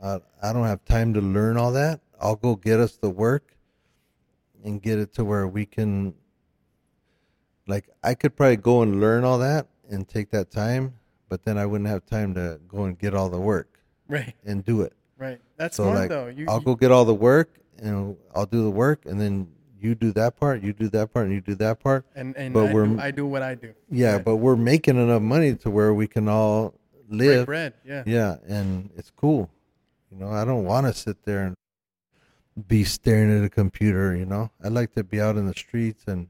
[0.00, 2.02] I I don't have time to learn all that.
[2.20, 3.56] I'll go get us the work
[4.64, 6.14] and get it to where we can
[7.66, 10.94] like I could probably go and learn all that and take that time,
[11.28, 14.64] but then I wouldn't have time to go and get all the work Right, and
[14.64, 14.92] do it.
[15.18, 15.40] right.
[15.56, 16.26] That's So smart like though.
[16.28, 19.48] You, I'll go get all the work and I'll do the work and then
[19.80, 22.06] you do that part, you do that part, and you do that part.
[22.14, 23.74] and and but I, we're- do, I do what I do.
[23.90, 24.24] Yeah, Right.
[24.24, 26.74] but we're making enough money to where we can all
[27.08, 27.46] Break live.
[27.46, 27.74] bread.
[27.84, 28.02] Yeah.
[28.06, 29.50] Yeah, and it's cool.
[30.10, 31.54] You know, I don't want to sit there and
[32.68, 34.16] be staring at a computer.
[34.16, 36.28] You know, I like to be out in the streets and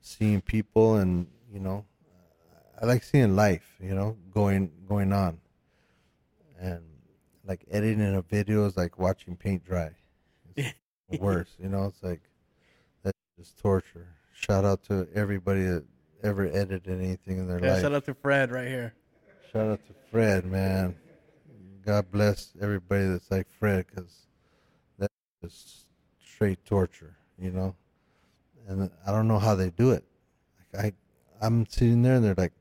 [0.00, 1.84] seeing people, and you know,
[2.80, 3.76] I like seeing life.
[3.80, 5.38] You know, going going on,
[6.60, 6.82] and
[7.44, 9.90] like editing a video is like watching paint dry.
[10.56, 10.74] It's
[11.20, 11.46] the.
[11.58, 12.20] You know, it's like
[13.02, 14.08] that's just torture.
[14.34, 15.84] Shout out to everybody that
[16.22, 17.82] ever edited anything in their Yeah, life.
[17.82, 18.94] shout out to Fred right here.
[19.52, 20.96] Shout out to Fred, man.
[21.84, 24.26] God bless everybody that's like Fred, because
[24.98, 25.86] that's just
[26.22, 27.74] straight torture, you know.
[28.68, 30.04] And I don't know how they do it.
[30.72, 32.52] Like I, I'm sitting there, and they're like,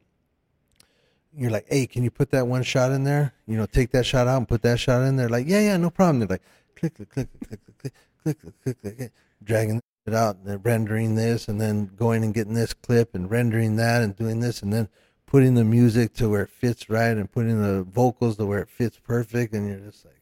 [1.36, 3.34] "You're like, hey, can you put that one shot in there?
[3.46, 5.78] You know, take that shot out and put that shot in there." Like, yeah, yeah,
[5.78, 6.20] no problem.
[6.20, 6.44] They're like,
[6.76, 7.94] click, click, click, click, click, click,
[8.24, 9.12] click, click, click, click, click,
[9.44, 13.30] dragging it out, and then rendering this, and then going and getting this clip and
[13.30, 14.88] rendering that, and doing this, and then
[15.28, 18.70] putting the music to where it fits right and putting the vocals to where it
[18.70, 20.22] fits perfect and you're just like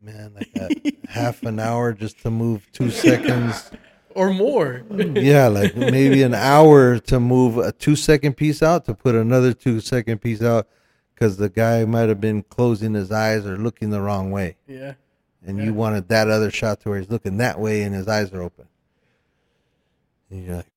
[0.00, 3.70] man like that half an hour just to move two seconds
[4.14, 4.82] Or more.
[4.90, 9.52] yeah like maybe an hour to move a two second piece out to put another
[9.52, 10.66] two second piece out
[11.14, 14.94] because the guy might have been closing his eyes or looking the wrong way yeah.
[15.46, 15.64] and Yeah.
[15.64, 18.42] you wanted that other shot to where he's looking that way and his eyes are
[18.42, 18.66] open.
[20.30, 20.72] And you're like,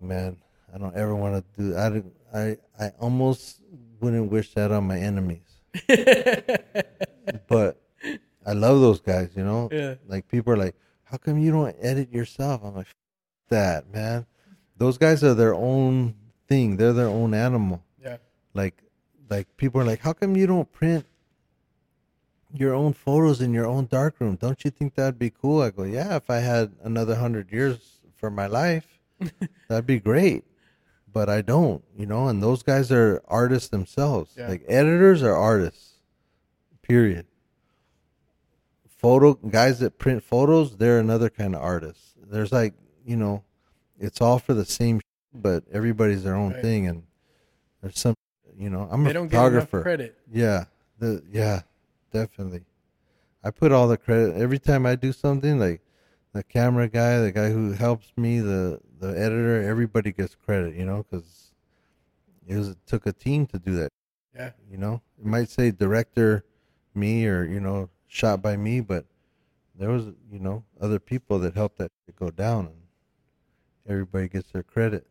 [0.00, 0.36] man,
[0.74, 1.76] I don't ever want to do.
[1.76, 2.02] I
[2.38, 3.60] I I almost
[4.00, 5.42] wouldn't wish that on my enemies,
[7.48, 7.80] but
[8.46, 9.30] I love those guys.
[9.36, 9.94] You know, Yeah.
[10.06, 10.74] like people are like,
[11.10, 12.62] how come you don't edit yourself?
[12.64, 12.86] I'm like,
[13.48, 14.26] that man.
[14.76, 16.14] Those guys are their own
[16.46, 16.76] thing.
[16.76, 18.18] They're their own animal Yeah.
[18.54, 18.82] like
[19.30, 21.04] like people are like how come you don't print
[22.54, 25.82] your own photos in your own darkroom don't you think that'd be cool i go
[25.82, 28.86] yeah if i had another hundred years for my life
[29.68, 30.44] that'd be great
[31.12, 34.48] but i don't you know and those guys are artists themselves Yeah.
[34.48, 35.98] like editors are artists
[36.80, 37.26] period
[38.98, 42.00] photo guys that print photos they're another kind of artist
[42.30, 42.74] there's like
[43.06, 43.42] you know
[43.98, 45.00] it's all for the same
[45.32, 46.62] but everybody's their own Right.
[46.62, 47.04] thing and
[47.80, 48.14] there's some
[48.56, 50.18] you know i'm They a don't get photographer credit.
[50.30, 50.64] yeah
[50.98, 51.62] the yeah
[52.12, 52.64] definitely
[53.44, 55.80] i put all the credit every time i do something like
[56.32, 60.84] the camera guy the guy who helps me the the editor everybody gets credit you
[60.84, 61.52] know because
[62.48, 63.90] it was it took a team to do that
[64.34, 64.50] Yeah.
[64.68, 66.44] you know it might say director
[66.96, 69.04] me or you know shot by me but
[69.76, 72.76] there was you know other people that helped that go down and
[73.88, 75.06] everybody gets their credit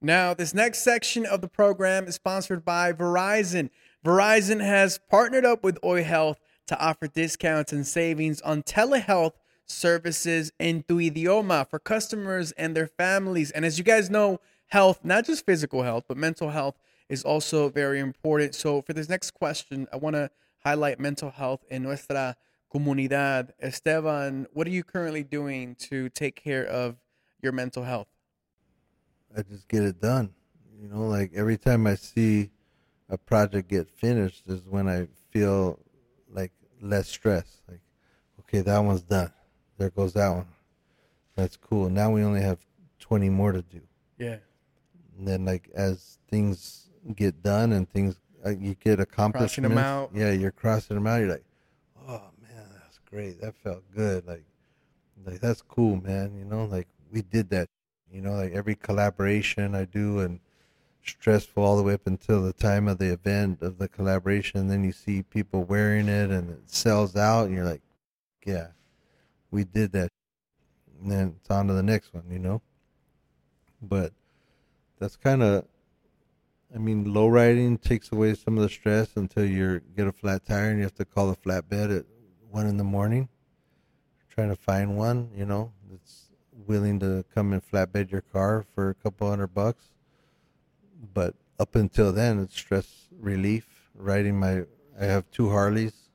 [0.00, 3.70] Now, this next section of the program is sponsored by Verizon.
[4.04, 6.38] Verizon has partnered up with Oi Health
[6.68, 9.32] to offer discounts and savings on telehealth
[9.66, 13.50] services in tu idioma for customers and their families.
[13.50, 14.38] And as you guys know,
[14.68, 16.76] health, not just physical health, but mental health
[17.08, 18.54] is also very important.
[18.54, 20.30] So, for this next question, I want to
[20.64, 22.36] highlight mental health in nuestra
[22.72, 23.50] comunidad.
[23.60, 26.96] Estevan, what are you currently doing to take care of
[27.42, 28.08] your mental health?
[29.36, 30.34] I just get it done.
[30.80, 32.50] You know, like every time I see
[33.08, 35.78] a project get finished is when I feel
[36.30, 37.62] like less stress.
[37.68, 37.80] Like,
[38.40, 39.32] okay, that one's done.
[39.78, 40.46] There goes that one.
[41.36, 41.88] That's cool.
[41.88, 42.58] Now we only have
[42.98, 43.80] 20 more to do.
[44.18, 44.38] Yeah.
[45.16, 48.16] And then, like, as things get done and things,
[48.48, 49.76] Uh, you get accomplishments.
[49.76, 50.10] out.
[50.14, 51.20] Yeah, you're crossing them out.
[51.20, 51.44] You're like,
[52.06, 53.40] oh, man, that's great.
[53.40, 54.26] That felt good.
[54.26, 54.44] Like,
[55.24, 56.34] like that's cool, man.
[56.36, 57.68] You know, like we did that.
[58.10, 60.40] You know, like every collaboration I do and
[61.04, 64.60] stressful all the way up until the time of the event of the collaboration.
[64.60, 67.82] And then you see people wearing it and it sells out, and you're like,
[68.46, 68.68] yeah,
[69.50, 70.08] we did that.
[71.02, 72.62] And then it's on to the next one, you know.
[73.82, 74.12] But
[74.98, 75.66] that's kind of
[76.74, 80.44] I mean, low riding takes away some of the stress until you get a flat
[80.44, 82.04] tire and you have to call a flatbed at
[82.50, 83.30] one in the morning,
[84.28, 86.28] trying to find one, you know, that's
[86.66, 89.84] willing to come and flatbed your car for a couple hundred bucks.
[91.14, 93.66] But up until then, it's stress relief.
[93.94, 94.64] Riding my,
[95.00, 96.10] I have two Harleys,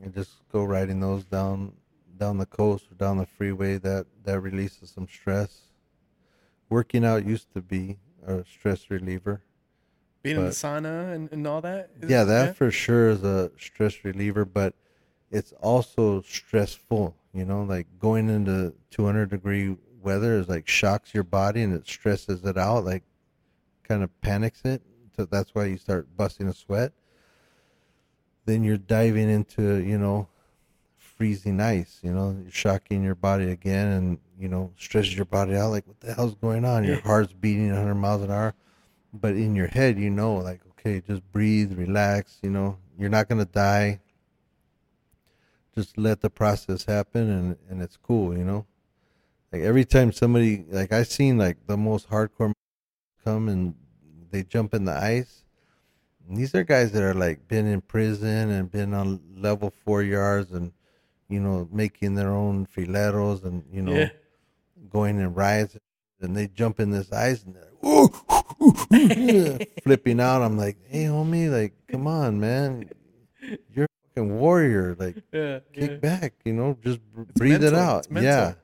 [0.00, 1.72] and just go riding those down
[2.16, 3.78] down the coast or down the freeway.
[3.78, 5.58] That that releases some stress.
[6.70, 9.42] Working out used to be a stress reliever
[10.26, 11.90] being in the sauna and, and all that.
[12.06, 12.52] Yeah, that yeah?
[12.52, 14.74] for sure is a stress reliever, but
[15.30, 17.14] it's also stressful.
[17.32, 21.86] You know, like going into 200 degree weather is like shocks your body and it
[21.86, 23.02] stresses it out, like
[23.84, 24.82] kind of panics it.
[25.16, 26.92] So that's why you start busting a sweat.
[28.44, 30.28] Then you're diving into, you know,
[30.98, 31.98] freezing ice.
[32.02, 35.70] You know, you're shocking your body again, and you know, stresses your body out.
[35.70, 36.84] Like, what the hell's going on?
[36.84, 38.54] Your heart's beating 100 miles an hour
[39.20, 43.28] but in your head you know like okay just breathe relax you know you're not
[43.28, 44.00] going to die.
[45.74, 48.66] Just let the process happen and and it's cool you know?
[49.52, 52.52] Like every time somebody like i seen like the most hardcore
[53.24, 53.74] come and
[54.30, 55.44] they jump in the ice
[56.26, 60.02] and these are guys that are like been in prison and been on level four
[60.02, 60.72] yards and
[61.28, 64.08] you know making their own fileros and you know yeah.
[64.90, 65.76] going in riots
[66.20, 67.66] and they jump in this ice and they're
[69.82, 70.42] flipping out.
[70.42, 72.88] I'm like, hey, homie, like, come on, man,
[73.72, 74.96] you're a fucking warrior.
[74.98, 75.96] Like, yeah, kick yeah.
[75.96, 77.68] back, you know, just it's breathe mental.
[77.68, 78.06] it out.
[78.10, 78.54] Yeah,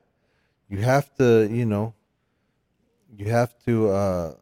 [0.69, 1.93] you have to, you know,
[3.15, 4.33] you have to, uh,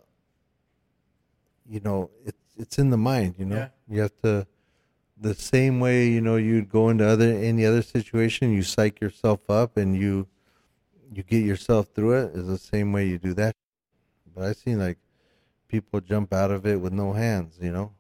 [1.70, 3.36] you know, it's it's in the mind.
[3.38, 3.68] You know, yeah.
[3.88, 4.48] you have to.
[5.20, 9.52] The same way, you know, you'd go into other any other situation, you psych yourself
[9.52, 10.26] up and you
[11.12, 13.54] you get yourself through it is the same way you do that.
[14.34, 14.98] But I've seen like
[15.68, 17.92] people jump out of it with no hands, you know,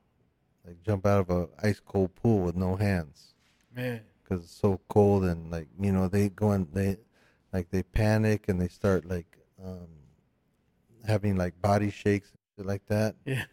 [0.65, 3.33] like jump out of a ice cold pool with no hands.
[3.75, 6.97] Man, because it's so cold and like you know they go and they
[7.51, 9.87] like they panic and they start like um
[11.05, 13.15] having like body shakes and shit like that.
[13.25, 13.43] Yeah.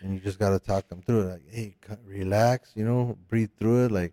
[0.00, 1.30] And you just gotta talk them through it.
[1.30, 3.92] Like, hey, relax, you know, breathe through it.
[3.92, 4.12] Like,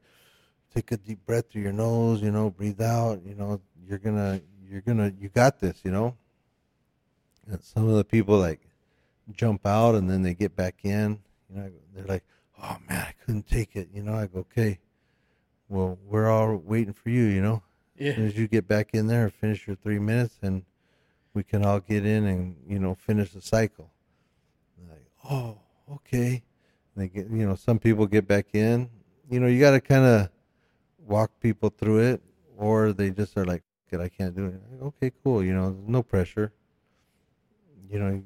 [0.73, 3.22] take a deep breath through your nose, you know, breathe out.
[3.26, 4.40] You know, you're gonna
[4.72, 6.15] you're gonna you got this you know?
[7.48, 8.61] And some of the people like
[9.34, 11.19] jump out and then they get back in
[11.49, 12.23] you know they're like
[12.61, 14.14] oh man i couldn't take it you know?
[14.14, 14.80] I go okay
[15.69, 17.64] well we're all waiting for you you know?
[17.98, 18.11] Yeah.
[18.11, 20.64] as soon as you get back in there finish your three minutes and
[21.34, 23.89] we can all get in and you know finish the cycle.
[24.89, 25.57] Like oh
[25.93, 26.43] okay.
[26.95, 28.89] And they get you know some people get back in.
[29.30, 30.30] You know you got to kind of
[30.99, 32.22] walk people through it
[32.57, 33.64] or they just are like.
[33.99, 34.61] I can't do it.
[34.81, 35.43] Okay, cool.
[35.43, 36.53] You know, no pressure.
[37.89, 38.23] You know, you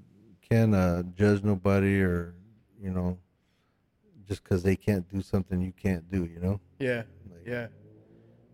[0.47, 2.35] can't uh, judge nobody or,
[2.79, 3.17] you know,
[4.27, 6.59] just because they can't do something you can't do, you know?
[6.79, 7.03] Yeah.
[7.31, 7.67] Like, yeah.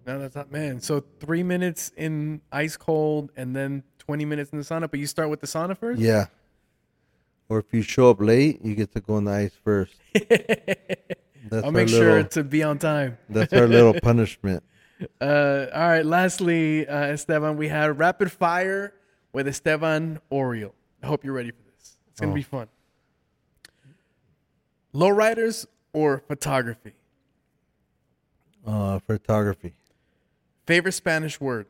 [0.06, 0.80] No, that's not, man.
[0.80, 5.08] So three minutes in ice cold and then 20 minutes in the sauna, but you
[5.08, 6.00] start with the sauna first?
[6.00, 6.28] Yeah.
[7.50, 9.94] Or if you show up late, you get to go in the ice first.
[11.52, 13.18] I'll make little, sure to be on time.
[13.30, 14.64] that's our little punishment.
[15.20, 16.06] Uh, all right.
[16.06, 18.94] Lastly, uh, Estevan, we have rapid fire
[19.34, 20.74] with Estevan Oriol.
[21.02, 21.98] I hope you're ready for this.
[22.12, 22.36] It's gonna oh.
[22.36, 22.68] be fun.
[24.94, 26.94] Lowriders or photography?
[28.66, 29.74] Uh, photography.
[30.66, 31.66] Favorite Spanish word?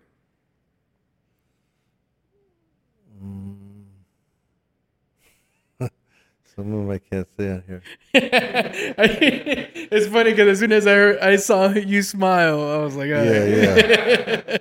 [3.24, 3.61] Mm.
[6.62, 7.82] Some of them I can't say on here.
[8.14, 13.10] it's funny because as soon as I heard, I saw you smile, I was like,
[13.10, 13.24] oh.
[13.24, 14.58] yeah, yeah.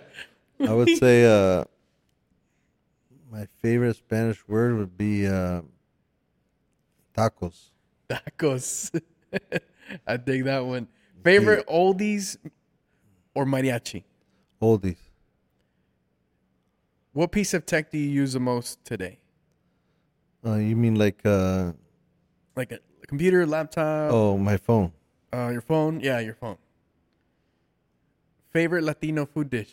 [0.67, 1.65] I would say uh,
[3.31, 5.61] my favorite Spanish word would be uh,
[7.15, 7.69] tacos.
[8.09, 8.99] Tacos.
[10.07, 10.89] I dig that one.
[11.23, 11.77] Favorite yeah.
[11.77, 12.39] oldies
[13.35, 14.05] or mariachi?
[14.63, 14.97] Oldies.
[17.13, 19.19] What piece of tech do you use the most today?
[20.43, 21.73] Uh, you mean like uh,
[22.57, 24.13] like a computer, laptop?
[24.13, 24.93] Oh, my phone.
[25.33, 26.01] Uh, your phone?
[26.01, 26.59] Yeah, your phone.
[28.51, 29.71] Favorite Latino food dish?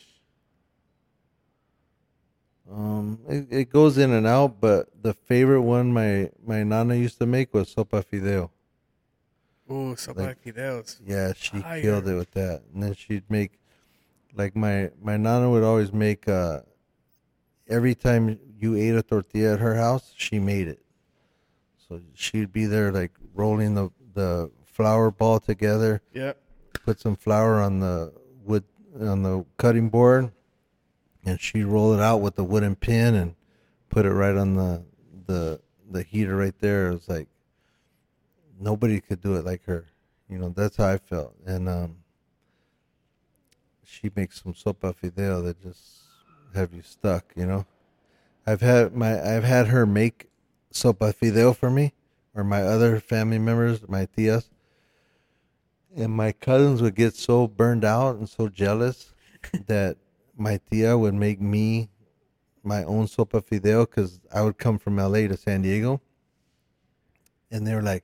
[2.71, 7.17] Um, it, it goes in and out, but the favorite one my my nana used
[7.19, 8.49] to make was sopa fideo.
[9.69, 10.99] Oh, sopa like, fideos.
[11.05, 11.81] Yeah, she Fire.
[11.81, 12.63] killed it with that.
[12.73, 13.59] And then she'd make,
[14.33, 16.27] like my my nana would always make.
[16.27, 16.61] Uh,
[17.69, 20.79] every time you ate a tortilla at her house, she made it.
[21.87, 26.01] So she'd be there like rolling the the flour ball together.
[26.13, 26.37] Yep.
[26.85, 28.63] Put some flour on the wood
[28.99, 30.31] on the cutting board,
[31.25, 33.35] and she'd roll it out with the wooden pin and
[33.89, 34.83] put it right on the
[35.25, 36.89] the the heater right there.
[36.89, 37.27] It was like
[38.59, 39.85] nobody could do it like her.
[40.29, 41.35] You know, that's how I felt.
[41.45, 41.97] And um,
[43.83, 45.79] she makes some sopa fideo that just
[46.53, 47.31] have you stuck.
[47.35, 47.65] You know,
[48.45, 50.29] I've had my I've had her make
[50.73, 51.93] sopa fideo for me,
[52.35, 54.49] or my other family members, my tias.
[55.95, 59.13] And my cousins would get so burned out and so jealous
[59.67, 59.97] that
[60.37, 61.89] my tia would make me
[62.63, 66.01] my own sopa fideo because I would come from LA to San Diego.
[67.49, 68.03] And they were like,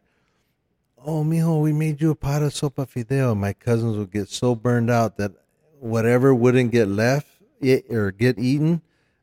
[1.05, 3.37] Oh, mijo, we made you a pot of sopa fideo.
[3.37, 5.33] My cousins would get so burned out that
[5.79, 7.27] whatever wouldn't get left
[7.61, 8.81] eh, or get eaten,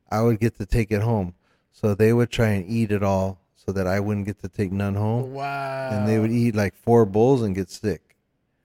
[0.09, 1.33] I would get to take it home.
[1.71, 4.71] So they would try and eat it all so that I wouldn't get to take
[4.71, 5.33] none home.
[5.33, 5.89] Wow.
[5.91, 8.15] And they would eat like four bowls and get sick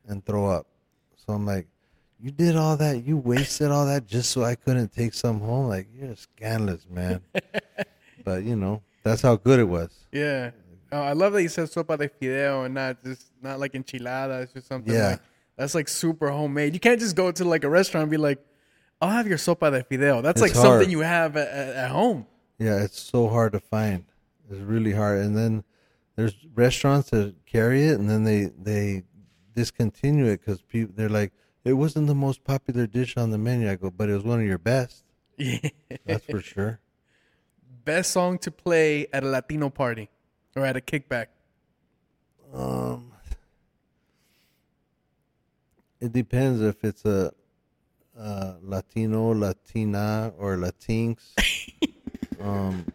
[0.07, 0.66] and throw up.
[1.27, 1.66] So I'm like,
[2.20, 5.69] you did all that, you wasted all that just so I couldn't take some home.
[5.69, 7.20] Like you're scandalous, man.
[8.24, 9.91] but you know, that's how good it was.
[10.12, 10.51] Yeah.
[10.93, 14.55] Oh, I love that you said sopa de fideo and not just not like enchiladas
[14.55, 14.95] or something.
[14.95, 15.11] Yeah.
[15.11, 15.20] Like,
[15.57, 16.74] that's like super homemade.
[16.74, 18.39] You can't just go to like a restaurant and be like,
[19.01, 22.27] "I'll have your sopa de fideo." That's like It's something you have at, at home.
[22.59, 24.05] Yeah, it's so hard to find.
[24.51, 25.20] It's really hard.
[25.20, 25.65] And then
[26.16, 29.03] there's restaurants that carry it, and then they they
[29.55, 31.33] discontinue it because people they're like,
[31.65, 33.70] it wasn't the most popular dish on the menu.
[33.70, 35.05] I go, but it was one of your best.
[35.37, 35.59] Yeah.
[36.07, 36.81] That's for sure.
[37.85, 40.09] Best song to play at a Latino party
[40.55, 41.27] or at a kickback.
[42.55, 43.12] Um,
[46.01, 47.33] it depends if it's a,
[48.19, 51.19] uh Latino, Latina, or Latinx.
[52.42, 52.86] um,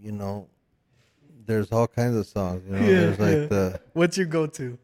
[0.00, 0.48] you know,
[1.46, 2.62] there's all kinds of songs.
[2.66, 3.46] You know, Yeah, there's like yeah.
[3.46, 4.78] the What's your go-to?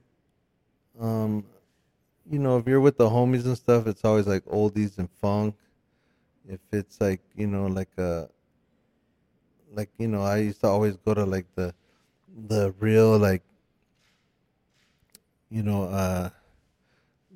[1.00, 1.44] um,
[2.30, 5.54] you know, if you're with the homies and stuff, it's always like oldies and funk.
[6.48, 8.28] If it's like you know, like a,
[9.72, 11.74] like you know, I used to always go to like the,
[12.48, 13.42] the real like,
[15.50, 16.30] you know, uh,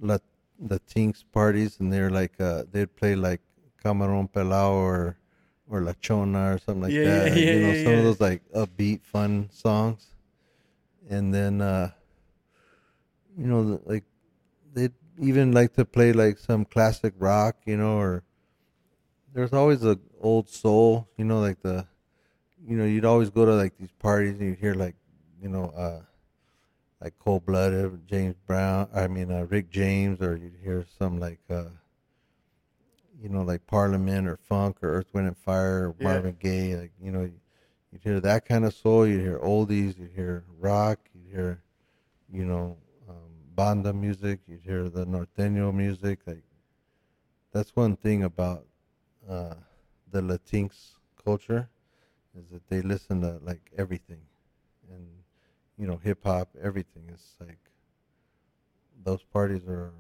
[0.01, 0.23] lat
[0.61, 3.41] the tinks parties, and they're like, uh, they'd play like
[3.85, 5.17] Camarón Pelao or,
[5.69, 7.35] or La Chona or something like Yeah, that.
[7.37, 7.99] yeah, you know, yeah, some yeah.
[7.99, 10.07] of those like upbeat, fun songs,
[11.11, 11.61] and then.
[11.61, 11.91] uh
[13.37, 14.05] you know, like
[14.75, 18.23] they even like to play like some classic rock, you know, or
[19.33, 21.87] there's always a old soul, you know, like the,
[22.67, 24.95] you know, you'd always go to like these parties and you'd hear like,
[25.43, 26.01] you know, uh,
[27.01, 31.41] like Cold Blooded, James Brown, I mean uh, Rick James, or you'd hear some like,
[31.51, 31.65] uh,
[33.25, 36.05] you know, like Parliament or Funk or Earth, Wind and Fire or Yeah.
[36.05, 37.23] Marvin Gaye, like you know,
[37.91, 39.07] you'd hear that kind of soul.
[39.07, 39.97] You'd hear oldies.
[39.97, 40.99] You'd hear rock.
[41.15, 41.63] You'd hear,
[42.31, 42.77] you know,
[43.09, 44.41] um, banda music.
[44.47, 46.21] You'd hear the norteño music.
[46.27, 46.45] Like
[47.51, 48.67] that's one thing about
[49.27, 49.55] uh,
[50.11, 51.71] the Latinx culture
[52.39, 54.21] is that they listen to like everything,
[54.93, 55.07] and
[55.79, 57.05] you know, hip hop, everything.
[57.09, 57.71] It's like
[59.03, 59.95] those parties are.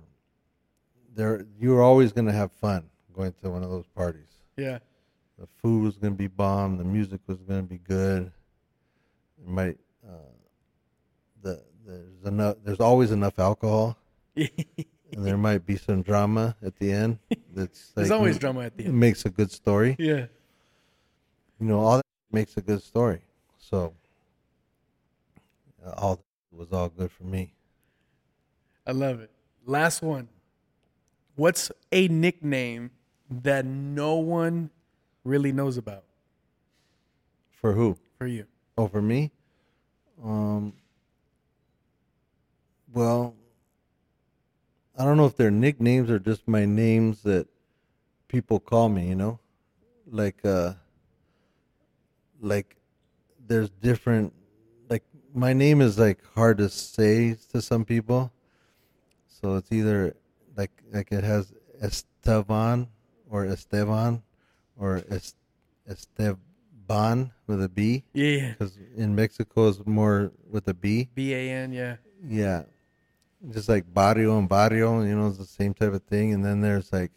[1.15, 4.29] They're you're always gonna have fun going to one of those parties.
[4.57, 4.79] Yeah.
[5.39, 6.79] The food was gonna be bomb.
[6.79, 8.31] The music was gonna be good.
[9.41, 9.79] It might.
[10.07, 10.13] Uh,
[11.43, 12.57] the there's enough.
[12.65, 13.97] There's always enough alcohol,
[14.37, 14.49] and
[15.13, 17.19] there might be some drama at the end.
[17.53, 19.01] That's There's like, always drama at the It end.
[19.01, 19.97] makes a good story.
[19.99, 20.27] Yeah.
[21.61, 23.23] You know, all that makes a good story.
[23.59, 23.93] So,
[25.85, 26.21] uh, all
[26.53, 27.55] was all good for me.
[28.87, 29.31] I love it.
[29.67, 30.29] Last one.
[31.37, 32.91] What's a nickname
[33.31, 34.71] that no one
[35.25, 36.05] really knows about
[37.51, 37.97] For who?
[38.19, 38.47] for you?
[38.77, 39.33] Oh, for me?
[40.23, 40.75] Um.
[42.93, 43.35] Well,
[44.97, 47.49] I don't know if they're nicknames or just my names that
[48.29, 49.09] people call me.
[49.09, 49.41] You know,
[50.11, 50.75] like uh,
[52.41, 52.77] like
[53.47, 54.33] there's different.
[54.89, 55.03] Like
[55.35, 58.33] my name is like hard to say to some people,
[59.27, 60.15] so it's either
[60.57, 62.89] like like it has Esteban
[63.35, 64.23] or Esteban
[64.79, 65.35] or Es-
[65.89, 68.53] Esteban with a B Yeah.
[68.53, 71.09] because in Mexico it's more with a B.
[71.15, 71.73] B A N.
[71.73, 71.97] Yeah.
[72.27, 72.63] Yeah,
[73.53, 76.33] just like barrio and barrio, you know, it's the same type of thing.
[76.33, 77.13] And then there's like,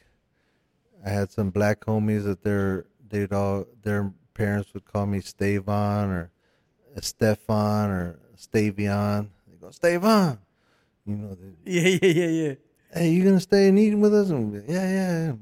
[1.05, 6.09] I had some black homies that their they'd all their parents would call me Stavon
[6.09, 6.31] or
[6.99, 9.29] Stefan or Stavion.
[9.47, 10.39] They go Stavon,
[11.05, 11.35] you know.
[11.35, 11.87] They, Yeah.
[12.01, 12.11] Yeah.
[12.11, 12.31] Yeah.
[12.47, 12.53] Yeah.
[12.93, 14.29] hey, you gonna stay and eat with us?
[14.29, 15.33] And yeah, yeah, yeah.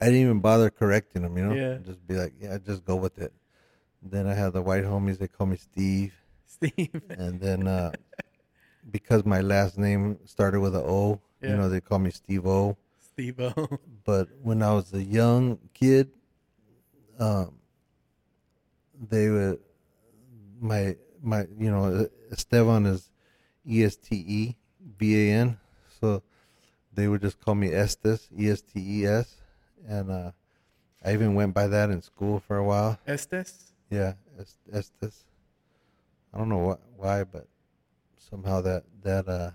[0.00, 1.54] I didn't even bother correcting them, you know.
[1.54, 1.78] Yeah.
[1.84, 3.32] Just be like, yeah, just go with it.
[4.02, 5.18] Then I had the white homies.
[5.18, 6.12] They call me Steve
[6.46, 7.02] Steve.
[7.10, 7.92] and then uh,
[8.90, 11.50] because my last name started with a O, Yeah.
[11.50, 12.76] you know, they call me Steve O.
[13.00, 13.52] Steve O.
[14.04, 16.10] But when I was a young kid,
[17.18, 17.54] um,
[19.08, 19.58] they would
[20.60, 23.10] my my you know Esteban is
[23.66, 24.56] E S T E
[24.98, 25.58] B A N,
[26.00, 26.22] so
[26.92, 29.34] they would just call me Estes E S T E S,
[29.88, 30.30] and uh,
[31.04, 32.98] I even went by that in school for a while.
[33.06, 33.72] Estes.
[33.90, 34.14] Yeah,
[34.72, 35.24] Estes.
[36.34, 37.46] I don't know what why, but
[38.18, 39.50] somehow that that uh,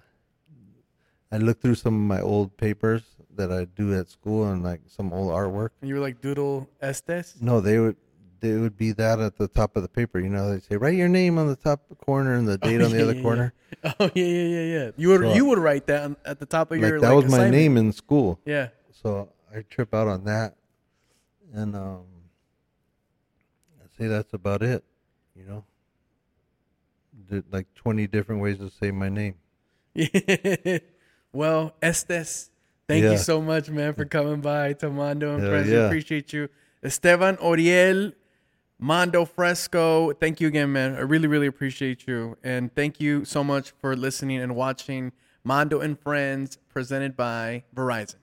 [1.32, 3.04] I looked through some of my old papers
[3.36, 5.70] that I do at school and like some old artwork.
[5.82, 7.36] And you were like Doodle Estes.
[7.42, 7.96] No, they would
[8.40, 10.20] they would be that at the top of the paper.
[10.20, 12.86] You know, they say write your name on the top corner and the date Oh,
[12.86, 13.54] on the yeah, other yeah, corner.
[14.00, 14.92] Oh yeah, yeah, yeah, yeah.
[14.98, 16.88] You would So- you would write that on- at the top of your.
[16.88, 18.40] Like your that like, was my name in school.
[18.46, 18.70] Yeah.
[18.92, 20.56] So I trip out on that,
[21.54, 22.04] and um,
[23.82, 24.84] I say that's about it.
[25.36, 25.64] You know,
[27.30, 29.36] Did like twenty different ways to say my name.
[31.34, 32.50] well, Estes,
[32.88, 33.12] thank Yeah.
[33.12, 35.70] you so much, man, for coming by to Mondo and Friends.
[35.70, 35.86] Yeah.
[35.88, 36.50] appreciate you.
[36.84, 38.14] Estevan Oriol,
[38.80, 40.14] Mondo Fresco.
[40.14, 40.96] Thank you again, man.
[40.96, 42.38] I really, really appreciate you.
[42.44, 45.12] And thank you so much for listening and watching
[45.44, 48.16] Mondo and Friends presented by Verizon.